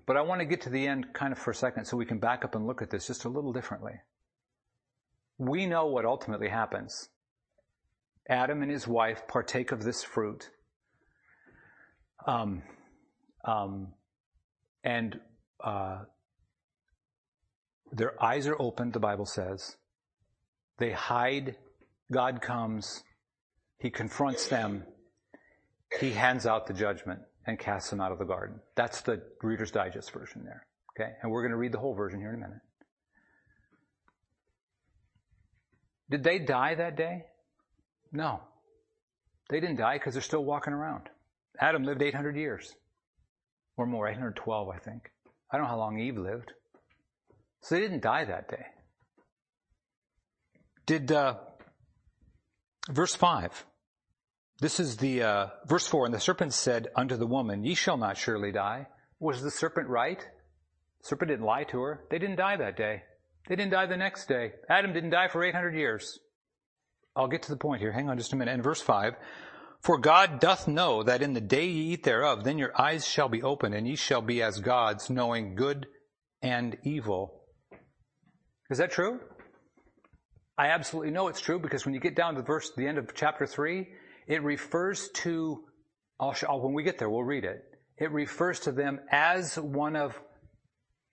But 0.06 0.18
I 0.18 0.22
want 0.22 0.42
to 0.42 0.46
get 0.46 0.62
to 0.62 0.70
the 0.70 0.88
end 0.88 1.14
kind 1.14 1.32
of 1.32 1.40
for 1.40 1.52
a 1.52 1.56
second 1.56 1.86
so 1.86 1.98
we 1.98 2.06
can 2.06 2.20
back 2.20 2.44
up 2.46 2.56
and 2.56 2.68
look 2.68 2.82
at 2.82 2.90
this 2.90 3.08
just 3.08 3.26
a 3.26 3.30
little 3.30 3.54
differently. 3.54 3.94
We 5.38 5.66
know 5.66 5.88
what 5.88 6.06
ultimately 6.06 6.50
happens. 6.50 7.10
Adam 8.30 8.62
and 8.62 8.72
his 8.72 8.88
wife 8.88 9.28
partake 9.28 9.72
of 9.72 9.84
this 9.84 10.04
fruit. 10.04 10.50
Um, 12.28 12.62
um, 13.44 13.94
and 14.84 15.20
uh, 15.64 16.04
their 17.92 18.22
eyes 18.24 18.48
are 18.48 18.62
opened, 18.62 18.94
the 18.94 19.00
Bible 19.00 19.26
says. 19.26 19.78
They 20.82 20.92
hide. 20.92 21.58
God 22.12 22.42
comes. 22.42 23.04
He 23.78 23.92
confronts 23.92 24.48
them. 24.48 24.84
He 26.00 26.10
hands 26.10 26.48
out 26.48 26.66
the 26.66 26.74
judgment 26.74 27.20
and 27.46 27.60
casts 27.60 27.92
them 27.92 28.02
out 28.02 28.12
of 28.12 28.18
the 28.18 28.26
garden. 28.26 28.60
That's 28.76 29.02
the 29.02 29.22
Reader's 29.44 29.70
Digest 29.70 30.12
version 30.12 30.44
there. 30.44 30.66
Okay? 30.94 31.12
And 31.22 31.32
we're 31.32 31.44
going 31.44 31.52
to 31.52 31.58
read 31.58 31.72
the 31.72 31.78
whole 31.78 31.94
version 31.94 32.20
here 32.20 32.30
in 32.30 32.38
a 32.38 32.40
minute. 32.40 32.62
Did 36.10 36.24
they 36.24 36.40
die 36.40 36.74
that 36.74 36.98
day? 36.98 37.26
No. 38.12 38.42
They 39.52 39.60
didn't 39.60 39.78
die 39.78 40.00
because 40.00 40.16
they're 40.16 40.24
still 40.24 40.44
walking 40.44 40.74
around. 40.74 41.10
Adam 41.60 41.84
lived 41.84 42.02
800 42.02 42.36
years 42.36 42.74
or 43.78 43.86
more, 43.86 44.08
812, 44.08 44.70
I 44.70 44.80
think. 44.80 45.12
I 45.52 45.58
don't 45.58 45.66
know 45.66 45.70
how 45.70 45.78
long 45.78 46.00
Eve 46.00 46.18
lived. 46.18 46.54
So 47.62 47.76
they 47.76 47.82
didn't 47.82 48.02
die 48.02 48.26
that 48.26 48.50
day. 48.50 48.66
Did, 50.92 51.10
uh, 51.14 51.36
verse 52.90 53.16
5. 53.16 53.66
This 54.60 54.82
is 54.82 54.98
the 54.98 55.24
uh, 55.24 55.48
verse 55.66 55.88
four. 55.88 56.04
And 56.04 56.14
the 56.14 56.20
serpent 56.20 56.54
said 56.54 56.90
unto 56.98 57.16
the 57.16 57.26
woman, 57.26 57.64
"Ye 57.64 57.76
shall 57.76 57.96
not 57.96 58.18
surely 58.18 58.52
die." 58.52 58.88
Was 59.18 59.42
the 59.42 59.52
serpent 59.52 59.88
right? 59.88 60.20
The 60.20 61.08
serpent 61.08 61.30
didn't 61.30 61.46
lie 61.46 61.64
to 61.64 61.80
her. 61.80 62.04
They 62.12 62.20
didn't 62.20 62.36
die 62.36 62.58
that 62.58 62.76
day. 62.76 63.04
They 63.48 63.56
didn't 63.56 63.72
die 63.72 63.86
the 63.86 63.96
next 63.96 64.28
day. 64.28 64.52
Adam 64.68 64.92
didn't 64.92 65.12
die 65.12 65.30
for 65.30 65.46
800 65.46 65.74
years. 65.76 66.20
I'll 67.16 67.30
get 67.30 67.44
to 67.44 67.52
the 67.52 67.58
point 67.58 67.80
here. 67.80 67.94
Hang 67.94 68.10
on 68.10 68.18
just 68.18 68.34
a 68.34 68.36
minute. 68.36 68.54
In 68.54 68.62
verse 68.62 68.82
5, 68.82 69.14
For 69.80 69.98
God 69.98 70.42
doth 70.42 70.68
know 70.68 71.04
that 71.04 71.22
in 71.22 71.32
the 71.32 71.40
day 71.40 71.68
ye 71.68 71.94
eat 71.94 72.04
thereof, 72.04 72.44
then 72.44 72.58
your 72.58 72.74
eyes 72.78 73.08
shall 73.08 73.30
be 73.30 73.42
opened, 73.42 73.76
and 73.76 73.88
ye 73.88 73.96
shall 73.96 74.22
be 74.22 74.44
as 74.44 74.60
gods, 74.60 75.10
knowing 75.10 75.56
good 75.56 75.88
and 76.42 76.78
evil. 76.84 77.42
Is 78.70 78.78
that 78.78 78.92
true? 78.92 79.22
I 80.62 80.68
absolutely 80.68 81.10
know 81.10 81.28
it's 81.28 81.42
true 81.42 81.58
because 81.58 81.86
when 81.86 81.96
you 81.96 82.00
get 82.00 82.16
down 82.16 82.36
to 82.36 82.42
the 82.42 82.46
verse, 82.46 82.72
the 82.78 82.86
end 82.86 83.00
of 83.00 83.16
chapter 83.16 83.48
3, 83.48 83.88
it 84.28 84.44
refers 84.44 85.10
to, 85.24 85.64
I'll 86.20 86.62
when 86.62 86.76
we 86.76 86.84
get 86.84 87.00
there, 87.00 87.10
we'll 87.10 87.24
read 87.24 87.46
it. 87.46 87.64
It 87.98 88.12
refers 88.12 88.60
to 88.62 88.72
them 88.72 89.00
as 89.12 89.56
one 89.56 89.96
of, 89.96 90.22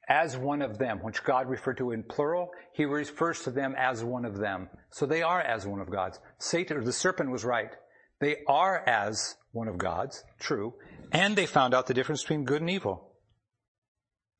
as 0.06 0.36
one 0.36 0.60
of 0.60 0.76
them, 0.76 0.98
which 0.98 1.24
God 1.24 1.48
referred 1.48 1.78
to 1.78 1.92
in 1.92 2.02
plural. 2.02 2.50
He 2.74 2.84
refers 2.84 3.40
to 3.44 3.50
them 3.50 3.74
as 3.78 4.04
one 4.04 4.26
of 4.26 4.36
them. 4.36 4.68
So 4.90 5.06
they 5.06 5.22
are 5.22 5.40
as 5.40 5.66
one 5.66 5.80
of 5.80 5.90
God's. 5.90 6.20
Satan, 6.36 6.76
or 6.76 6.84
the 6.84 6.92
serpent 6.92 7.30
was 7.30 7.42
right. 7.42 7.70
They 8.20 8.42
are 8.46 8.86
as 8.86 9.36
one 9.52 9.68
of 9.68 9.78
God's, 9.78 10.24
true, 10.38 10.74
and 11.10 11.34
they 11.34 11.46
found 11.46 11.72
out 11.72 11.86
the 11.86 11.94
difference 11.94 12.20
between 12.20 12.44
good 12.44 12.60
and 12.60 12.68
evil. 12.68 13.14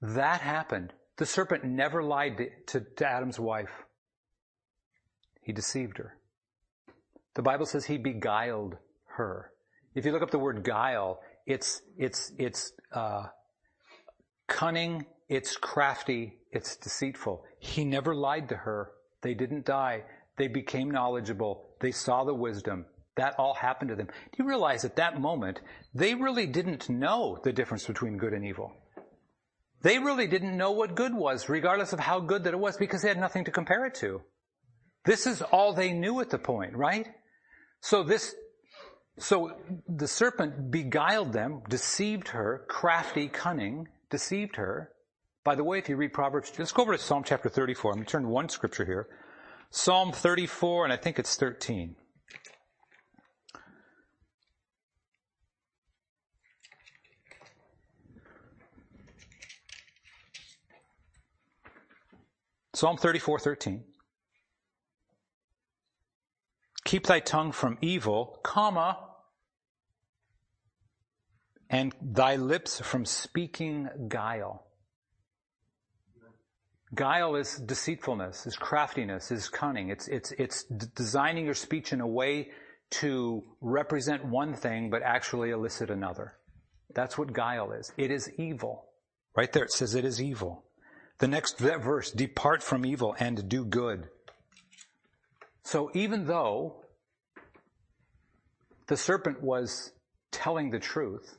That 0.03 0.43
happened. 0.43 0.93
The 1.17 1.25
serpent 1.25 1.65
never 1.65 2.03
lied 2.03 2.37
to, 2.37 2.81
to, 2.81 2.87
to 2.97 3.07
Adam's 3.07 3.41
wife. 3.41 3.71
He 5.49 5.55
deceived 5.55 5.97
her. 5.97 6.19
The 7.35 7.41
Bible 7.41 7.65
says 7.65 7.87
he 7.87 7.97
beguiled 7.97 8.77
her. 9.17 9.51
If 9.95 10.05
you 10.05 10.13
look 10.13 10.21
up 10.21 10.31
the 10.31 10.39
word 10.39 10.63
guile, 10.63 11.21
it's, 11.47 11.81
it's, 11.97 12.33
it's, 12.37 12.75
uh, 12.93 13.29
cunning, 14.47 15.07
it's 15.31 15.57
crafty, 15.57 16.35
it's 16.53 16.77
deceitful. 16.77 17.47
He 17.61 17.87
never 17.87 18.15
lied 18.15 18.51
to 18.51 18.57
her. 18.57 18.91
They 19.23 19.33
didn't 19.33 19.65
die. 19.65 20.03
They 20.37 20.49
became 20.49 20.91
knowledgeable. 20.91 21.71
They 21.81 21.93
saw 21.93 22.25
the 22.25 22.35
wisdom. 22.35 22.85
That 23.17 23.39
all 23.39 23.55
happened 23.55 23.89
to 23.89 23.97
them. 23.97 24.09
Do 24.09 24.43
you 24.43 24.47
realize 24.47 24.85
at 24.85 24.97
that 24.97 25.19
moment, 25.19 25.63
they 25.95 26.15
really 26.15 26.47
didn't 26.47 26.91
know 26.91 27.39
the 27.43 27.55
difference 27.55 27.87
between 27.87 28.19
good 28.19 28.35
and 28.35 28.45
evil? 28.45 28.75
They 29.81 29.99
really 29.99 30.27
didn't 30.27 30.59
know 30.59 30.73
what 30.73 30.95
good 30.95 31.15
was, 31.15 31.49
regardless 31.49 31.95
of 31.95 32.01
how 32.01 32.21
good 32.21 32.45
that 32.45 32.53
it 32.53 32.61
was, 32.61 32.77
because 32.77 33.01
they 33.01 33.09
had 33.09 33.19
nothing 33.19 33.47
to 33.47 33.51
compare 33.51 33.87
it 33.87 33.95
to. 33.95 34.21
This 35.09 35.27
is 35.27 35.41
all 35.41 35.73
they 35.73 35.95
knew 35.95 36.21
at 36.21 36.29
the 36.29 36.39
point, 36.39 36.77
right? 36.77 37.09
So 37.81 38.03
this, 38.03 38.35
so 39.19 39.53
the 39.89 40.07
serpent 40.07 40.71
beguiled 40.71 41.33
them, 41.33 41.63
deceived 41.67 42.29
her, 42.29 42.67
crafty, 42.69 43.27
cunning, 43.29 43.89
deceived 44.11 44.57
her. 44.57 44.91
By 45.45 45.55
the 45.55 45.65
way, 45.65 45.79
if 45.79 45.89
you 45.89 45.97
read 45.97 46.13
Proverbs, 46.13 46.53
let's 46.59 46.73
go 46.73 46.83
over 46.83 46.93
to 46.95 47.03
Psalm 47.03 47.23
chapter 47.25 47.49
34. 47.49 47.93
I'm 47.93 47.97
going 47.97 48.05
to 48.05 48.13
turn 48.13 48.29
one 48.29 48.51
scripture 48.51 48.85
here. 48.85 49.09
Psalm 49.71 50.13
34, 50.13 50.85
and 50.85 50.93
I 50.93 50.99
think 50.99 51.19
it's 51.19 51.37
13. 51.37 51.97
Psalm 62.75 62.99
34, 62.99 63.39
13. 63.39 63.85
Keep 66.89 67.07
thy 67.07 67.20
tongue 67.20 67.53
from 67.53 67.76
evil, 67.82 68.41
comma, 68.43 68.97
and 71.68 71.95
thy 72.01 72.36
lips 72.36 72.80
from 72.80 73.05
speaking 73.05 73.91
guile. 74.09 74.64
Guile 76.95 77.36
is 77.36 77.57
deceitfulness, 77.57 78.47
is 78.47 78.57
craftiness, 78.57 79.30
is 79.30 79.51
cunning. 79.51 79.91
It's, 79.91 80.09
it's, 80.09 80.32
it's 80.39 80.64
designing 80.64 81.45
your 81.45 81.53
speech 81.53 81.93
in 81.93 82.01
a 82.01 82.07
way 82.07 82.53
to 83.03 83.45
represent 83.61 84.24
one 84.24 84.55
thing 84.55 84.89
but 84.89 85.03
actually 85.03 85.51
elicit 85.51 85.91
another. 85.91 86.39
That's 86.95 87.18
what 87.18 87.34
guile 87.34 87.72
is. 87.72 87.93
It 87.99 88.11
is 88.11 88.30
evil. 88.39 88.86
Right 89.36 89.53
there 89.53 89.64
it 89.64 89.72
says 89.72 89.95
it 89.95 90.07
is 90.07 90.22
evil. 90.22 90.64
The 91.18 91.28
next 91.28 91.59
verse, 91.59 92.11
depart 92.11 92.62
from 92.62 92.86
evil 92.86 93.14
and 93.20 93.47
do 93.47 93.66
good. 93.66 94.09
So 95.68 95.91
even 95.93 96.24
though 96.24 96.78
the 98.89 98.97
serpent 98.97 99.43
was 99.43 99.93
telling 100.32 100.70
the 100.70 100.78
truth, 100.78 101.36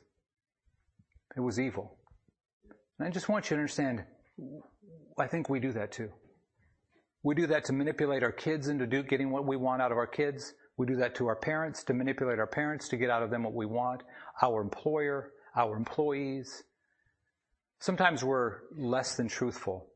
it 1.36 1.40
was 1.40 1.60
evil. 1.60 1.98
And 2.98 3.06
I 3.06 3.10
just 3.10 3.28
want 3.28 3.46
you 3.46 3.56
to 3.56 3.60
understand, 3.60 4.04
I 5.18 5.26
think 5.26 5.48
we 5.48 5.60
do 5.60 5.72
that 5.72 5.92
too. 5.92 6.10
We 7.22 7.34
do 7.34 7.46
that 7.48 7.64
to 7.66 7.72
manipulate 7.72 8.22
our 8.22 8.32
kids 8.32 8.68
into 8.68 8.86
do, 8.86 9.02
getting 9.02 9.30
what 9.30 9.46
we 9.46 9.56
want 9.56 9.82
out 9.82 9.92
of 9.92 9.98
our 9.98 10.06
kids. 10.06 10.54
We 10.78 10.86
do 10.86 10.96
that 10.96 11.14
to 11.16 11.26
our 11.26 11.36
parents 11.36 11.84
to 11.84 11.94
manipulate 11.94 12.38
our 12.38 12.46
parents 12.46 12.88
to 12.88 12.96
get 12.96 13.10
out 13.10 13.22
of 13.22 13.30
them 13.30 13.42
what 13.42 13.52
we 13.52 13.66
want. 13.66 14.02
Our 14.40 14.62
employer, 14.62 15.32
our 15.54 15.76
employees. 15.76 16.62
Sometimes 17.80 18.24
we're 18.24 18.60
less 18.76 19.16
than 19.16 19.28
truthful 19.28 19.88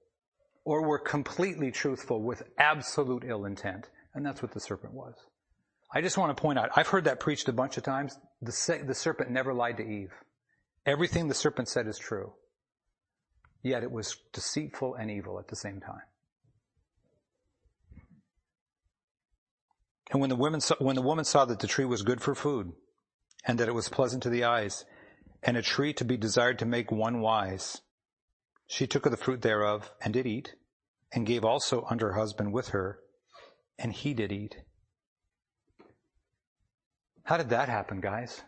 or 0.65 0.87
we're 0.87 0.99
completely 0.99 1.71
truthful 1.71 2.23
with 2.23 2.43
absolute 2.59 3.25
ill 3.27 3.45
intent. 3.45 3.89
And 4.15 4.25
that's 4.25 4.43
what 4.43 4.53
the 4.53 4.61
serpent 4.61 4.93
was. 4.93 5.15
I 5.95 6.01
just 6.01 6.19
want 6.19 6.37
to 6.37 6.41
point 6.41 6.59
out, 6.59 6.71
I've 6.75 6.89
heard 6.89 7.05
that 7.05 7.21
preached 7.21 7.49
a 7.49 7.53
bunch 7.53 7.77
of 7.77 7.85
times. 7.85 8.19
The, 8.43 8.83
the 8.85 8.95
serpent 8.95 9.31
never 9.31 9.55
lied 9.55 9.77
to 9.77 9.85
Eve. 9.85 10.13
Everything 10.85 11.29
the 11.29 11.35
serpent 11.35 11.69
said 11.69 11.87
is 11.87 11.97
true. 11.97 12.33
Yet 13.63 13.85
it 13.85 13.93
was 13.93 14.17
deceitful 14.33 14.97
and 14.97 15.09
evil 15.09 15.39
at 15.39 15.47
the 15.47 15.57
same 15.57 15.81
time. 15.81 16.03
And 20.11 20.21
when 20.21 20.31
the, 20.31 20.37
women 20.37 20.61
saw, 20.61 20.75
when 20.81 20.97
the 20.97 21.03
woman 21.03 21.25
saw 21.25 21.45
that 21.45 21.61
the 21.61 21.69
tree 21.69 21.85
was 21.85 22.03
good 22.03 22.21
for 22.21 22.35
food, 22.35 22.73
and 23.47 23.59
that 23.61 23.69
it 23.69 23.75
was 23.75 23.89
pleasant 23.89 24.23
to 24.25 24.31
the 24.31 24.45
eyes, 24.45 24.85
and 25.45 25.57
a 25.57 25.63
tree 25.63 25.93
to 25.95 26.05
be 26.05 26.17
desired 26.17 26.59
to 26.59 26.67
make 26.67 26.91
one 26.91 27.21
wise, 27.21 27.81
she 28.67 28.87
took 28.87 29.07
of 29.07 29.13
the 29.13 29.17
fruit 29.17 29.43
thereof, 29.43 29.93
and 30.03 30.13
did 30.13 30.27
eat, 30.27 30.57
and 31.13 31.27
gave 31.27 31.45
also 31.45 31.87
unto 31.89 32.05
her 32.05 32.15
husband 32.15 32.53
with 32.53 32.69
her, 32.71 32.99
and 33.79 33.93
he 33.93 34.13
did 34.13 34.33
eat. 34.33 34.57
How 37.25 37.39
did 37.39 37.51
that 37.51 37.71
happen, 37.71 38.01
guys? 38.01 38.43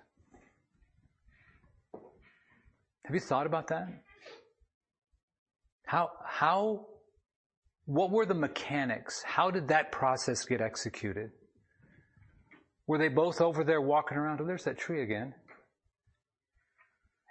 Have 3.07 3.15
you 3.15 3.21
thought 3.21 3.47
about 3.47 3.69
that? 3.69 3.89
How, 5.87 6.11
how, 6.27 6.87
what 7.87 8.11
were 8.11 8.27
the 8.27 8.35
mechanics? 8.35 9.23
How 9.25 9.51
did 9.51 9.69
that 9.69 9.93
process 9.93 10.45
get 10.45 10.61
executed? 10.61 11.31
Were 12.87 12.99
they 12.99 13.09
both 13.09 13.41
over 13.41 13.65
there 13.65 13.81
walking 13.81 14.19
around? 14.19 14.41
Oh, 14.41 14.45
there's 14.47 14.65
that 14.65 14.79
tree 14.79 15.03
again. 15.03 15.35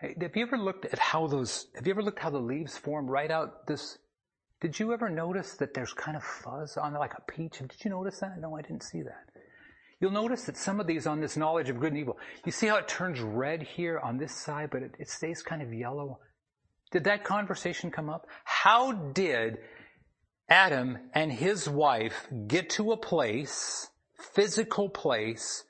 Hey, 0.02 0.16
have 0.20 0.36
you 0.36 0.44
ever 0.44 0.58
looked 0.58 0.86
at 0.86 0.98
how 0.98 1.28
those, 1.28 1.68
have 1.76 1.86
you 1.86 1.94
ever 1.94 2.02
looked 2.02 2.20
how 2.20 2.32
the 2.32 2.40
leaves 2.40 2.76
form 2.76 3.08
right 3.08 3.30
out 3.30 3.68
this, 3.68 4.00
did 4.62 4.80
you 4.80 4.94
ever 4.94 5.10
notice 5.10 5.58
that 5.58 5.74
there's 5.74 5.94
kind 5.94 6.18
of 6.18 6.24
fuzz 6.24 6.76
on 6.76 6.92
there 6.92 7.00
like 7.00 7.14
a 7.14 7.32
peach? 7.32 7.60
Did 7.60 7.84
you 7.84 7.92
notice 7.92 8.20
that? 8.20 8.40
No, 8.40 8.58
I 8.58 8.62
didn't 8.62 8.84
see 8.84 9.04
that. 9.04 9.35
You'll 10.06 10.14
notice 10.14 10.44
that 10.44 10.56
some 10.56 10.80
of 10.80 10.86
these 10.86 11.08
on 11.08 11.20
this 11.20 11.36
knowledge 11.36 11.68
of 11.68 11.80
good 11.80 11.92
and 11.92 11.98
evil, 11.98 12.20
you 12.46 12.52
see 12.52 12.68
how 12.68 12.76
it 12.76 12.88
turns 12.88 13.20
red 13.22 13.64
here 13.64 13.98
on 13.98 14.20
this 14.20 14.40
side, 14.40 14.70
but 14.70 14.84
it, 14.84 14.92
it 15.00 15.10
stays 15.10 15.42
kind 15.42 15.64
of 15.64 15.74
yellow. 15.74 16.20
Did 16.92 17.06
that 17.06 17.24
conversation 17.24 17.90
come 17.90 18.08
up? 18.08 18.28
How 18.44 18.92
did 18.92 19.58
Adam 20.48 21.00
and 21.16 21.34
his 21.34 21.68
wife 21.68 22.28
get 22.46 22.70
to 22.78 22.92
a 22.92 22.98
place, 22.98 23.90
physical 24.36 24.90
place, 24.90 25.64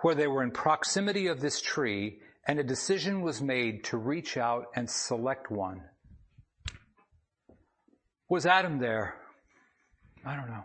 where 0.00 0.14
they 0.14 0.26
were 0.26 0.42
in 0.42 0.52
proximity 0.52 1.26
of 1.26 1.42
this 1.42 1.60
tree 1.60 2.18
and 2.48 2.58
a 2.58 2.64
decision 2.64 3.20
was 3.20 3.42
made 3.42 3.84
to 3.84 3.98
reach 3.98 4.38
out 4.38 4.68
and 4.74 4.88
select 4.88 5.50
one? 5.50 5.82
Was 8.30 8.46
Adam 8.46 8.78
there? 8.78 9.16
I 10.24 10.34
don't 10.34 10.48
know. 10.48 10.64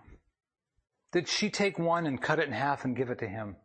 Did 1.17 1.27
she 1.27 1.49
take 1.49 1.79
one 1.79 2.05
and 2.05 2.21
cut 2.21 2.37
it 2.37 2.45
in 2.45 2.53
half 2.53 2.85
and 2.85 2.95
give 2.95 3.09
it 3.09 3.17
to 3.21 3.27
him? 3.27 3.55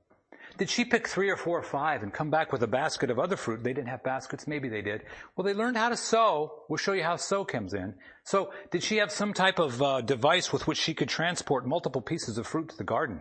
Did 0.56 0.70
she 0.70 0.86
pick 0.86 1.06
three 1.06 1.28
or 1.28 1.36
four 1.36 1.58
or 1.58 1.62
five 1.62 2.02
and 2.02 2.10
come 2.10 2.30
back 2.30 2.50
with 2.50 2.62
a 2.62 2.66
basket 2.66 3.10
of 3.10 3.18
other 3.18 3.36
fruit? 3.36 3.62
They 3.62 3.74
didn't 3.74 3.90
have 3.90 4.02
baskets. 4.02 4.46
Maybe 4.46 4.70
they 4.70 4.80
did. 4.80 5.02
Well, 5.36 5.44
they 5.44 5.52
learned 5.52 5.76
how 5.76 5.90
to 5.90 5.96
sew. 5.98 6.62
We'll 6.70 6.78
show 6.78 6.94
you 6.94 7.02
how 7.02 7.16
sew 7.16 7.44
comes 7.44 7.74
in. 7.74 7.92
So 8.24 8.54
did 8.70 8.82
she 8.82 8.96
have 8.96 9.12
some 9.12 9.34
type 9.34 9.58
of 9.58 9.82
uh, 9.82 10.00
device 10.00 10.50
with 10.50 10.66
which 10.66 10.78
she 10.78 10.94
could 10.94 11.10
transport 11.10 11.66
multiple 11.66 12.00
pieces 12.00 12.38
of 12.38 12.46
fruit 12.46 12.70
to 12.70 12.76
the 12.78 12.84
garden? 12.84 13.20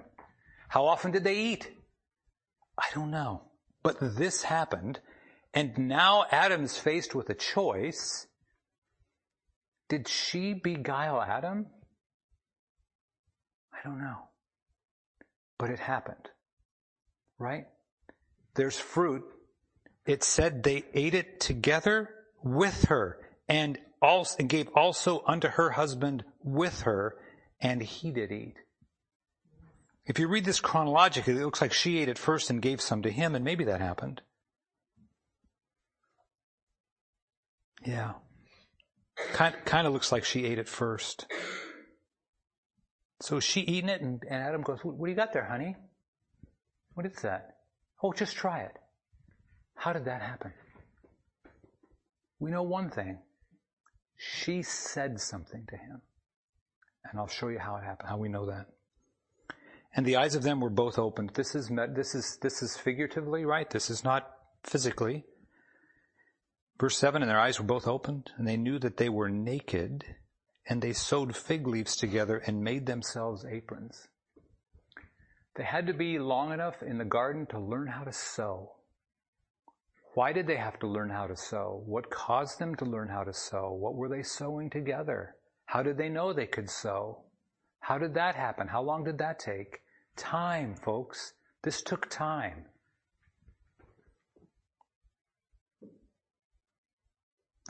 How 0.69 0.85
often 0.85 1.11
did 1.11 1.25
they 1.25 1.35
eat? 1.35 1.69
I 2.77 2.85
don't 2.95 3.11
know. 3.11 3.41
But 3.83 3.97
this 3.99 4.43
happened. 4.43 5.01
And 5.53 5.77
now 5.77 6.23
Adam 6.31 6.63
is 6.63 6.77
faced 6.77 7.13
with 7.13 7.29
a 7.29 7.35
choice. 7.35 8.27
Did 9.89 10.07
she 10.07 10.53
beguile 10.53 11.21
Adam? 11.21 11.65
I 13.83 13.87
don't 13.87 13.99
know. 13.99 14.17
But 15.57 15.69
it 15.69 15.79
happened. 15.79 16.29
Right? 17.39 17.65
There's 18.55 18.77
fruit. 18.77 19.23
It 20.05 20.23
said 20.23 20.63
they 20.63 20.83
ate 20.93 21.13
it 21.13 21.39
together 21.39 22.09
with 22.43 22.85
her 22.85 23.19
and 23.47 23.77
also 24.01 24.35
and 24.39 24.49
gave 24.49 24.67
also 24.75 25.23
unto 25.27 25.47
her 25.47 25.71
husband 25.71 26.23
with 26.43 26.81
her, 26.81 27.15
and 27.59 27.81
he 27.81 28.11
did 28.11 28.31
eat. 28.31 28.55
If 30.05 30.17
you 30.17 30.27
read 30.27 30.45
this 30.45 30.59
chronologically, 30.59 31.33
it 31.33 31.45
looks 31.45 31.61
like 31.61 31.73
she 31.73 31.99
ate 31.99 32.09
it 32.09 32.17
first 32.17 32.49
and 32.49 32.61
gave 32.61 32.81
some 32.81 33.03
to 33.03 33.11
him, 33.11 33.35
and 33.35 33.45
maybe 33.45 33.65
that 33.65 33.79
happened. 33.79 34.21
Yeah. 37.85 38.13
Kind, 39.33 39.55
kind 39.65 39.85
of 39.85 39.93
looks 39.93 40.11
like 40.11 40.23
she 40.23 40.45
ate 40.45 40.57
it 40.57 40.67
first. 40.67 41.27
So 43.21 43.39
she 43.39 43.61
eating 43.61 43.89
it, 43.89 44.01
and, 44.01 44.21
and 44.29 44.43
Adam 44.43 44.61
goes, 44.61 44.79
What 44.83 45.03
do 45.03 45.09
you 45.09 45.15
got 45.15 45.33
there, 45.33 45.45
honey? 45.45 45.75
What 46.93 47.05
is 47.05 47.21
that? 47.21 47.57
Oh, 48.03 48.13
just 48.13 48.35
try 48.35 48.61
it. 48.61 48.77
How 49.75 49.93
did 49.93 50.05
that 50.05 50.21
happen? 50.21 50.53
We 52.39 52.51
know 52.51 52.63
one 52.63 52.89
thing. 52.89 53.19
She 54.17 54.63
said 54.63 55.19
something 55.19 55.65
to 55.69 55.77
him. 55.77 56.01
And 57.09 57.19
I'll 57.19 57.27
show 57.27 57.49
you 57.49 57.59
how 57.59 57.77
it 57.77 57.83
happened, 57.83 58.09
how 58.09 58.17
we 58.17 58.29
know 58.29 58.47
that. 58.47 58.67
And 59.95 60.05
the 60.05 60.17
eyes 60.17 60.35
of 60.35 60.43
them 60.43 60.59
were 60.59 60.69
both 60.69 60.97
opened. 60.97 61.31
This 61.33 61.55
is, 61.55 61.69
this 61.93 62.15
is, 62.15 62.37
this 62.41 62.61
is 62.61 62.77
figuratively, 62.77 63.45
right? 63.45 63.69
This 63.69 63.89
is 63.89 64.03
not 64.03 64.29
physically. 64.63 65.25
Verse 66.79 66.97
7, 66.97 67.21
and 67.21 67.29
their 67.29 67.39
eyes 67.39 67.59
were 67.59 67.65
both 67.65 67.87
opened, 67.87 68.31
and 68.37 68.47
they 68.47 68.57
knew 68.57 68.79
that 68.79 68.97
they 68.97 69.09
were 69.09 69.29
naked, 69.29 70.03
and 70.71 70.81
they 70.81 70.93
sewed 70.93 71.35
fig 71.35 71.67
leaves 71.67 71.97
together 71.97 72.37
and 72.47 72.63
made 72.63 72.85
themselves 72.85 73.43
aprons. 73.43 74.07
They 75.57 75.65
had 75.65 75.87
to 75.87 75.93
be 75.93 76.17
long 76.17 76.53
enough 76.53 76.81
in 76.81 76.97
the 76.97 77.03
garden 77.03 77.45
to 77.47 77.59
learn 77.59 77.87
how 77.87 78.05
to 78.05 78.13
sew. 78.13 78.71
Why 80.13 80.31
did 80.31 80.47
they 80.47 80.55
have 80.55 80.79
to 80.79 80.87
learn 80.87 81.09
how 81.09 81.27
to 81.27 81.35
sew? 81.35 81.83
What 81.85 82.09
caused 82.09 82.57
them 82.57 82.75
to 82.75 82.85
learn 82.85 83.09
how 83.09 83.25
to 83.25 83.33
sew? 83.33 83.73
What 83.73 83.95
were 83.95 84.07
they 84.07 84.23
sewing 84.23 84.69
together? 84.69 85.35
How 85.65 85.83
did 85.83 85.97
they 85.97 86.07
know 86.07 86.31
they 86.31 86.47
could 86.47 86.69
sew? 86.69 87.25
How 87.81 87.97
did 87.97 88.13
that 88.13 88.35
happen? 88.35 88.69
How 88.69 88.81
long 88.81 89.03
did 89.03 89.17
that 89.17 89.39
take? 89.39 89.81
Time, 90.15 90.75
folks. 90.75 91.33
This 91.63 91.81
took 91.81 92.09
time. 92.09 92.63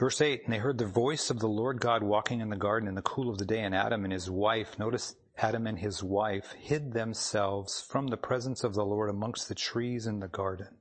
Verse 0.02 0.20
8, 0.20 0.46
and 0.46 0.52
they 0.52 0.58
heard 0.58 0.80
the 0.80 0.88
voice 0.88 1.30
of 1.30 1.38
the 1.38 1.48
Lord 1.48 1.80
God 1.80 2.02
walking 2.02 2.42
in 2.42 2.50
the 2.50 2.56
garden 2.56 2.90
in 2.90 2.96
the 2.96 3.04
cool 3.04 3.30
of 3.30 3.38
the 3.38 3.46
day, 3.46 3.60
and 3.60 3.76
Adam 3.76 4.04
and 4.04 4.12
his 4.12 4.32
wife, 4.32 4.80
notice 4.80 5.16
Adam 5.38 5.68
and 5.68 5.78
his 5.78 6.02
wife, 6.02 6.54
hid 6.54 6.92
themselves 6.92 7.86
from 7.88 8.08
the 8.08 8.18
presence 8.18 8.64
of 8.64 8.74
the 8.74 8.84
Lord 8.84 9.12
amongst 9.12 9.48
the 9.48 9.54
trees 9.54 10.08
in 10.08 10.20
the 10.20 10.28
garden. 10.28 10.80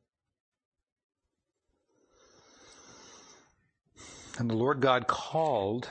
And 4.38 4.48
the 4.48 4.56
Lord 4.56 4.80
God 4.80 5.06
called, 5.06 5.86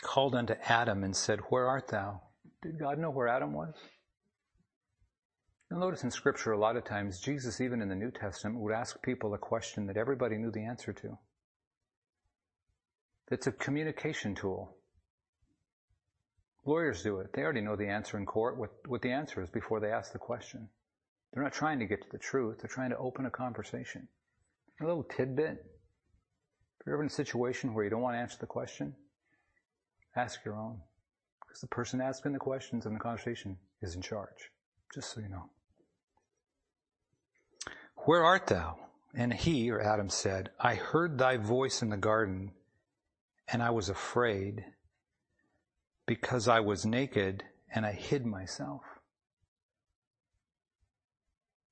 called 0.00 0.34
unto 0.34 0.54
Adam 0.64 1.04
and 1.04 1.14
said, 1.14 1.40
Where 1.50 1.66
art 1.66 1.88
thou? 1.88 2.22
Did 2.62 2.78
God 2.78 2.98
know 2.98 3.10
where 3.10 3.28
Adam 3.28 3.52
was? 3.52 3.74
You'll 5.70 5.80
notice 5.80 6.04
in 6.04 6.10
Scripture 6.10 6.52
a 6.52 6.58
lot 6.58 6.76
of 6.76 6.86
times, 6.86 7.20
Jesus, 7.20 7.60
even 7.60 7.82
in 7.82 7.90
the 7.90 7.94
New 7.94 8.10
Testament, 8.10 8.60
would 8.60 8.72
ask 8.72 9.02
people 9.02 9.34
a 9.34 9.38
question 9.38 9.86
that 9.88 9.98
everybody 9.98 10.38
knew 10.38 10.50
the 10.50 10.64
answer 10.64 10.94
to. 10.94 11.18
It's 13.30 13.46
a 13.46 13.52
communication 13.52 14.34
tool. 14.34 14.76
Lawyers 16.66 17.02
do 17.02 17.20
it. 17.20 17.32
They 17.32 17.42
already 17.42 17.60
know 17.60 17.76
the 17.76 17.88
answer 17.88 18.18
in 18.18 18.26
court, 18.26 18.58
what, 18.58 18.70
what 18.86 19.02
the 19.02 19.12
answer 19.12 19.42
is 19.42 19.48
before 19.48 19.80
they 19.80 19.90
ask 19.90 20.12
the 20.12 20.18
question. 20.18 20.68
They're 21.32 21.42
not 21.42 21.52
trying 21.52 21.78
to 21.78 21.86
get 21.86 22.02
to 22.02 22.08
the 22.10 22.18
truth, 22.18 22.58
they're 22.60 22.68
trying 22.68 22.90
to 22.90 22.98
open 22.98 23.26
a 23.26 23.30
conversation. 23.30 24.08
A 24.80 24.84
little 24.84 25.04
tidbit. 25.04 25.64
If 26.80 26.86
you're 26.86 26.96
ever 26.96 27.02
in 27.02 27.08
a 27.08 27.12
situation 27.12 27.74
where 27.74 27.84
you 27.84 27.90
don't 27.90 28.00
want 28.00 28.14
to 28.14 28.20
answer 28.20 28.38
the 28.40 28.46
question, 28.46 28.94
ask 30.16 30.44
your 30.44 30.56
own. 30.56 30.80
Because 31.42 31.60
the 31.60 31.68
person 31.68 32.00
asking 32.00 32.32
the 32.32 32.38
questions 32.38 32.86
in 32.86 32.94
the 32.94 33.00
conversation 33.00 33.56
is 33.82 33.94
in 33.94 34.02
charge. 34.02 34.50
Just 34.94 35.12
so 35.12 35.20
you 35.20 35.28
know. 35.28 35.50
Where 38.06 38.24
art 38.24 38.46
thou? 38.46 38.78
And 39.14 39.32
he, 39.32 39.70
or 39.70 39.80
Adam, 39.80 40.08
said, 40.08 40.50
I 40.58 40.74
heard 40.74 41.18
thy 41.18 41.36
voice 41.36 41.82
in 41.82 41.90
the 41.90 41.96
garden, 41.96 42.52
and 43.52 43.62
I 43.62 43.70
was 43.70 43.88
afraid, 43.88 44.64
because 46.06 46.48
I 46.48 46.60
was 46.60 46.84
naked, 46.84 47.44
and 47.74 47.86
I 47.86 47.92
hid 47.92 48.26
myself. 48.26 48.82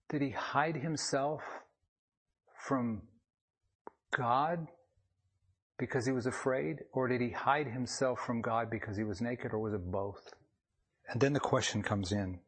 Did 0.08 0.22
he 0.22 0.30
hide 0.30 0.76
himself 0.76 1.42
from 2.58 3.02
God 4.16 4.66
because 5.78 6.06
he 6.06 6.12
was 6.12 6.26
afraid? 6.26 6.78
Or 6.92 7.08
did 7.08 7.20
he 7.20 7.30
hide 7.30 7.66
himself 7.66 8.20
from 8.20 8.40
God 8.40 8.70
because 8.70 8.96
he 8.96 9.04
was 9.04 9.20
naked, 9.20 9.52
or 9.52 9.58
was 9.58 9.74
it 9.74 9.90
both? 9.90 10.32
And 11.08 11.20
then 11.20 11.32
the 11.32 11.40
question 11.40 11.82
comes 11.82 12.12
in 12.12 12.40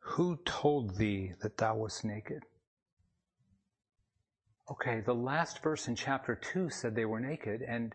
who 0.00 0.38
told 0.44 0.96
thee 0.96 1.32
that 1.40 1.56
thou 1.58 1.76
wast 1.76 2.04
naked? 2.04 2.42
Okay, 4.70 5.00
the 5.00 5.14
last 5.14 5.62
verse 5.62 5.88
in 5.88 5.96
chapter 5.96 6.34
2 6.36 6.70
said 6.70 6.94
they 6.94 7.04
were 7.04 7.20
naked 7.20 7.62
and 7.62 7.94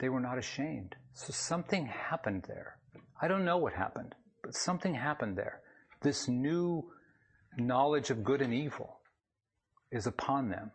they 0.00 0.08
were 0.08 0.20
not 0.20 0.38
ashamed. 0.38 0.96
So 1.12 1.32
something 1.32 1.86
happened 1.86 2.44
there. 2.48 2.78
I 3.22 3.28
don't 3.28 3.44
know 3.44 3.58
what 3.58 3.74
happened, 3.74 4.14
but 4.42 4.54
something 4.54 4.94
happened 4.94 5.36
there. 5.36 5.60
This 6.02 6.28
new 6.28 6.90
knowledge 7.56 8.10
of 8.10 8.24
good 8.24 8.42
and 8.42 8.52
evil 8.52 8.98
is 9.92 10.06
upon 10.06 10.48
them. 10.48 10.72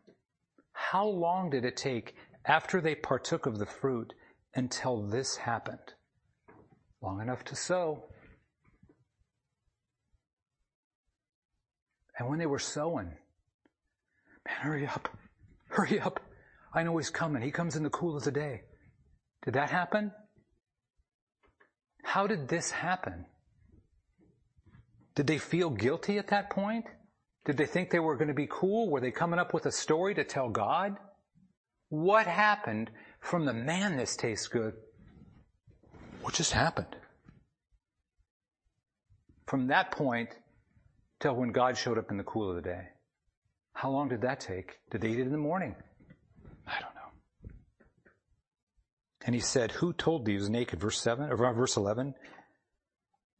How 0.71 1.05
long 1.05 1.49
did 1.49 1.65
it 1.65 1.75
take 1.75 2.15
after 2.45 2.79
they 2.79 2.95
partook 2.95 3.45
of 3.45 3.59
the 3.59 3.65
fruit 3.65 4.13
until 4.55 5.05
this 5.05 5.35
happened? 5.35 5.93
Long 7.01 7.21
enough 7.21 7.43
to 7.45 7.55
sew, 7.55 8.05
And 12.19 12.27
when 12.27 12.37
they 12.37 12.45
were 12.45 12.59
sewing, 12.59 13.13
man, 14.49 14.57
hurry 14.61 14.87
up, 14.87 15.09
hurry 15.69 15.99
up. 15.99 16.19
I 16.73 16.83
know 16.83 16.97
he's 16.97 17.09
coming. 17.09 17.41
He 17.41 17.51
comes 17.51 17.75
in 17.75 17.83
the 17.83 17.89
cool 17.89 18.17
of 18.17 18.23
the 18.23 18.31
day. 18.31 18.61
Did 19.43 19.53
that 19.55 19.69
happen? 19.69 20.11
How 22.03 22.27
did 22.27 22.47
this 22.47 22.71
happen? 22.71 23.25
Did 25.15 25.27
they 25.27 25.37
feel 25.37 25.69
guilty 25.69 26.17
at 26.17 26.27
that 26.27 26.49
point? 26.49 26.85
Did 27.45 27.57
they 27.57 27.65
think 27.65 27.89
they 27.89 27.99
were 27.99 28.15
going 28.15 28.27
to 28.27 28.33
be 28.33 28.47
cool? 28.49 28.89
Were 28.89 29.01
they 29.01 29.11
coming 29.11 29.39
up 29.39 29.53
with 29.53 29.65
a 29.65 29.71
story 29.71 30.13
to 30.15 30.23
tell 30.23 30.49
God? 30.49 30.95
What 31.89 32.27
happened 32.27 32.91
from 33.21 33.45
the 33.45 33.53
man 33.53 33.97
this 33.97 34.15
tastes 34.15 34.47
good? 34.47 34.73
What 36.21 36.35
just 36.35 36.51
happened? 36.51 36.95
From 39.47 39.67
that 39.67 39.91
point, 39.91 40.29
till 41.19 41.35
when 41.35 41.51
God 41.51 41.77
showed 41.77 41.97
up 41.97 42.11
in 42.11 42.17
the 42.17 42.23
cool 42.23 42.49
of 42.49 42.55
the 42.55 42.61
day. 42.61 42.87
How 43.79 43.89
long 43.89 44.09
did 44.09 44.23
that 44.23 44.41
take? 44.41 44.77
Did 44.91 44.99
they 44.99 45.11
eat 45.11 45.19
it 45.19 45.27
in 45.27 45.31
the 45.31 45.37
morning? 45.37 45.73
I 46.67 46.81
don't 46.81 46.93
know. 46.95 47.51
And 49.25 49.33
he 49.33 49.39
said, 49.39 49.71
Who 49.71 49.93
told 49.93 50.25
thee 50.25 50.33
he 50.33 50.37
was 50.37 50.49
naked? 50.49 50.81
Verse 50.81 50.99
7 50.99 51.31
or 51.31 51.53
verse 51.53 51.77
11. 51.77 52.13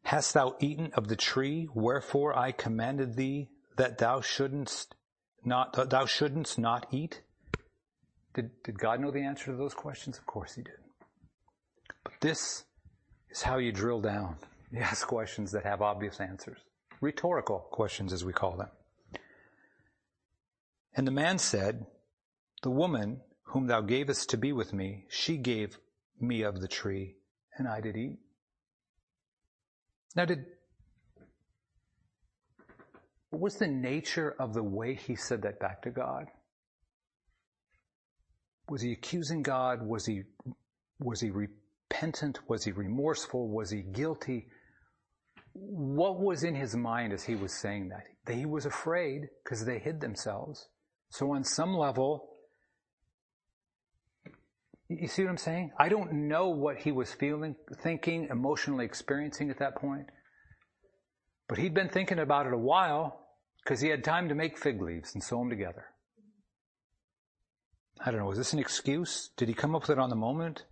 Hast 0.06 0.34
thou 0.34 0.56
eaten 0.62 0.92
of 0.94 1.10
the 1.10 1.18
tree 1.18 1.68
wherefore 1.74 2.40
I 2.40 2.54
commanded 2.54 3.18
thee 3.18 3.50
that 3.76 3.98
thou 3.98 4.22
shouldn't 4.22 4.88
not 5.44 5.74
thou 5.90 6.06
not 6.58 6.88
eat? 6.90 7.22
Did, 8.34 8.52
did 8.64 8.80
God 8.80 9.02
know 9.02 9.12
the 9.12 9.24
answer 9.24 9.48
to 9.52 9.58
those 9.58 9.74
questions? 9.74 10.18
Of 10.18 10.26
course 10.26 10.56
he 10.56 10.62
did. 10.62 10.80
But 12.06 12.14
this 12.22 12.64
is 13.30 13.42
how 13.42 13.58
you 13.58 13.74
drill 13.74 14.00
down. 14.00 14.38
You 14.72 14.82
ask 14.82 15.06
questions 15.08 15.52
that 15.52 15.66
have 15.66 15.82
obvious 15.82 16.22
answers 16.22 16.60
rhetorical 17.02 17.68
questions 17.72 18.14
as 18.14 18.24
we 18.24 18.32
call 18.32 18.56
them. 18.56 18.70
And 20.96 21.08
the 21.08 21.12
man 21.12 21.38
said, 21.38 21.86
The 22.64 22.70
woman 22.70 23.22
whom 23.44 23.68
thou 23.68 23.82
gavest 23.82 24.30
to 24.30 24.38
be 24.38 24.52
with 24.54 24.74
me, 24.74 25.06
she 25.10 25.38
gave 25.38 25.78
me 26.20 26.44
of 26.44 26.62
the 26.62 26.68
tree, 26.68 27.16
and 27.58 27.68
I 27.68 27.82
did 27.82 27.96
eat. 27.96 28.20
Now, 30.16 30.26
did 30.26 30.46
what 33.30 33.42
was 33.42 33.56
the 33.56 33.68
nature 33.68 34.36
of 34.40 34.54
the 34.54 34.64
way 34.64 34.96
he 34.96 35.16
said 35.16 35.44
that 35.44 35.60
back 35.60 35.84
to 35.84 35.92
God? 35.92 36.26
Was 38.68 38.82
he 38.82 38.92
accusing 38.92 39.44
God? 39.44 39.86
Was 39.88 40.06
he 40.06 40.24
was 41.00 41.22
he 41.22 41.30
repentant? 41.30 42.40
Was 42.50 42.64
he 42.64 42.72
remorseful? 42.72 43.50
Was 43.50 43.70
he 43.70 43.82
guilty? 43.82 44.48
what 45.54 46.20
was 46.20 46.44
in 46.44 46.56
his 46.56 46.76
mind 46.76 47.14
as 47.14 47.24
he 47.24 47.36
was 47.36 47.54
saying 47.54 47.90
that? 47.90 48.04
That 48.26 48.36
he 48.36 48.46
was 48.46 48.66
afraid 48.66 49.30
because 49.44 49.66
they 49.66 49.80
hid 49.80 50.00
themselves. 50.00 50.68
So 51.10 51.34
on 51.34 51.44
some 51.44 51.76
level, 51.76 52.30
you 54.90 55.08
see 55.08 55.24
what 55.24 55.30
I'm 55.30 55.38
saying? 55.38 55.72
I 55.80 55.90
don't 55.90 56.28
know 56.28 56.50
what 56.50 56.78
he 56.78 56.92
was 56.92 57.14
feeling, 57.14 57.56
thinking, 57.84 58.28
emotionally 58.32 58.86
experiencing 58.86 59.50
at 59.50 59.60
that 59.60 59.76
point. 59.76 60.08
But 61.48 61.58
he'd 61.58 61.74
been 61.74 61.90
thinking 61.90 62.20
about 62.20 62.48
it 62.48 62.54
a 62.54 62.58
while 62.58 63.28
because 63.64 63.82
he 63.82 63.90
had 63.90 64.04
time 64.04 64.30
to 64.30 64.36
make 64.36 64.58
fig 64.58 64.82
leaves 64.82 65.14
and 65.14 65.24
sew 65.24 65.40
them 65.40 65.50
together. 65.50 65.86
I 68.00 68.12
don't 68.12 68.20
know, 68.20 68.28
was 68.28 68.38
this 68.38 68.54
an 68.54 68.60
excuse? 68.60 69.30
Did 69.36 69.50
he 69.50 69.54
come 69.54 69.76
up 69.76 69.84
with 69.84 69.92
it 69.92 70.00
on 70.00 70.10
the 70.10 70.16
moment? 70.16 70.64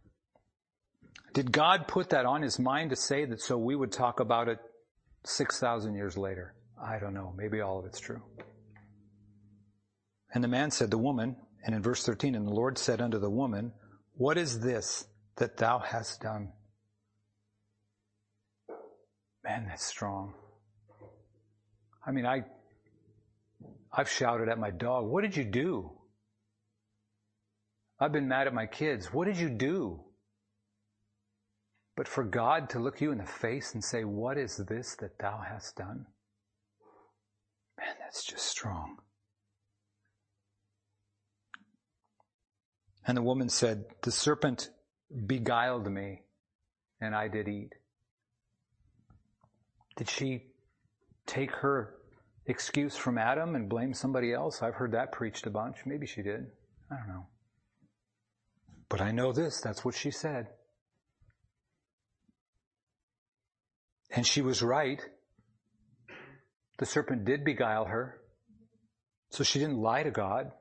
Did 1.34 1.52
God 1.52 1.88
put 1.88 2.10
that 2.10 2.26
on 2.26 2.42
his 2.42 2.58
mind 2.58 2.92
to 2.92 2.96
say 2.96 3.26
that 3.26 3.42
so 3.42 3.58
we 3.58 3.76
would 3.76 3.92
talk 3.92 4.20
about 4.20 4.48
it 4.48 4.60
6,000 5.26 5.94
years 5.94 6.18
later? 6.18 6.56
I 6.82 7.00
don't 7.00 7.14
know. 7.14 7.34
Maybe 7.38 7.60
all 7.60 7.80
of 7.80 7.86
it's 7.86 8.00
true. 8.00 8.22
And 10.34 10.44
the 10.44 10.48
man 10.48 10.72
said, 10.72 10.92
The 10.92 10.98
woman, 10.98 11.36
and 11.66 11.76
in 11.76 11.82
verse 11.82 12.06
13, 12.06 12.36
and 12.36 12.48
the 12.48 12.54
Lord 12.54 12.78
said 12.78 13.02
unto 13.02 13.20
the 13.20 13.30
woman, 13.30 13.72
What 14.16 14.38
is 14.38 14.60
this 14.60 15.06
that 15.38 15.58
thou 15.58 15.80
hast 15.80 16.22
done? 16.22 16.52
Man, 19.44 19.66
that's 19.68 19.86
strong. 19.86 20.34
I 22.06 22.12
mean, 22.12 22.26
I, 22.26 22.44
I've 23.92 24.10
shouted 24.10 24.50
at 24.50 24.60
my 24.60 24.72
dog, 24.72 25.08
What 25.08 25.24
did 25.24 25.36
you 25.36 25.46
do? 25.46 25.92
I've 28.00 28.12
been 28.12 28.28
mad 28.28 28.48
at 28.48 28.54
my 28.54 28.68
kids. 28.68 29.12
What 29.14 29.26
did 29.26 29.38
you 29.38 29.50
do? 29.50 30.02
But 31.96 32.08
for 32.08 32.24
God 32.24 32.70
to 32.72 32.80
look 32.80 33.02
you 33.02 33.12
in 33.12 33.18
the 33.18 33.26
face 33.26 33.74
and 33.74 33.84
say, 33.84 34.04
What 34.04 34.38
is 34.38 34.58
this 34.70 34.96
that 34.98 35.18
thou 35.18 35.42
hast 35.48 35.78
done? 35.78 36.06
Man, 37.80 37.96
that's 38.00 38.24
just 38.24 38.46
strong. 38.46 38.98
And 43.08 43.16
the 43.16 43.22
woman 43.22 43.48
said, 43.48 43.86
The 44.02 44.12
serpent 44.12 44.70
beguiled 45.26 45.90
me, 45.90 46.24
and 47.00 47.16
I 47.16 47.30
did 47.30 47.48
eat. 47.48 47.74
Did 49.96 50.10
she 50.10 50.44
take 51.26 51.52
her 51.52 51.96
excuse 52.46 52.98
from 52.98 53.18
Adam 53.18 53.56
and 53.56 53.70
blame 53.70 53.94
somebody 53.94 54.34
else? 54.34 54.62
I've 54.62 54.76
heard 54.76 54.92
that 54.92 55.14
preached 55.14 55.48
a 55.48 55.50
bunch. 55.50 55.78
Maybe 55.86 56.06
she 56.06 56.22
did. 56.22 56.48
I 56.92 56.98
don't 56.98 57.08
know. 57.08 57.28
But 58.90 59.02
I 59.02 59.12
know 59.12 59.32
this, 59.32 59.62
that's 59.62 59.84
what 59.84 59.96
she 59.96 60.12
said. 60.12 60.48
And 64.12 64.26
she 64.26 64.42
was 64.42 64.62
right. 64.62 65.02
The 66.78 66.86
serpent 66.86 67.26
did 67.26 67.44
beguile 67.44 67.86
her. 67.86 68.20
So 69.30 69.44
she 69.44 69.60
didn't 69.60 69.78
lie 69.78 70.04
to 70.04 70.12
God. 70.12 70.52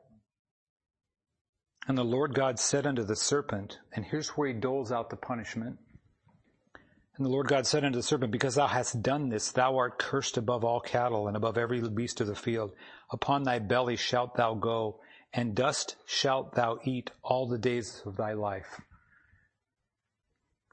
And 1.88 1.96
the 1.96 2.04
Lord 2.04 2.34
God 2.34 2.58
said 2.58 2.86
unto 2.86 3.04
the 3.04 3.14
serpent, 3.14 3.78
and 3.94 4.04
here's 4.04 4.30
where 4.30 4.48
he 4.48 4.54
doles 4.54 4.90
out 4.90 5.08
the 5.08 5.16
punishment. 5.16 5.78
And 7.16 7.24
the 7.24 7.30
Lord 7.30 7.46
God 7.46 7.66
said 7.66 7.84
unto 7.84 7.96
the 7.96 8.02
serpent, 8.02 8.32
Because 8.32 8.56
thou 8.56 8.66
hast 8.66 9.02
done 9.02 9.28
this, 9.28 9.52
thou 9.52 9.76
art 9.76 9.98
cursed 9.98 10.36
above 10.36 10.64
all 10.64 10.80
cattle 10.80 11.28
and 11.28 11.36
above 11.36 11.56
every 11.56 11.80
beast 11.88 12.20
of 12.20 12.26
the 12.26 12.34
field. 12.34 12.72
Upon 13.10 13.44
thy 13.44 13.60
belly 13.60 13.96
shalt 13.96 14.34
thou 14.36 14.54
go, 14.54 15.00
and 15.32 15.54
dust 15.54 15.96
shalt 16.06 16.54
thou 16.54 16.78
eat 16.84 17.12
all 17.22 17.48
the 17.48 17.58
days 17.58 18.02
of 18.04 18.16
thy 18.16 18.32
life. 18.32 18.80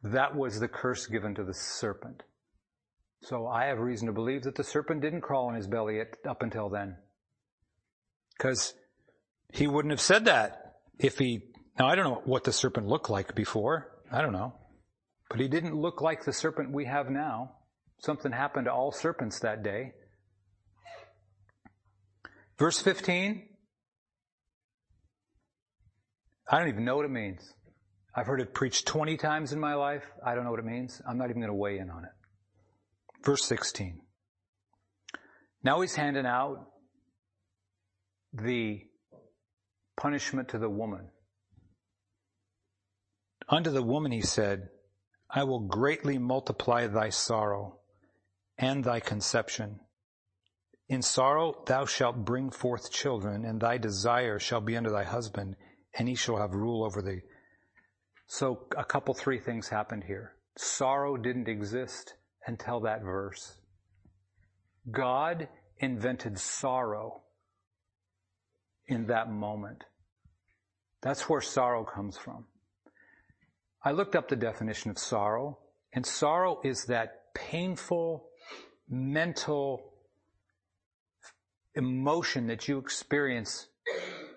That 0.01 0.35
was 0.35 0.59
the 0.59 0.67
curse 0.67 1.05
given 1.05 1.35
to 1.35 1.43
the 1.43 1.53
serpent. 1.53 2.23
So 3.21 3.47
I 3.47 3.65
have 3.67 3.79
reason 3.79 4.07
to 4.07 4.13
believe 4.13 4.43
that 4.43 4.55
the 4.55 4.63
serpent 4.65 5.01
didn't 5.01 5.21
crawl 5.21 5.47
on 5.47 5.55
his 5.55 5.67
belly 5.67 6.01
up 6.27 6.41
until 6.41 6.69
then. 6.69 6.97
Because 8.37 8.73
he 9.53 9.67
wouldn't 9.67 9.91
have 9.91 10.01
said 10.01 10.25
that 10.25 10.62
if 10.99 11.17
he, 11.17 11.41
now 11.79 11.87
I 11.87 11.95
don't 11.95 12.05
know 12.05 12.21
what 12.25 12.43
the 12.43 12.53
serpent 12.53 12.87
looked 12.87 13.09
like 13.09 13.35
before. 13.35 13.89
I 14.11 14.21
don't 14.21 14.33
know. 14.33 14.53
But 15.29 15.39
he 15.39 15.47
didn't 15.47 15.75
look 15.75 16.01
like 16.01 16.23
the 16.23 16.33
serpent 16.33 16.71
we 16.71 16.85
have 16.85 17.09
now. 17.09 17.55
Something 17.99 18.31
happened 18.31 18.65
to 18.65 18.73
all 18.73 18.91
serpents 18.91 19.39
that 19.39 19.63
day. 19.63 19.93
Verse 22.59 22.79
15. 22.81 23.49
I 26.51 26.59
don't 26.59 26.67
even 26.67 26.85
know 26.85 26.95
what 26.95 27.05
it 27.05 27.11
means. 27.11 27.53
I've 28.15 28.27
heard 28.27 28.41
it 28.41 28.53
preached 28.53 28.85
20 28.85 29.17
times 29.17 29.53
in 29.53 29.59
my 29.59 29.73
life. 29.73 30.03
I 30.23 30.35
don't 30.35 30.43
know 30.43 30.51
what 30.51 30.59
it 30.59 30.65
means. 30.65 31.01
I'm 31.09 31.17
not 31.17 31.29
even 31.29 31.41
going 31.41 31.47
to 31.47 31.55
weigh 31.55 31.79
in 31.79 31.89
on 31.89 32.03
it. 32.03 32.11
Verse 33.25 33.43
16. 33.45 34.01
Now 35.63 35.81
he's 35.81 35.95
handing 35.95 36.25
out 36.25 36.67
the 38.33 38.81
punishment 39.95 40.49
to 40.49 40.57
the 40.57 40.69
woman. 40.69 41.09
Unto 43.49 43.69
the 43.69 43.83
woman 43.83 44.11
he 44.11 44.21
said, 44.21 44.69
I 45.29 45.43
will 45.43 45.61
greatly 45.61 46.17
multiply 46.17 46.87
thy 46.87 47.09
sorrow 47.09 47.79
and 48.57 48.83
thy 48.83 48.99
conception. 48.99 49.79
In 50.87 51.01
sorrow 51.01 51.63
thou 51.65 51.85
shalt 51.85 52.25
bring 52.25 52.51
forth 52.51 52.91
children, 52.91 53.45
and 53.45 53.59
thy 53.59 53.77
desire 53.77 54.37
shall 54.37 54.61
be 54.61 54.77
unto 54.77 54.91
thy 54.91 55.03
husband, 55.03 55.55
and 55.97 56.07
he 56.07 56.15
shall 56.15 56.37
have 56.37 56.53
rule 56.53 56.83
over 56.83 57.01
thee. 57.01 57.21
So 58.27 58.67
a 58.77 58.83
couple, 58.83 59.13
three 59.13 59.39
things 59.39 59.69
happened 59.69 60.03
here. 60.03 60.35
Sorrow 60.57 61.17
didn't 61.17 61.47
exist 61.47 62.13
until 62.45 62.81
that 62.81 63.01
verse. 63.01 63.57
God 64.91 65.47
invented 65.79 66.37
sorrow 66.39 67.22
in 68.87 69.07
that 69.07 69.31
moment. 69.31 69.83
That's 71.01 71.29
where 71.29 71.41
sorrow 71.41 71.83
comes 71.83 72.17
from. 72.17 72.45
I 73.83 73.91
looked 73.91 74.15
up 74.15 74.29
the 74.29 74.35
definition 74.35 74.91
of 74.91 74.97
sorrow, 74.97 75.59
and 75.93 76.05
sorrow 76.05 76.59
is 76.63 76.85
that 76.85 77.33
painful 77.33 78.29
mental 78.89 79.93
emotion 81.75 82.47
that 82.47 82.67
you 82.67 82.77
experience 82.77 83.67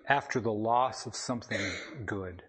after 0.09 0.39
the 0.39 0.51
loss 0.51 1.05
of 1.05 1.15
something 1.15 1.61
good. 2.05 2.43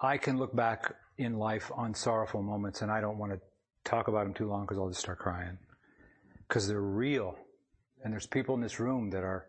I 0.00 0.16
can 0.16 0.38
look 0.38 0.54
back 0.56 0.94
in 1.18 1.38
life 1.38 1.70
on 1.74 1.94
sorrowful 1.94 2.42
moments, 2.42 2.80
and 2.82 2.90
I 2.90 3.00
don't 3.00 3.18
want 3.18 3.32
to 3.32 3.40
talk 3.84 4.08
about 4.08 4.24
them 4.24 4.34
too 4.34 4.48
long 4.48 4.62
because 4.62 4.78
I'll 4.78 4.88
just 4.88 5.00
start 5.00 5.18
crying. 5.18 5.58
Because 6.50 6.66
they're 6.66 6.80
real. 6.80 7.36
And 8.02 8.12
there's 8.12 8.26
people 8.26 8.56
in 8.56 8.60
this 8.60 8.80
room 8.80 9.10
that 9.10 9.22
are 9.22 9.46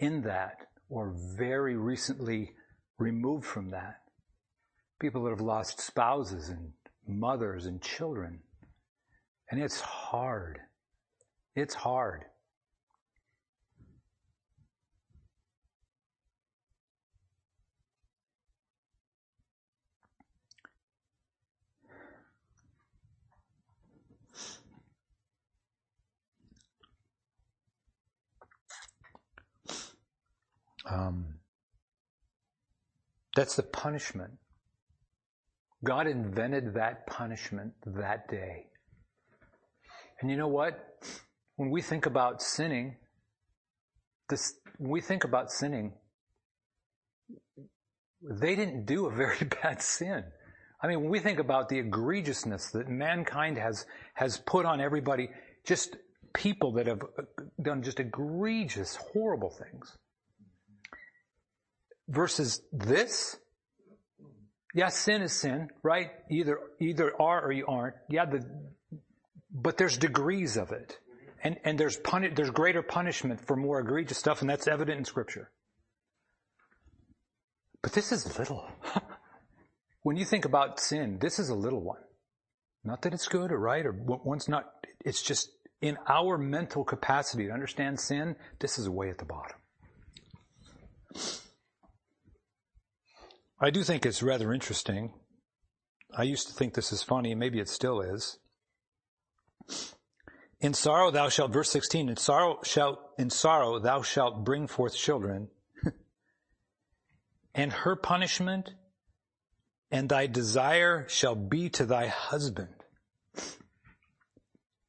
in 0.00 0.22
that 0.22 0.66
or 0.88 1.14
very 1.38 1.76
recently 1.76 2.50
removed 2.98 3.46
from 3.46 3.70
that. 3.70 4.00
People 5.00 5.22
that 5.22 5.30
have 5.30 5.40
lost 5.40 5.80
spouses 5.80 6.48
and 6.48 6.72
mothers 7.06 7.66
and 7.66 7.80
children. 7.80 8.40
And 9.48 9.62
it's 9.62 9.80
hard. 9.80 10.58
It's 11.54 11.74
hard. 11.74 12.24
Um, 30.90 31.38
that's 33.34 33.56
the 33.56 33.62
punishment. 33.62 34.32
God 35.82 36.06
invented 36.06 36.74
that 36.74 37.06
punishment 37.06 37.72
that 37.86 38.28
day. 38.28 38.66
And 40.20 40.30
you 40.30 40.36
know 40.36 40.48
what? 40.48 40.78
When 41.56 41.70
we 41.70 41.82
think 41.82 42.06
about 42.06 42.42
sinning, 42.42 42.96
this, 44.28 44.54
when 44.78 44.90
we 44.90 45.00
think 45.00 45.24
about 45.24 45.50
sinning, 45.50 45.92
they 48.22 48.54
didn't 48.54 48.86
do 48.86 49.06
a 49.06 49.10
very 49.10 49.44
bad 49.62 49.82
sin. 49.82 50.24
I 50.82 50.86
mean, 50.86 51.00
when 51.00 51.10
we 51.10 51.18
think 51.18 51.38
about 51.38 51.68
the 51.68 51.82
egregiousness 51.82 52.72
that 52.72 52.88
mankind 52.88 53.58
has, 53.58 53.86
has 54.14 54.38
put 54.38 54.66
on 54.66 54.80
everybody, 54.80 55.30
just 55.66 55.96
people 56.34 56.72
that 56.72 56.86
have 56.86 57.02
done 57.62 57.82
just 57.82 58.00
egregious, 58.00 58.96
horrible 58.96 59.50
things 59.50 59.96
versus 62.08 62.62
this. 62.72 63.36
Yeah, 64.74 64.88
sin 64.88 65.22
is 65.22 65.32
sin, 65.32 65.68
right? 65.82 66.10
Either, 66.30 66.58
either 66.80 67.12
are 67.20 67.44
or 67.44 67.52
you 67.52 67.66
aren't. 67.66 67.94
Yeah, 68.08 68.24
the, 68.26 68.44
but 69.52 69.76
there's 69.76 69.96
degrees 69.96 70.56
of 70.56 70.72
it. 70.72 70.98
And, 71.42 71.58
and 71.64 71.78
there's 71.78 71.96
puni- 71.96 72.30
there's 72.34 72.50
greater 72.50 72.82
punishment 72.82 73.46
for 73.46 73.54
more 73.54 73.78
egregious 73.80 74.18
stuff, 74.18 74.40
and 74.40 74.50
that's 74.50 74.66
evident 74.66 74.98
in 74.98 75.04
scripture. 75.04 75.50
But 77.82 77.92
this 77.92 78.12
is 78.12 78.38
little. 78.38 78.66
when 80.02 80.16
you 80.16 80.24
think 80.24 80.46
about 80.46 80.80
sin, 80.80 81.18
this 81.20 81.38
is 81.38 81.50
a 81.50 81.54
little 81.54 81.82
one. 81.82 82.00
Not 82.82 83.02
that 83.02 83.12
it's 83.12 83.28
good 83.28 83.52
or 83.52 83.58
right 83.58 83.84
or 83.84 83.92
one's 83.92 84.48
not, 84.48 84.64
it's 85.04 85.22
just 85.22 85.50
in 85.80 85.98
our 86.08 86.38
mental 86.38 86.82
capacity 86.82 87.46
to 87.46 87.52
understand 87.52 88.00
sin, 88.00 88.36
this 88.58 88.78
is 88.78 88.88
way 88.88 89.10
at 89.10 89.18
the 89.18 89.26
bottom. 89.26 89.56
I 93.64 93.70
do 93.70 93.82
think 93.82 94.04
it's 94.04 94.22
rather 94.22 94.52
interesting. 94.52 95.14
I 96.14 96.24
used 96.24 96.48
to 96.48 96.52
think 96.52 96.74
this 96.74 96.92
is 96.92 97.02
funny, 97.02 97.30
and 97.30 97.40
maybe 97.40 97.60
it 97.60 97.70
still 97.70 98.02
is. 98.02 98.36
In 100.60 100.74
sorrow 100.74 101.10
thou 101.10 101.30
shalt, 101.30 101.50
verse 101.50 101.70
16, 101.70 102.10
in 102.10 102.16
sorrow 102.18 102.58
shalt, 102.62 102.98
in 103.16 103.30
sorrow 103.30 103.78
thou 103.78 104.02
shalt 104.02 104.44
bring 104.44 104.66
forth 104.66 104.94
children, 104.94 105.48
and 107.54 107.72
her 107.72 107.96
punishment 107.96 108.68
and 109.90 110.10
thy 110.10 110.26
desire 110.26 111.06
shall 111.08 111.34
be 111.34 111.70
to 111.70 111.86
thy 111.86 112.08
husband. 112.08 112.74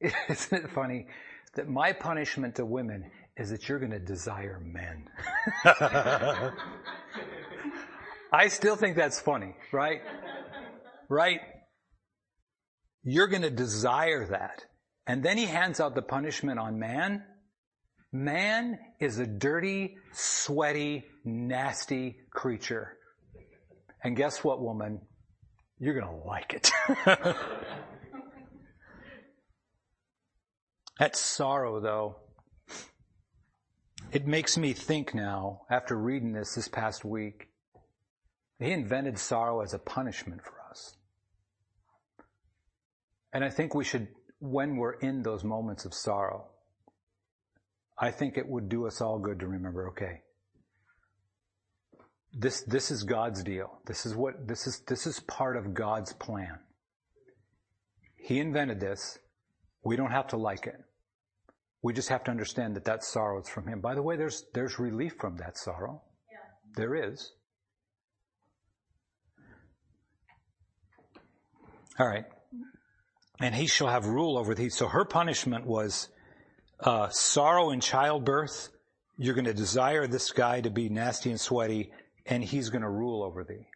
Isn't 0.28 0.64
it 0.64 0.70
funny 0.72 1.06
that 1.54 1.66
my 1.66 1.94
punishment 1.94 2.56
to 2.56 2.66
women 2.66 3.10
is 3.38 3.48
that 3.48 3.70
you're 3.70 3.78
going 3.78 3.92
to 3.92 3.98
desire 3.98 4.60
men? 4.62 5.08
I 8.36 8.48
still 8.48 8.76
think 8.76 8.96
that's 8.96 9.18
funny, 9.18 9.54
right? 9.72 10.02
Right? 11.08 11.40
You're 13.02 13.28
going 13.28 13.40
to 13.42 13.50
desire 13.50 14.26
that. 14.26 14.62
And 15.06 15.22
then 15.22 15.38
he 15.38 15.46
hands 15.46 15.80
out 15.80 15.94
the 15.94 16.02
punishment 16.02 16.58
on 16.58 16.78
man. 16.78 17.24
Man 18.12 18.78
is 19.00 19.18
a 19.18 19.26
dirty, 19.26 19.96
sweaty, 20.12 21.06
nasty 21.24 22.18
creature. 22.30 22.98
And 24.04 24.14
guess 24.14 24.44
what, 24.44 24.60
woman? 24.60 25.00
You're 25.78 25.98
going 25.98 26.04
to 26.04 26.26
like 26.26 26.52
it. 26.52 26.70
That's 30.98 31.18
sorrow, 31.18 31.80
though. 31.80 32.16
It 34.12 34.26
makes 34.26 34.58
me 34.58 34.74
think 34.74 35.14
now, 35.14 35.62
after 35.70 35.96
reading 35.96 36.34
this 36.34 36.54
this 36.54 36.68
past 36.68 37.02
week, 37.02 37.48
he 38.58 38.72
invented 38.72 39.18
sorrow 39.18 39.60
as 39.60 39.74
a 39.74 39.78
punishment 39.78 40.42
for 40.42 40.54
us. 40.70 40.96
And 43.32 43.44
I 43.44 43.50
think 43.50 43.74
we 43.74 43.84
should, 43.84 44.08
when 44.38 44.76
we're 44.76 44.94
in 44.94 45.22
those 45.22 45.44
moments 45.44 45.84
of 45.84 45.92
sorrow, 45.92 46.46
I 47.98 48.10
think 48.10 48.36
it 48.36 48.48
would 48.48 48.68
do 48.68 48.86
us 48.86 49.00
all 49.00 49.18
good 49.18 49.40
to 49.40 49.46
remember, 49.46 49.88
okay, 49.90 50.20
this, 52.32 52.62
this 52.62 52.90
is 52.90 53.02
God's 53.02 53.42
deal. 53.42 53.78
This 53.86 54.04
is 54.04 54.14
what, 54.14 54.46
this 54.46 54.66
is, 54.66 54.80
this 54.86 55.06
is 55.06 55.20
part 55.20 55.56
of 55.56 55.72
God's 55.72 56.12
plan. 56.12 56.58
He 58.16 58.40
invented 58.40 58.80
this. 58.80 59.18
We 59.84 59.96
don't 59.96 60.10
have 60.10 60.28
to 60.28 60.36
like 60.36 60.66
it. 60.66 60.76
We 61.82 61.92
just 61.92 62.08
have 62.08 62.24
to 62.24 62.30
understand 62.30 62.74
that 62.76 62.84
that 62.84 63.04
sorrow 63.04 63.40
is 63.40 63.48
from 63.48 63.68
him. 63.68 63.80
By 63.80 63.94
the 63.94 64.02
way, 64.02 64.16
there's, 64.16 64.44
there's 64.52 64.78
relief 64.78 65.14
from 65.18 65.36
that 65.36 65.56
sorrow. 65.56 66.02
Yeah. 66.30 66.38
There 66.74 66.94
is. 66.94 67.32
All 71.98 72.06
right. 72.06 72.24
And 73.40 73.54
he 73.54 73.66
shall 73.66 73.88
have 73.88 74.06
rule 74.06 74.38
over 74.38 74.54
thee. 74.54 74.68
So 74.68 74.88
her 74.88 75.04
punishment 75.04 75.66
was 75.66 76.08
uh, 76.80 77.08
sorrow 77.08 77.70
in 77.70 77.80
childbirth. 77.80 78.70
You're 79.18 79.34
going 79.34 79.46
to 79.46 79.54
desire 79.54 80.06
this 80.06 80.30
guy 80.30 80.60
to 80.60 80.70
be 80.70 80.88
nasty 80.88 81.30
and 81.30 81.40
sweaty, 81.40 81.90
and 82.26 82.44
he's 82.44 82.68
going 82.68 82.82
to 82.82 82.90
rule 82.90 83.22
over 83.22 83.44
thee. 83.44 83.66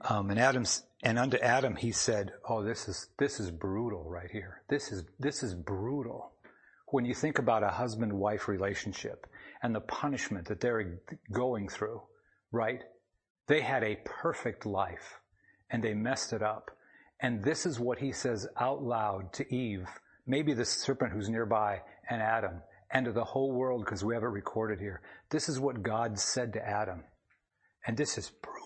Um, 0.00 0.30
and 0.30 0.38
Adam's 0.38 0.84
and 1.02 1.18
unto 1.18 1.36
Adam 1.38 1.74
he 1.76 1.90
said, 1.90 2.32
"Oh, 2.48 2.62
this 2.62 2.88
is 2.88 3.08
this 3.18 3.40
is 3.40 3.50
brutal 3.50 4.04
right 4.08 4.30
here. 4.30 4.62
This 4.68 4.92
is 4.92 5.04
this 5.18 5.42
is 5.42 5.54
brutal." 5.54 6.32
When 6.90 7.04
you 7.04 7.14
think 7.14 7.38
about 7.38 7.62
a 7.62 7.68
husband-wife 7.68 8.48
relationship 8.48 9.26
and 9.62 9.74
the 9.74 9.80
punishment 9.80 10.48
that 10.48 10.60
they're 10.60 10.98
going 11.30 11.68
through, 11.68 12.00
right? 12.50 12.80
They 13.48 13.62
had 13.62 13.82
a 13.82 13.98
perfect 14.04 14.66
life 14.66 15.18
and 15.70 15.82
they 15.82 15.94
messed 15.94 16.32
it 16.32 16.42
up. 16.42 16.70
And 17.20 17.42
this 17.42 17.66
is 17.66 17.80
what 17.80 17.98
he 17.98 18.12
says 18.12 18.46
out 18.60 18.82
loud 18.82 19.32
to 19.34 19.54
Eve, 19.54 19.88
maybe 20.26 20.54
the 20.54 20.64
serpent 20.64 21.12
who's 21.12 21.28
nearby, 21.28 21.80
and 22.08 22.22
Adam, 22.22 22.62
and 22.92 23.06
to 23.06 23.12
the 23.12 23.24
whole 23.24 23.52
world 23.52 23.84
because 23.84 24.04
we 24.04 24.14
have 24.14 24.22
it 24.22 24.26
recorded 24.26 24.78
here. 24.78 25.02
This 25.30 25.48
is 25.48 25.58
what 25.58 25.82
God 25.82 26.18
said 26.18 26.52
to 26.52 26.66
Adam. 26.66 27.02
And 27.86 27.96
this 27.96 28.18
is 28.18 28.30
brutal. 28.30 28.62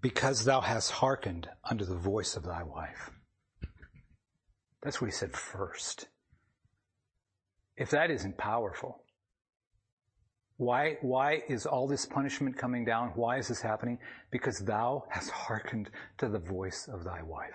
Because 0.00 0.44
thou 0.44 0.60
hast 0.60 0.90
hearkened 0.90 1.48
unto 1.62 1.84
the 1.84 1.94
voice 1.94 2.34
of 2.34 2.44
thy 2.44 2.62
wife. 2.62 3.10
That's 4.82 5.00
what 5.00 5.08
he 5.08 5.12
said 5.12 5.36
first. 5.36 6.08
If 7.76 7.90
that 7.90 8.10
isn't 8.10 8.36
powerful, 8.36 9.01
why, 10.56 10.96
why 11.00 11.42
is 11.48 11.66
all 11.66 11.88
this 11.88 12.06
punishment 12.06 12.56
coming 12.56 12.84
down? 12.84 13.12
Why 13.14 13.38
is 13.38 13.48
this 13.48 13.60
happening? 13.60 13.98
Because 14.30 14.58
thou 14.58 15.04
hast 15.08 15.30
hearkened 15.30 15.90
to 16.18 16.28
the 16.28 16.38
voice 16.38 16.88
of 16.92 17.04
thy 17.04 17.22
wife. 17.22 17.50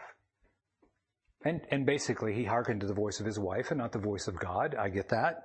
And, 1.45 1.61
and 1.71 1.85
basically, 1.85 2.33
he 2.33 2.43
hearkened 2.43 2.81
to 2.81 2.87
the 2.87 2.93
voice 2.93 3.19
of 3.19 3.25
his 3.25 3.39
wife 3.39 3.71
and 3.71 3.77
not 3.77 3.91
the 3.91 3.99
voice 3.99 4.27
of 4.27 4.39
God. 4.39 4.75
I 4.75 4.89
get 4.89 5.09
that. 5.09 5.43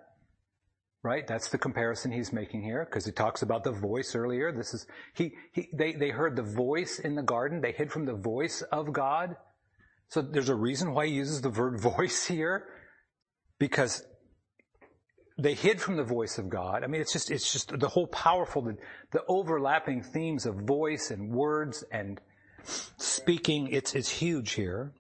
Right? 1.04 1.26
That's 1.26 1.48
the 1.48 1.58
comparison 1.58 2.12
he's 2.12 2.32
making 2.32 2.62
here, 2.62 2.86
because 2.88 3.04
he 3.04 3.12
talks 3.12 3.42
about 3.42 3.64
the 3.64 3.72
voice 3.72 4.14
earlier. 4.14 4.52
This 4.52 4.72
is, 4.72 4.86
he, 5.14 5.32
he, 5.52 5.68
they, 5.72 5.92
they 5.92 6.10
heard 6.10 6.36
the 6.36 6.42
voice 6.42 7.00
in 7.00 7.16
the 7.16 7.22
garden. 7.22 7.60
They 7.60 7.72
hid 7.72 7.90
from 7.90 8.06
the 8.06 8.14
voice 8.14 8.62
of 8.72 8.92
God. 8.92 9.36
So 10.08 10.22
there's 10.22 10.48
a 10.48 10.54
reason 10.54 10.94
why 10.94 11.06
he 11.06 11.14
uses 11.14 11.40
the 11.40 11.50
word 11.50 11.80
voice 11.80 12.26
here, 12.26 12.68
because 13.58 14.04
they 15.42 15.54
hid 15.54 15.80
from 15.80 15.96
the 15.96 16.04
voice 16.04 16.38
of 16.38 16.48
God. 16.48 16.84
I 16.84 16.86
mean, 16.86 17.00
it's 17.00 17.12
just, 17.12 17.30
it's 17.30 17.52
just 17.52 17.78
the 17.78 17.88
whole 17.88 18.06
powerful, 18.06 18.62
the, 18.62 18.76
the 19.10 19.24
overlapping 19.26 20.02
themes 20.02 20.46
of 20.46 20.54
voice 20.54 21.10
and 21.10 21.30
words 21.30 21.82
and 21.90 22.20
speaking. 22.64 23.68
It's, 23.68 23.94
it's 23.94 24.08
huge 24.08 24.52
here. 24.52 24.92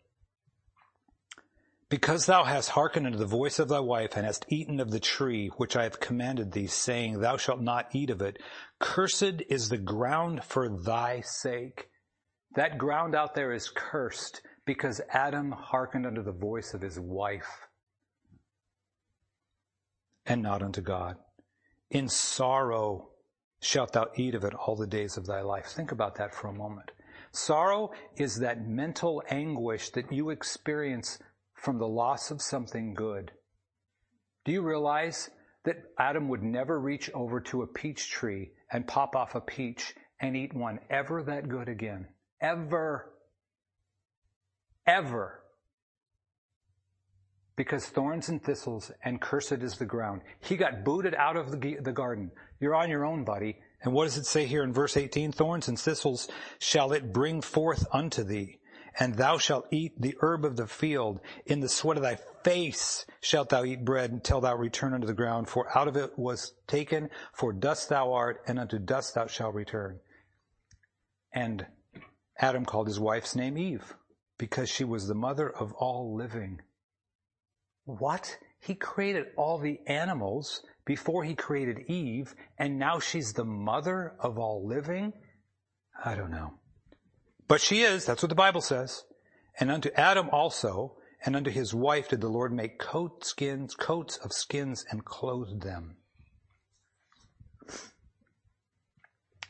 Because 1.88 2.26
thou 2.26 2.44
hast 2.44 2.70
hearkened 2.70 3.06
unto 3.06 3.18
the 3.18 3.26
voice 3.26 3.58
of 3.58 3.68
thy 3.68 3.80
wife 3.80 4.16
and 4.16 4.24
hast 4.24 4.46
eaten 4.48 4.80
of 4.80 4.90
the 4.90 4.98
tree 4.98 5.48
which 5.58 5.76
I 5.76 5.84
have 5.84 6.00
commanded 6.00 6.50
thee, 6.50 6.66
saying, 6.66 7.20
Thou 7.20 7.36
shalt 7.36 7.60
not 7.60 7.94
eat 7.94 8.10
of 8.10 8.22
it, 8.22 8.38
cursed 8.80 9.42
is 9.48 9.68
the 9.68 9.78
ground 9.78 10.42
for 10.42 10.68
thy 10.68 11.20
sake. 11.20 11.88
That 12.54 12.78
ground 12.78 13.14
out 13.14 13.34
there 13.34 13.52
is 13.52 13.68
cursed 13.68 14.40
because 14.64 15.02
Adam 15.10 15.52
hearkened 15.52 16.06
unto 16.06 16.22
the 16.22 16.32
voice 16.32 16.72
of 16.72 16.80
his 16.80 16.98
wife 16.98 17.68
and 20.26 20.42
not 20.42 20.62
unto 20.62 20.80
God. 20.80 21.16
In 21.90 22.08
sorrow 22.08 23.10
shalt 23.60 23.92
thou 23.92 24.08
eat 24.16 24.34
of 24.34 24.44
it 24.44 24.54
all 24.54 24.76
the 24.76 24.86
days 24.86 25.16
of 25.16 25.26
thy 25.26 25.40
life. 25.40 25.66
Think 25.66 25.92
about 25.92 26.16
that 26.16 26.34
for 26.34 26.48
a 26.48 26.52
moment. 26.52 26.90
Sorrow 27.32 27.92
is 28.16 28.38
that 28.40 28.66
mental 28.66 29.22
anguish 29.28 29.90
that 29.90 30.12
you 30.12 30.30
experience 30.30 31.18
from 31.54 31.78
the 31.78 31.88
loss 31.88 32.30
of 32.30 32.42
something 32.42 32.94
good. 32.94 33.32
Do 34.44 34.52
you 34.52 34.62
realize 34.62 35.30
that 35.64 35.84
Adam 35.98 36.28
would 36.28 36.42
never 36.42 36.80
reach 36.80 37.10
over 37.14 37.40
to 37.40 37.62
a 37.62 37.66
peach 37.66 38.10
tree 38.10 38.50
and 38.70 38.86
pop 38.86 39.14
off 39.14 39.34
a 39.34 39.40
peach 39.40 39.94
and 40.20 40.36
eat 40.36 40.52
one 40.54 40.80
ever 40.90 41.22
that 41.22 41.48
good 41.48 41.68
again? 41.68 42.08
Ever. 42.40 43.12
Ever 44.86 45.41
because 47.56 47.86
thorns 47.86 48.28
and 48.28 48.42
thistles 48.42 48.90
and 49.04 49.20
cursed 49.20 49.52
is 49.52 49.76
the 49.76 49.84
ground. 49.84 50.22
He 50.40 50.56
got 50.56 50.84
booted 50.84 51.14
out 51.14 51.36
of 51.36 51.50
the, 51.50 51.76
the 51.80 51.92
garden. 51.92 52.30
You're 52.60 52.74
on 52.74 52.90
your 52.90 53.04
own, 53.04 53.24
buddy. 53.24 53.58
And 53.82 53.92
what 53.92 54.04
does 54.04 54.16
it 54.16 54.26
say 54.26 54.46
here 54.46 54.62
in 54.62 54.72
verse 54.72 54.96
18? 54.96 55.32
Thorns 55.32 55.68
and 55.68 55.78
thistles 55.78 56.28
shall 56.58 56.92
it 56.92 57.12
bring 57.12 57.40
forth 57.40 57.84
unto 57.92 58.22
thee, 58.22 58.60
and 58.98 59.16
thou 59.16 59.38
shalt 59.38 59.66
eat 59.70 60.00
the 60.00 60.14
herb 60.20 60.44
of 60.44 60.56
the 60.56 60.66
field. 60.66 61.20
In 61.46 61.60
the 61.60 61.68
sweat 61.68 61.96
of 61.96 62.02
thy 62.02 62.18
face 62.44 63.04
shalt 63.20 63.48
thou 63.48 63.64
eat 63.64 63.84
bread 63.84 64.12
until 64.12 64.40
thou 64.40 64.56
return 64.56 64.94
unto 64.94 65.06
the 65.06 65.14
ground, 65.14 65.48
for 65.48 65.76
out 65.76 65.88
of 65.88 65.96
it 65.96 66.16
was 66.16 66.54
taken, 66.66 67.10
for 67.34 67.52
dust 67.52 67.88
thou 67.88 68.12
art, 68.12 68.40
and 68.46 68.58
unto 68.58 68.78
dust 68.78 69.14
thou 69.14 69.26
shalt 69.26 69.54
return. 69.54 69.98
And 71.34 71.66
Adam 72.38 72.64
called 72.64 72.86
his 72.86 73.00
wife's 73.00 73.34
name 73.34 73.58
Eve, 73.58 73.94
because 74.38 74.70
she 74.70 74.84
was 74.84 75.06
the 75.06 75.14
mother 75.14 75.50
of 75.50 75.72
all 75.74 76.14
living. 76.14 76.60
What? 77.84 78.36
He 78.60 78.74
created 78.74 79.26
all 79.36 79.58
the 79.58 79.80
animals 79.86 80.62
before 80.84 81.24
he 81.24 81.34
created 81.34 81.88
Eve, 81.88 82.34
and 82.58 82.78
now 82.78 82.98
she's 83.00 83.32
the 83.32 83.44
mother 83.44 84.14
of 84.20 84.38
all 84.38 84.66
living? 84.66 85.12
I 86.04 86.14
don't 86.14 86.30
know. 86.30 86.54
But 87.48 87.60
she 87.60 87.82
is, 87.82 88.04
that's 88.04 88.22
what 88.22 88.28
the 88.28 88.34
Bible 88.34 88.60
says. 88.60 89.04
And 89.58 89.70
unto 89.70 89.90
Adam 89.94 90.28
also, 90.30 90.96
and 91.24 91.36
unto 91.36 91.50
his 91.50 91.74
wife 91.74 92.08
did 92.08 92.20
the 92.20 92.28
Lord 92.28 92.52
make 92.52 92.78
coat 92.78 93.24
skins, 93.24 93.74
coats 93.74 94.16
of 94.16 94.32
skins 94.32 94.84
and 94.90 95.04
clothed 95.04 95.62
them. 95.62 95.96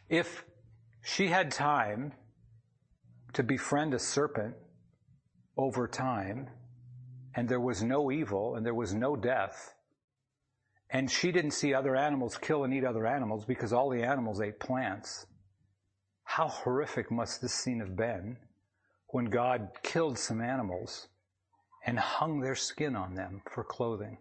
If 0.09 0.45
she 1.03 1.29
had 1.29 1.51
time 1.51 2.13
to 3.33 3.43
befriend 3.43 3.95
a 3.95 3.99
serpent 3.99 4.55
over 5.57 5.89
time, 5.89 6.49
and 7.35 7.49
there 7.49 7.61
was 7.61 7.83
no 7.83 8.11
evil 8.11 8.55
and 8.55 8.65
there 8.65 8.75
was 8.75 8.93
no 8.95 9.17
death. 9.17 9.75
And 10.91 11.11
she 11.11 11.33
didn't 11.33 11.53
see 11.53 11.73
other 11.73 11.97
animals 11.97 12.37
kill 12.37 12.65
and 12.65 12.75
eat 12.75 12.85
other 12.85 13.07
animals 13.07 13.45
because 13.45 13.73
all 13.73 13.89
the 13.89 14.03
animals 14.03 14.41
ate 14.41 14.61
plants. 14.61 15.27
How 16.25 16.49
horrific 16.49 17.11
must 17.11 17.41
this 17.41 17.55
scene 17.55 17.81
have 17.81 17.97
been 17.97 18.37
when 19.09 19.27
God 19.27 19.69
killed 19.83 20.19
some 20.19 20.41
animals 20.41 21.09
and 21.85 21.99
hung 21.99 22.41
their 22.41 22.55
skin 22.55 22.95
on 22.95 23.15
them 23.15 23.43
for 23.51 23.65
clothing? 23.65 24.19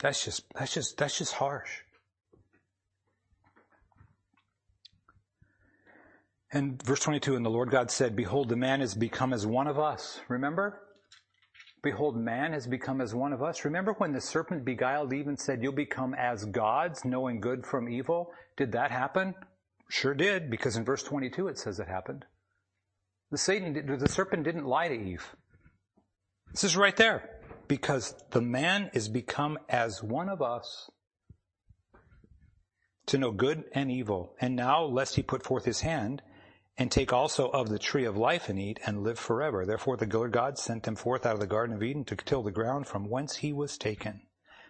That's 0.00 0.24
just, 0.24 0.44
that's 0.54 0.74
just, 0.74 0.96
that's 0.96 1.18
just 1.18 1.34
harsh. 1.34 1.82
And 6.52 6.82
verse 6.82 7.00
22, 7.00 7.36
and 7.36 7.44
the 7.44 7.50
Lord 7.50 7.70
God 7.70 7.90
said, 7.90 8.16
Behold, 8.16 8.48
the 8.48 8.56
man 8.56 8.80
has 8.80 8.94
become 8.94 9.32
as 9.32 9.46
one 9.46 9.66
of 9.66 9.78
us. 9.78 10.20
Remember? 10.28 10.80
Behold, 11.82 12.16
man 12.16 12.52
has 12.52 12.66
become 12.66 13.00
as 13.00 13.14
one 13.14 13.32
of 13.32 13.42
us. 13.42 13.64
Remember 13.64 13.92
when 13.98 14.12
the 14.12 14.20
serpent 14.20 14.64
beguiled 14.64 15.12
Eve 15.12 15.28
and 15.28 15.38
said, 15.38 15.62
You'll 15.62 15.72
become 15.72 16.14
as 16.14 16.44
gods, 16.46 17.04
knowing 17.04 17.40
good 17.40 17.66
from 17.66 17.88
evil? 17.88 18.32
Did 18.56 18.72
that 18.72 18.90
happen? 18.90 19.34
Sure 19.90 20.14
did, 20.14 20.50
because 20.50 20.76
in 20.76 20.84
verse 20.84 21.02
22 21.02 21.48
it 21.48 21.58
says 21.58 21.78
it 21.78 21.88
happened. 21.88 22.24
The 23.30 23.38
Satan, 23.38 23.98
the 23.98 24.08
serpent 24.08 24.44
didn't 24.44 24.64
lie 24.64 24.88
to 24.88 24.94
Eve. 24.94 25.36
This 26.52 26.64
is 26.64 26.76
right 26.76 26.96
there. 26.96 27.28
Because 27.68 28.14
the 28.30 28.40
man 28.40 28.90
is 28.94 29.08
become 29.08 29.58
as 29.68 30.02
one 30.02 30.30
of 30.30 30.40
us 30.40 30.90
to 33.06 33.18
know 33.18 33.30
good 33.30 33.64
and 33.74 33.90
evil. 33.90 34.34
And 34.40 34.56
now, 34.56 34.84
lest 34.84 35.16
he 35.16 35.22
put 35.22 35.44
forth 35.44 35.66
his 35.66 35.82
hand 35.82 36.22
and 36.78 36.92
take 36.92 37.12
also 37.12 37.48
of 37.48 37.68
the 37.68 37.78
tree 37.78 38.04
of 38.04 38.16
life 38.16 38.48
and 38.48 38.58
eat 38.58 38.78
and 38.86 39.02
live 39.02 39.18
forever. 39.18 39.66
Therefore 39.66 39.96
the 39.96 40.06
Lord 40.06 40.30
God 40.30 40.56
sent 40.56 40.86
him 40.86 40.94
forth 40.94 41.26
out 41.26 41.34
of 41.34 41.40
the 41.40 41.46
Garden 41.46 41.74
of 41.74 41.82
Eden 41.82 42.04
to 42.04 42.16
till 42.16 42.42
the 42.42 42.52
ground 42.52 42.86
from 42.86 43.10
whence 43.10 43.36
he 43.36 43.52
was 43.52 43.76
taken. 43.76 44.22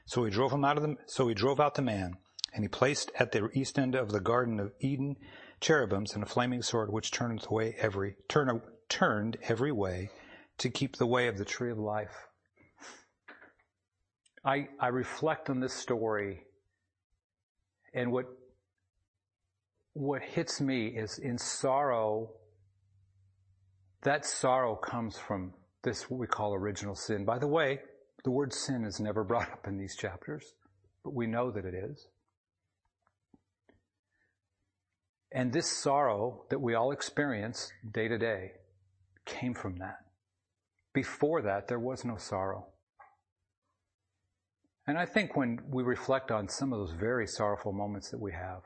So 0.07 0.25
he 0.25 0.31
drove 0.31 0.53
him 0.53 0.65
out 0.65 0.79
of 0.79 0.83
the, 0.83 0.97
so 1.07 1.29
he 1.29 1.35
drove 1.35 1.61
out 1.61 1.75
the 1.75 1.83
man, 1.83 2.17
and 2.55 2.65
he 2.65 2.69
placed 2.69 3.13
at 3.19 3.33
the 3.33 3.51
east 3.53 3.79
end 3.79 3.95
of 3.95 4.11
the 4.11 4.21
Garden 4.21 4.59
of 4.59 4.73
Eden 4.81 5.17
cherubims 5.61 6.15
and 6.15 6.23
a 6.23 6.27
flaming 6.27 6.63
sword 6.63 6.91
which 6.91 7.11
turned 7.11 7.45
away 7.51 7.77
every, 7.79 8.17
turn, 8.27 8.63
turned 8.89 9.37
every 9.43 9.73
way 9.73 10.09
to 10.57 10.71
keep 10.71 10.97
the 10.97 11.07
way 11.07 11.29
of 11.29 11.37
the 11.37 11.45
tree 11.45 11.71
of 11.71 11.79
life. 11.79 12.29
I, 14.45 14.69
I 14.81 14.89
reflect 14.89 15.51
on 15.51 15.61
this 15.61 15.75
story 15.75 16.45
and 17.93 18.13
what 18.13 18.27
what 19.99 20.23
hits 20.23 20.61
me 20.61 20.87
is 20.87 21.19
in 21.19 21.37
sorrow, 21.37 22.31
that 24.03 24.25
sorrow 24.25 24.77
comes 24.77 25.19
from 25.19 25.53
this, 25.83 26.09
what 26.09 26.21
we 26.21 26.27
call 26.29 26.55
original 26.55 26.95
sin. 26.95 27.25
By 27.25 27.39
the 27.41 27.49
way, 27.49 27.81
the 28.23 28.31
word 28.31 28.53
sin 28.53 28.85
is 28.85 29.01
never 29.01 29.25
brought 29.25 29.51
up 29.51 29.67
in 29.67 29.77
these 29.77 29.97
chapters, 29.97 30.55
but 31.03 31.15
we 31.15 31.27
know 31.27 31.51
that 31.51 31.65
it 31.65 31.75
is. 31.75 32.07
And 35.33 35.53
this 35.53 35.69
sorrow 35.69 36.45
that 36.49 36.61
we 36.61 36.75
all 36.75 36.93
experience 36.93 37.73
day 37.93 38.07
to 38.07 38.19
day 38.19 38.53
came 39.27 39.53
from 39.53 39.79
that. 39.79 39.99
Before 40.95 41.43
that, 41.43 41.67
there 41.67 41.81
was 41.81 42.05
no 42.05 42.17
sorrow. 42.17 42.69
And 44.87 44.97
I 44.97 45.07
think 45.07 45.37
when 45.37 45.59
we 45.69 45.83
reflect 45.83 46.31
on 46.31 46.49
some 46.49 46.73
of 46.73 46.79
those 46.79 46.97
very 46.99 47.27
sorrowful 47.27 47.73
moments 47.73 48.11
that 48.11 48.21
we 48.21 48.33
have, 48.33 48.63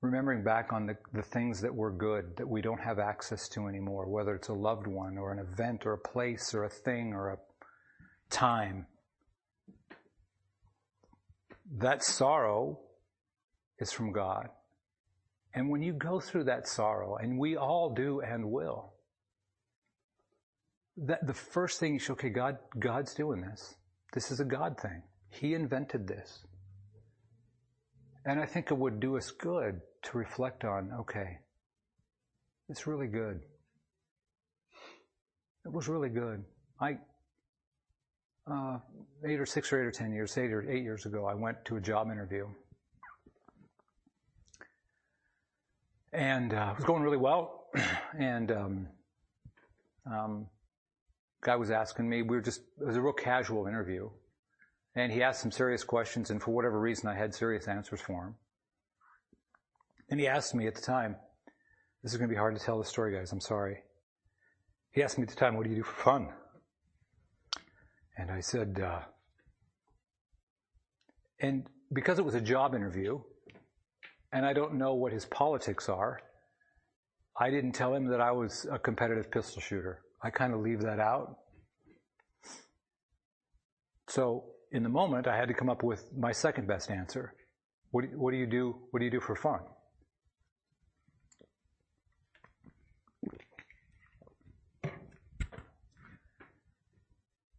remembering 0.00 0.44
back 0.44 0.72
on 0.72 0.86
the, 0.86 0.96
the 1.12 1.22
things 1.22 1.60
that 1.60 1.74
were 1.74 1.90
good 1.90 2.36
that 2.36 2.48
we 2.48 2.62
don't 2.62 2.80
have 2.80 2.98
access 2.98 3.48
to 3.48 3.66
anymore, 3.66 4.08
whether 4.08 4.34
it's 4.34 4.48
a 4.48 4.54
loved 4.54 4.86
one 4.86 5.18
or 5.18 5.32
an 5.32 5.38
event 5.38 5.86
or 5.86 5.94
a 5.94 5.98
place 5.98 6.54
or 6.54 6.64
a 6.64 6.70
thing 6.70 7.12
or 7.12 7.30
a 7.30 7.38
time, 8.30 8.86
that 11.78 12.02
sorrow 12.04 12.78
is 13.80 13.92
from 13.92 14.12
God. 14.12 14.48
And 15.54 15.68
when 15.70 15.82
you 15.82 15.92
go 15.92 16.20
through 16.20 16.44
that 16.44 16.68
sorrow, 16.68 17.16
and 17.16 17.38
we 17.38 17.56
all 17.56 17.92
do 17.92 18.20
and 18.20 18.50
will, 18.50 18.92
that 20.96 21.26
the 21.26 21.34
first 21.34 21.80
thing 21.80 21.94
you 21.94 21.98
should, 21.98 22.12
okay, 22.12 22.28
God, 22.28 22.58
God's 22.78 23.14
doing 23.14 23.40
this. 23.40 23.74
This 24.12 24.30
is 24.30 24.40
a 24.40 24.44
God 24.44 24.78
thing. 24.80 25.02
He 25.30 25.54
invented 25.54 26.06
this. 26.06 26.44
And 28.24 28.40
I 28.40 28.46
think 28.46 28.70
it 28.70 28.76
would 28.76 29.00
do 29.00 29.16
us 29.16 29.30
good 29.30 29.80
to 30.02 30.18
reflect 30.18 30.64
on, 30.64 30.90
okay, 31.00 31.38
it's 32.68 32.86
really 32.86 33.06
good. 33.06 33.40
It 35.64 35.72
was 35.72 35.88
really 35.88 36.08
good. 36.08 36.44
I, 36.80 36.98
uh, 38.50 38.78
eight 39.26 39.40
or 39.40 39.46
six 39.46 39.72
or 39.72 39.82
eight 39.82 39.86
or 39.86 39.90
ten 39.90 40.12
years, 40.12 40.36
eight 40.38 40.52
or 40.52 40.68
eight 40.70 40.82
years 40.82 41.06
ago, 41.06 41.26
I 41.26 41.34
went 41.34 41.64
to 41.66 41.76
a 41.76 41.80
job 41.80 42.10
interview. 42.10 42.46
And 46.12 46.54
uh, 46.54 46.70
it 46.72 46.76
was 46.76 46.84
going 46.84 47.02
really 47.02 47.18
well. 47.18 47.66
and 48.18 48.50
um, 48.50 48.88
um, 50.10 50.46
guy 51.42 51.56
was 51.56 51.70
asking 51.70 52.08
me, 52.08 52.22
we 52.22 52.36
were 52.36 52.42
just, 52.42 52.62
it 52.80 52.86
was 52.86 52.96
a 52.96 53.02
real 53.02 53.12
casual 53.12 53.66
interview. 53.66 54.08
And 54.94 55.12
he 55.12 55.22
asked 55.22 55.40
some 55.42 55.52
serious 55.52 55.84
questions, 55.84 56.30
and 56.30 56.42
for 56.42 56.50
whatever 56.52 56.80
reason, 56.80 57.08
I 57.08 57.14
had 57.14 57.34
serious 57.34 57.68
answers 57.68 58.00
for 58.00 58.24
him. 58.24 58.34
And 60.10 60.18
he 60.18 60.26
asked 60.26 60.54
me 60.54 60.66
at 60.66 60.74
the 60.74 60.80
time, 60.80 61.16
this 62.02 62.12
is 62.12 62.18
going 62.18 62.28
to 62.28 62.32
be 62.32 62.38
hard 62.38 62.56
to 62.56 62.64
tell 62.64 62.78
the 62.78 62.84
story, 62.84 63.14
guys, 63.14 63.32
I'm 63.32 63.40
sorry. 63.40 63.78
He 64.92 65.02
asked 65.02 65.18
me 65.18 65.22
at 65.22 65.28
the 65.28 65.36
time, 65.36 65.56
what 65.56 65.64
do 65.64 65.70
you 65.70 65.76
do 65.76 65.82
for 65.82 66.02
fun? 66.02 66.28
And 68.16 68.30
I 68.30 68.40
said, 68.40 68.80
uh, 68.82 69.00
and 71.40 71.66
because 71.92 72.18
it 72.18 72.24
was 72.24 72.34
a 72.34 72.40
job 72.40 72.74
interview, 72.74 73.20
and 74.32 74.44
I 74.44 74.52
don't 74.52 74.74
know 74.74 74.94
what 74.94 75.12
his 75.12 75.24
politics 75.26 75.88
are, 75.88 76.20
I 77.38 77.50
didn't 77.50 77.72
tell 77.72 77.94
him 77.94 78.08
that 78.08 78.20
I 78.20 78.32
was 78.32 78.66
a 78.70 78.78
competitive 78.78 79.30
pistol 79.30 79.62
shooter. 79.62 80.02
I 80.22 80.30
kind 80.30 80.52
of 80.52 80.60
leave 80.60 80.80
that 80.82 80.98
out. 80.98 81.36
So 84.08 84.44
in 84.72 84.82
the 84.82 84.88
moment, 84.88 85.26
I 85.28 85.36
had 85.36 85.48
to 85.48 85.54
come 85.54 85.68
up 85.68 85.82
with 85.82 86.10
my 86.16 86.32
second 86.32 86.66
best 86.66 86.90
answer. 86.90 87.34
What 87.90 88.04
what 88.14 88.32
do 88.32 88.36
you 88.36 88.46
do? 88.46 88.74
What 88.90 88.98
do 88.98 89.04
you 89.04 89.10
do 89.10 89.20
for 89.20 89.36
fun? 89.36 89.60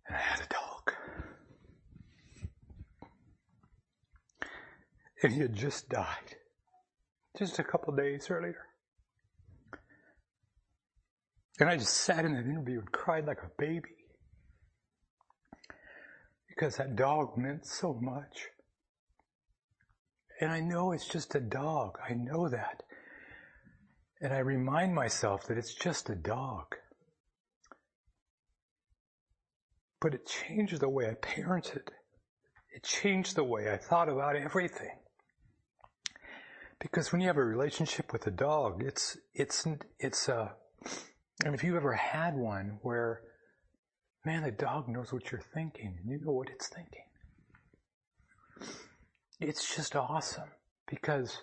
And 0.07 0.15
I 0.15 0.19
had 0.19 0.39
a 0.41 0.47
dog. 0.47 0.93
And 5.22 5.34
he 5.34 5.41
had 5.41 5.53
just 5.53 5.89
died, 5.89 6.36
just 7.38 7.59
a 7.59 7.63
couple 7.63 7.93
days 7.95 8.28
earlier. 8.30 8.65
And 11.59 11.70
I 11.70 11.76
just 11.76 11.93
sat 11.93 12.24
in 12.24 12.34
that 12.34 12.45
interview 12.45 12.80
and 12.80 12.91
cried 12.91 13.26
like 13.26 13.39
a 13.43 13.51
baby. 13.57 13.89
Because 16.47 16.78
that 16.78 16.95
dog 16.95 17.38
meant 17.38 17.65
so 17.65 17.93
much. 18.01 18.47
And 20.39 20.51
I 20.51 20.61
know 20.61 20.93
it's 20.93 21.07
just 21.07 21.36
a 21.36 21.41
dog. 21.41 21.97
I 22.07 22.13
know 22.13 22.47
that. 22.47 22.84
And 24.22 24.34
I 24.34 24.39
remind 24.39 24.95
myself 24.95 25.47
that 25.47 25.57
it's 25.57 25.74
just 25.74 26.09
a 26.09 26.15
dog. 26.15 26.76
But 29.99 30.13
it 30.13 30.26
changed 30.26 30.80
the 30.80 30.88
way 30.88 31.09
I 31.09 31.13
parented. 31.15 31.89
It 32.74 32.84
changed 32.84 33.36
the 33.36 33.43
way 33.43 33.70
I 33.70 33.76
thought 33.78 34.07
about 34.07 34.38
everything. 34.38 34.97
Because 36.80 37.11
when 37.11 37.21
you 37.21 37.27
have 37.27 37.38
a 37.38 37.43
relationship 37.43 38.13
with 38.13 38.25
a 38.27 38.32
dog, 38.32 38.84
it's, 38.84 39.17
it's, 39.34 39.67
it's 39.99 40.30
uh, 40.30 40.34
a, 40.34 40.51
and 41.45 41.55
if 41.55 41.63
you've 41.63 41.75
ever 41.75 41.93
had 41.93 42.36
one 42.36 42.80
where, 42.82 43.21
man, 44.25 44.43
the 44.43 44.51
dog 44.51 44.88
knows 44.88 45.11
what 45.11 45.32
you're 45.32 45.43
thinking 45.53 45.97
and 46.01 46.09
you 46.09 46.19
know 46.25 46.32
what 46.32 46.49
it's 46.49 46.67
thinking. 46.67 47.05
It's 49.39 49.75
just 49.75 49.95
awesome 49.95 50.49
because 50.89 51.41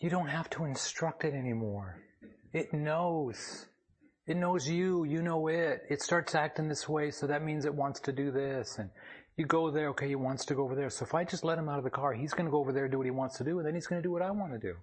you 0.00 0.10
don't 0.10 0.28
have 0.28 0.50
to 0.50 0.64
instruct 0.64 1.24
it 1.24 1.34
anymore. 1.34 2.02
It 2.52 2.72
knows. 2.72 3.66
It 4.26 4.36
knows 4.36 4.68
you, 4.68 5.04
you 5.04 5.22
know 5.22 5.46
it. 5.46 5.82
It 5.88 6.02
starts 6.02 6.34
acting 6.34 6.68
this 6.68 6.88
way, 6.88 7.12
so 7.12 7.28
that 7.28 7.44
means 7.44 7.64
it 7.64 7.74
wants 7.74 8.00
to 8.00 8.12
do 8.12 8.32
this. 8.32 8.78
And 8.78 8.90
you 9.36 9.44
go 9.44 9.70
there, 9.70 9.88
okay, 9.90 10.08
he 10.08 10.14
wants 10.14 10.44
to 10.46 10.54
go 10.54 10.64
over 10.64 10.74
there. 10.74 10.88
So 10.88 11.04
if 11.04 11.14
I 11.14 11.24
just 11.24 11.44
let 11.44 11.58
him 11.58 11.68
out 11.68 11.78
of 11.78 11.84
the 11.84 11.90
car, 11.90 12.14
he's 12.14 12.32
going 12.32 12.46
to 12.46 12.50
go 12.50 12.58
over 12.58 12.72
there 12.72 12.88
do 12.88 12.98
what 12.98 13.06
he 13.06 13.10
wants 13.10 13.36
to 13.38 13.44
do, 13.44 13.58
and 13.58 13.66
then 13.66 13.74
he's 13.74 13.86
going 13.86 14.00
to 14.00 14.06
do 14.06 14.12
what 14.12 14.22
I 14.22 14.30
want 14.30 14.52
to 14.52 14.58
do. 14.58 14.74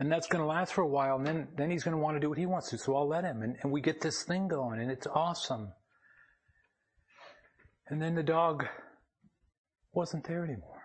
And 0.00 0.10
that's 0.10 0.26
going 0.26 0.42
to 0.42 0.46
last 0.46 0.72
for 0.72 0.82
a 0.82 0.88
while, 0.88 1.16
and 1.16 1.26
then, 1.26 1.48
then 1.56 1.70
he's 1.70 1.84
going 1.84 1.96
to 1.96 2.02
want 2.02 2.16
to 2.16 2.20
do 2.20 2.28
what 2.28 2.38
he 2.38 2.46
wants 2.46 2.70
to, 2.70 2.78
so 2.78 2.96
I'll 2.96 3.08
let 3.08 3.22
him. 3.22 3.42
And, 3.42 3.56
and 3.62 3.70
we 3.70 3.80
get 3.80 4.00
this 4.00 4.22
thing 4.24 4.48
going, 4.48 4.80
and 4.80 4.90
it's 4.90 5.06
awesome. 5.06 5.72
And 7.88 8.00
then 8.00 8.14
the 8.14 8.22
dog 8.22 8.66
wasn't 9.92 10.26
there 10.26 10.44
anymore. 10.44 10.82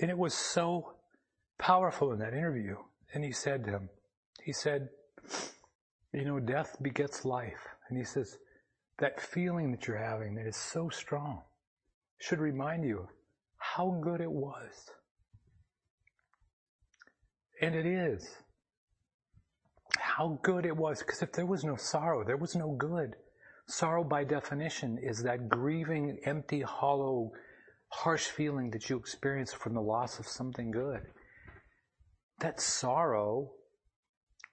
And 0.00 0.10
it 0.10 0.18
was 0.18 0.34
so 0.34 0.94
powerful 1.58 2.12
in 2.12 2.18
that 2.18 2.32
interview. 2.32 2.76
And 3.12 3.24
he 3.24 3.32
said 3.32 3.64
to 3.64 3.70
him, 3.70 3.88
he 4.42 4.52
said, 4.52 4.88
you 6.12 6.24
know, 6.24 6.40
death 6.40 6.76
begets 6.82 7.24
life. 7.24 7.73
And 7.88 7.98
he 7.98 8.04
says, 8.04 8.38
that 8.98 9.20
feeling 9.20 9.72
that 9.72 9.86
you're 9.86 9.96
having 9.96 10.34
that 10.36 10.46
is 10.46 10.56
so 10.56 10.88
strong 10.88 11.42
should 12.18 12.38
remind 12.38 12.84
you 12.84 13.08
how 13.58 13.98
good 14.02 14.20
it 14.20 14.30
was. 14.30 14.90
And 17.60 17.74
it 17.74 17.86
is. 17.86 18.28
How 19.98 20.38
good 20.42 20.66
it 20.66 20.76
was. 20.76 21.00
Because 21.00 21.22
if 21.22 21.32
there 21.32 21.46
was 21.46 21.64
no 21.64 21.76
sorrow, 21.76 22.24
there 22.24 22.36
was 22.36 22.54
no 22.54 22.72
good. 22.72 23.16
Sorrow, 23.66 24.04
by 24.04 24.24
definition, 24.24 24.98
is 25.02 25.22
that 25.22 25.48
grieving, 25.48 26.18
empty, 26.24 26.60
hollow, 26.60 27.32
harsh 27.88 28.26
feeling 28.26 28.70
that 28.70 28.90
you 28.90 28.96
experience 28.96 29.52
from 29.52 29.74
the 29.74 29.80
loss 29.80 30.18
of 30.18 30.28
something 30.28 30.70
good. 30.70 31.00
That 32.40 32.60
sorrow 32.60 33.52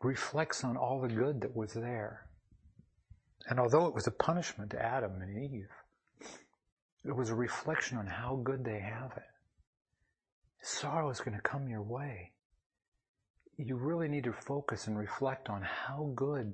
reflects 0.01 0.63
on 0.63 0.77
all 0.77 1.01
the 1.01 1.13
good 1.13 1.41
that 1.41 1.55
was 1.55 1.73
there. 1.73 2.27
And 3.47 3.59
although 3.59 3.87
it 3.87 3.93
was 3.93 4.07
a 4.07 4.11
punishment 4.11 4.71
to 4.71 4.81
Adam 4.81 5.21
and 5.21 5.37
Eve, 5.37 5.69
it 7.03 7.15
was 7.15 7.29
a 7.29 7.35
reflection 7.35 7.97
on 7.97 8.07
how 8.07 8.39
good 8.43 8.63
they 8.63 8.79
have 8.79 9.11
it. 9.17 9.23
Sorrow 10.61 11.09
is 11.09 11.19
going 11.19 11.35
to 11.35 11.41
come 11.41 11.67
your 11.67 11.81
way. 11.81 12.31
You 13.57 13.75
really 13.75 14.07
need 14.07 14.23
to 14.25 14.33
focus 14.33 14.87
and 14.87 14.97
reflect 14.97 15.49
on 15.49 15.63
how 15.63 16.11
good, 16.15 16.53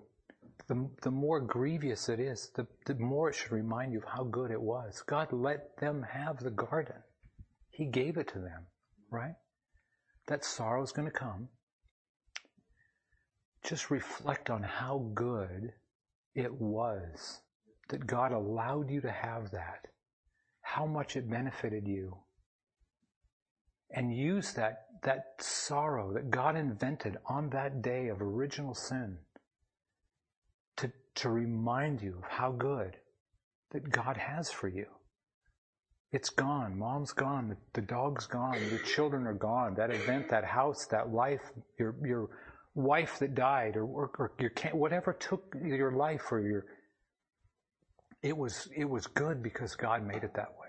the, 0.67 0.89
the 1.01 1.11
more 1.11 1.41
grievous 1.41 2.09
it 2.09 2.19
is, 2.19 2.51
the, 2.55 2.65
the 2.85 2.95
more 2.95 3.29
it 3.29 3.35
should 3.35 3.51
remind 3.51 3.91
you 3.91 3.99
of 3.99 4.05
how 4.05 4.23
good 4.23 4.51
it 4.51 4.61
was. 4.61 5.03
God 5.05 5.31
let 5.33 5.77
them 5.77 6.03
have 6.03 6.39
the 6.39 6.51
garden. 6.51 7.03
He 7.69 7.85
gave 7.85 8.17
it 8.17 8.29
to 8.29 8.39
them, 8.39 8.65
right? 9.11 9.35
That 10.27 10.43
sorrow 10.43 10.83
is 10.83 10.91
going 10.91 11.07
to 11.07 11.17
come. 11.17 11.49
Just 13.63 13.91
reflect 13.91 14.49
on 14.49 14.63
how 14.63 15.11
good 15.13 15.73
it 16.37 16.53
was 16.61 17.41
that 17.89 18.07
God 18.07 18.31
allowed 18.31 18.89
you 18.89 19.01
to 19.01 19.11
have 19.11 19.51
that 19.51 19.87
how 20.61 20.85
much 20.85 21.15
it 21.15 21.29
benefited 21.29 21.87
you. 21.87 22.17
And 23.89 24.13
use 24.13 24.53
that, 24.53 24.87
that 25.03 25.35
sorrow 25.39 26.13
that 26.13 26.29
God 26.29 26.57
invented 26.57 27.17
on 27.25 27.49
that 27.51 27.81
day 27.81 28.09
of 28.09 28.21
original 28.21 28.75
sin 28.75 29.17
to, 30.75 30.91
to 31.15 31.29
remind 31.29 32.01
you 32.01 32.17
of 32.17 32.29
how 32.29 32.51
good 32.51 32.97
that 33.71 33.89
God 33.89 34.17
has 34.17 34.51
for 34.51 34.67
you. 34.67 34.87
It's 36.11 36.29
gone. 36.29 36.77
Mom's 36.77 37.13
gone. 37.13 37.47
The, 37.47 37.81
the 37.81 37.87
dog's 37.87 38.27
gone. 38.27 38.59
Your 38.69 38.79
children 38.79 39.25
are 39.25 39.33
gone. 39.33 39.73
That 39.75 39.91
event, 39.91 40.29
that 40.29 40.43
house, 40.43 40.85
that 40.87 41.13
life, 41.13 41.41
your 41.79 41.95
your 42.05 42.29
wife 42.77 43.19
that 43.19 43.35
died, 43.35 43.75
or, 43.75 43.83
or, 43.83 44.11
or 44.17 44.31
your 44.39 44.51
whatever 44.73 45.13
took 45.13 45.55
your 45.61 45.91
life, 45.91 46.31
or 46.31 46.39
your 46.39 46.65
it 48.21 48.37
was 48.37 48.67
it 48.75 48.85
was 48.85 49.07
good 49.07 49.43
because 49.43 49.75
God 49.75 50.05
made 50.05 50.23
it 50.23 50.33
that 50.35 50.51
way. 50.59 50.67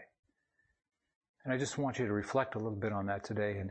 And 1.44 1.52
I 1.52 1.58
just 1.58 1.78
want 1.78 1.98
you 1.98 2.06
to 2.06 2.12
reflect 2.12 2.54
a 2.54 2.58
little 2.58 2.78
bit 2.78 2.92
on 2.92 3.06
that 3.06 3.24
today 3.24 3.58
and 3.58 3.70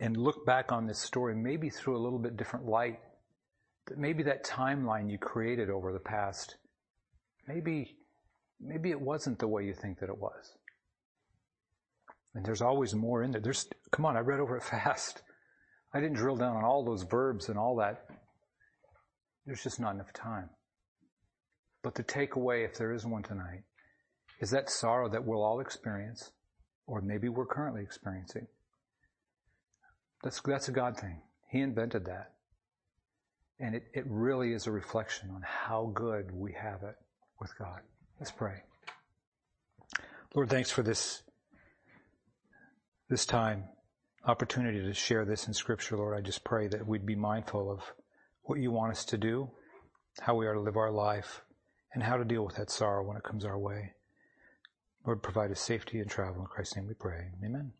and 0.00 0.16
look 0.16 0.44
back 0.46 0.72
on 0.72 0.86
this 0.86 0.98
story 0.98 1.34
maybe 1.36 1.70
through 1.70 1.96
a 1.96 2.02
little 2.02 2.18
bit 2.18 2.36
different 2.36 2.66
light. 2.66 2.98
That 3.86 3.98
maybe 3.98 4.22
that 4.24 4.44
timeline 4.44 5.10
you 5.10 5.18
created 5.18 5.68
over 5.68 5.92
the 5.92 5.98
past, 5.98 6.56
maybe 7.48 7.96
maybe 8.60 8.90
it 8.90 9.00
wasn't 9.00 9.38
the 9.38 9.48
way 9.48 9.64
you 9.64 9.74
think 9.74 9.98
that 10.00 10.08
it 10.08 10.18
was. 10.18 10.56
And 12.34 12.44
there's 12.44 12.62
always 12.62 12.94
more 12.94 13.22
in 13.22 13.32
there. 13.32 13.40
There's, 13.40 13.66
come 13.90 14.06
on, 14.06 14.16
I 14.16 14.20
read 14.20 14.40
over 14.40 14.56
it 14.56 14.62
fast. 14.70 15.22
I 15.94 16.00
didn't 16.00 16.16
drill 16.16 16.36
down 16.36 16.56
on 16.56 16.64
all 16.64 16.84
those 16.84 17.02
verbs 17.02 17.48
and 17.48 17.58
all 17.58 17.76
that. 17.76 18.06
There's 19.46 19.62
just 19.62 19.80
not 19.80 19.94
enough 19.94 20.12
time. 20.12 20.48
But 21.82 21.94
the 21.94 22.04
takeaway, 22.04 22.64
if 22.64 22.76
there 22.76 22.92
is 22.92 23.04
one 23.04 23.22
tonight, 23.22 23.62
is 24.40 24.50
that 24.50 24.70
sorrow 24.70 25.08
that 25.10 25.24
we'll 25.24 25.42
all 25.42 25.60
experience, 25.60 26.32
or 26.86 27.00
maybe 27.00 27.28
we're 27.28 27.46
currently 27.46 27.82
experiencing. 27.82 28.46
That's, 30.22 30.40
that's 30.40 30.68
a 30.68 30.72
God 30.72 30.96
thing. 30.96 31.20
He 31.48 31.60
invented 31.60 32.06
that. 32.06 32.32
And 33.60 33.74
it, 33.74 33.84
it 33.92 34.04
really 34.06 34.52
is 34.52 34.66
a 34.66 34.72
reflection 34.72 35.30
on 35.30 35.42
how 35.44 35.92
good 35.94 36.30
we 36.32 36.52
have 36.52 36.82
it 36.82 36.96
with 37.40 37.56
God. 37.58 37.80
Let's 38.18 38.32
pray. 38.32 38.62
Lord, 40.34 40.48
thanks 40.48 40.70
for 40.70 40.82
this 40.82 41.22
this 43.10 43.26
time, 43.26 43.64
opportunity 44.24 44.82
to 44.82 44.94
share 44.94 45.24
this 45.24 45.46
in 45.46 45.54
Scripture, 45.54 45.96
Lord, 45.96 46.16
I 46.16 46.20
just 46.20 46.44
pray 46.44 46.68
that 46.68 46.86
we'd 46.86 47.06
be 47.06 47.16
mindful 47.16 47.70
of 47.70 47.80
what 48.42 48.60
you 48.60 48.70
want 48.70 48.92
us 48.92 49.04
to 49.06 49.18
do, 49.18 49.50
how 50.20 50.34
we 50.34 50.46
are 50.46 50.54
to 50.54 50.60
live 50.60 50.76
our 50.76 50.90
life, 50.90 51.42
and 51.94 52.02
how 52.02 52.16
to 52.16 52.24
deal 52.24 52.44
with 52.44 52.56
that 52.56 52.70
sorrow 52.70 53.06
when 53.06 53.16
it 53.16 53.22
comes 53.22 53.44
our 53.44 53.58
way. 53.58 53.92
Lord, 55.04 55.22
provide 55.22 55.50
us 55.50 55.60
safety 55.60 55.98
and 55.98 56.10
travel. 56.10 56.42
In 56.42 56.46
Christ's 56.46 56.76
name 56.76 56.86
we 56.86 56.94
pray. 56.94 57.30
Amen. 57.44 57.72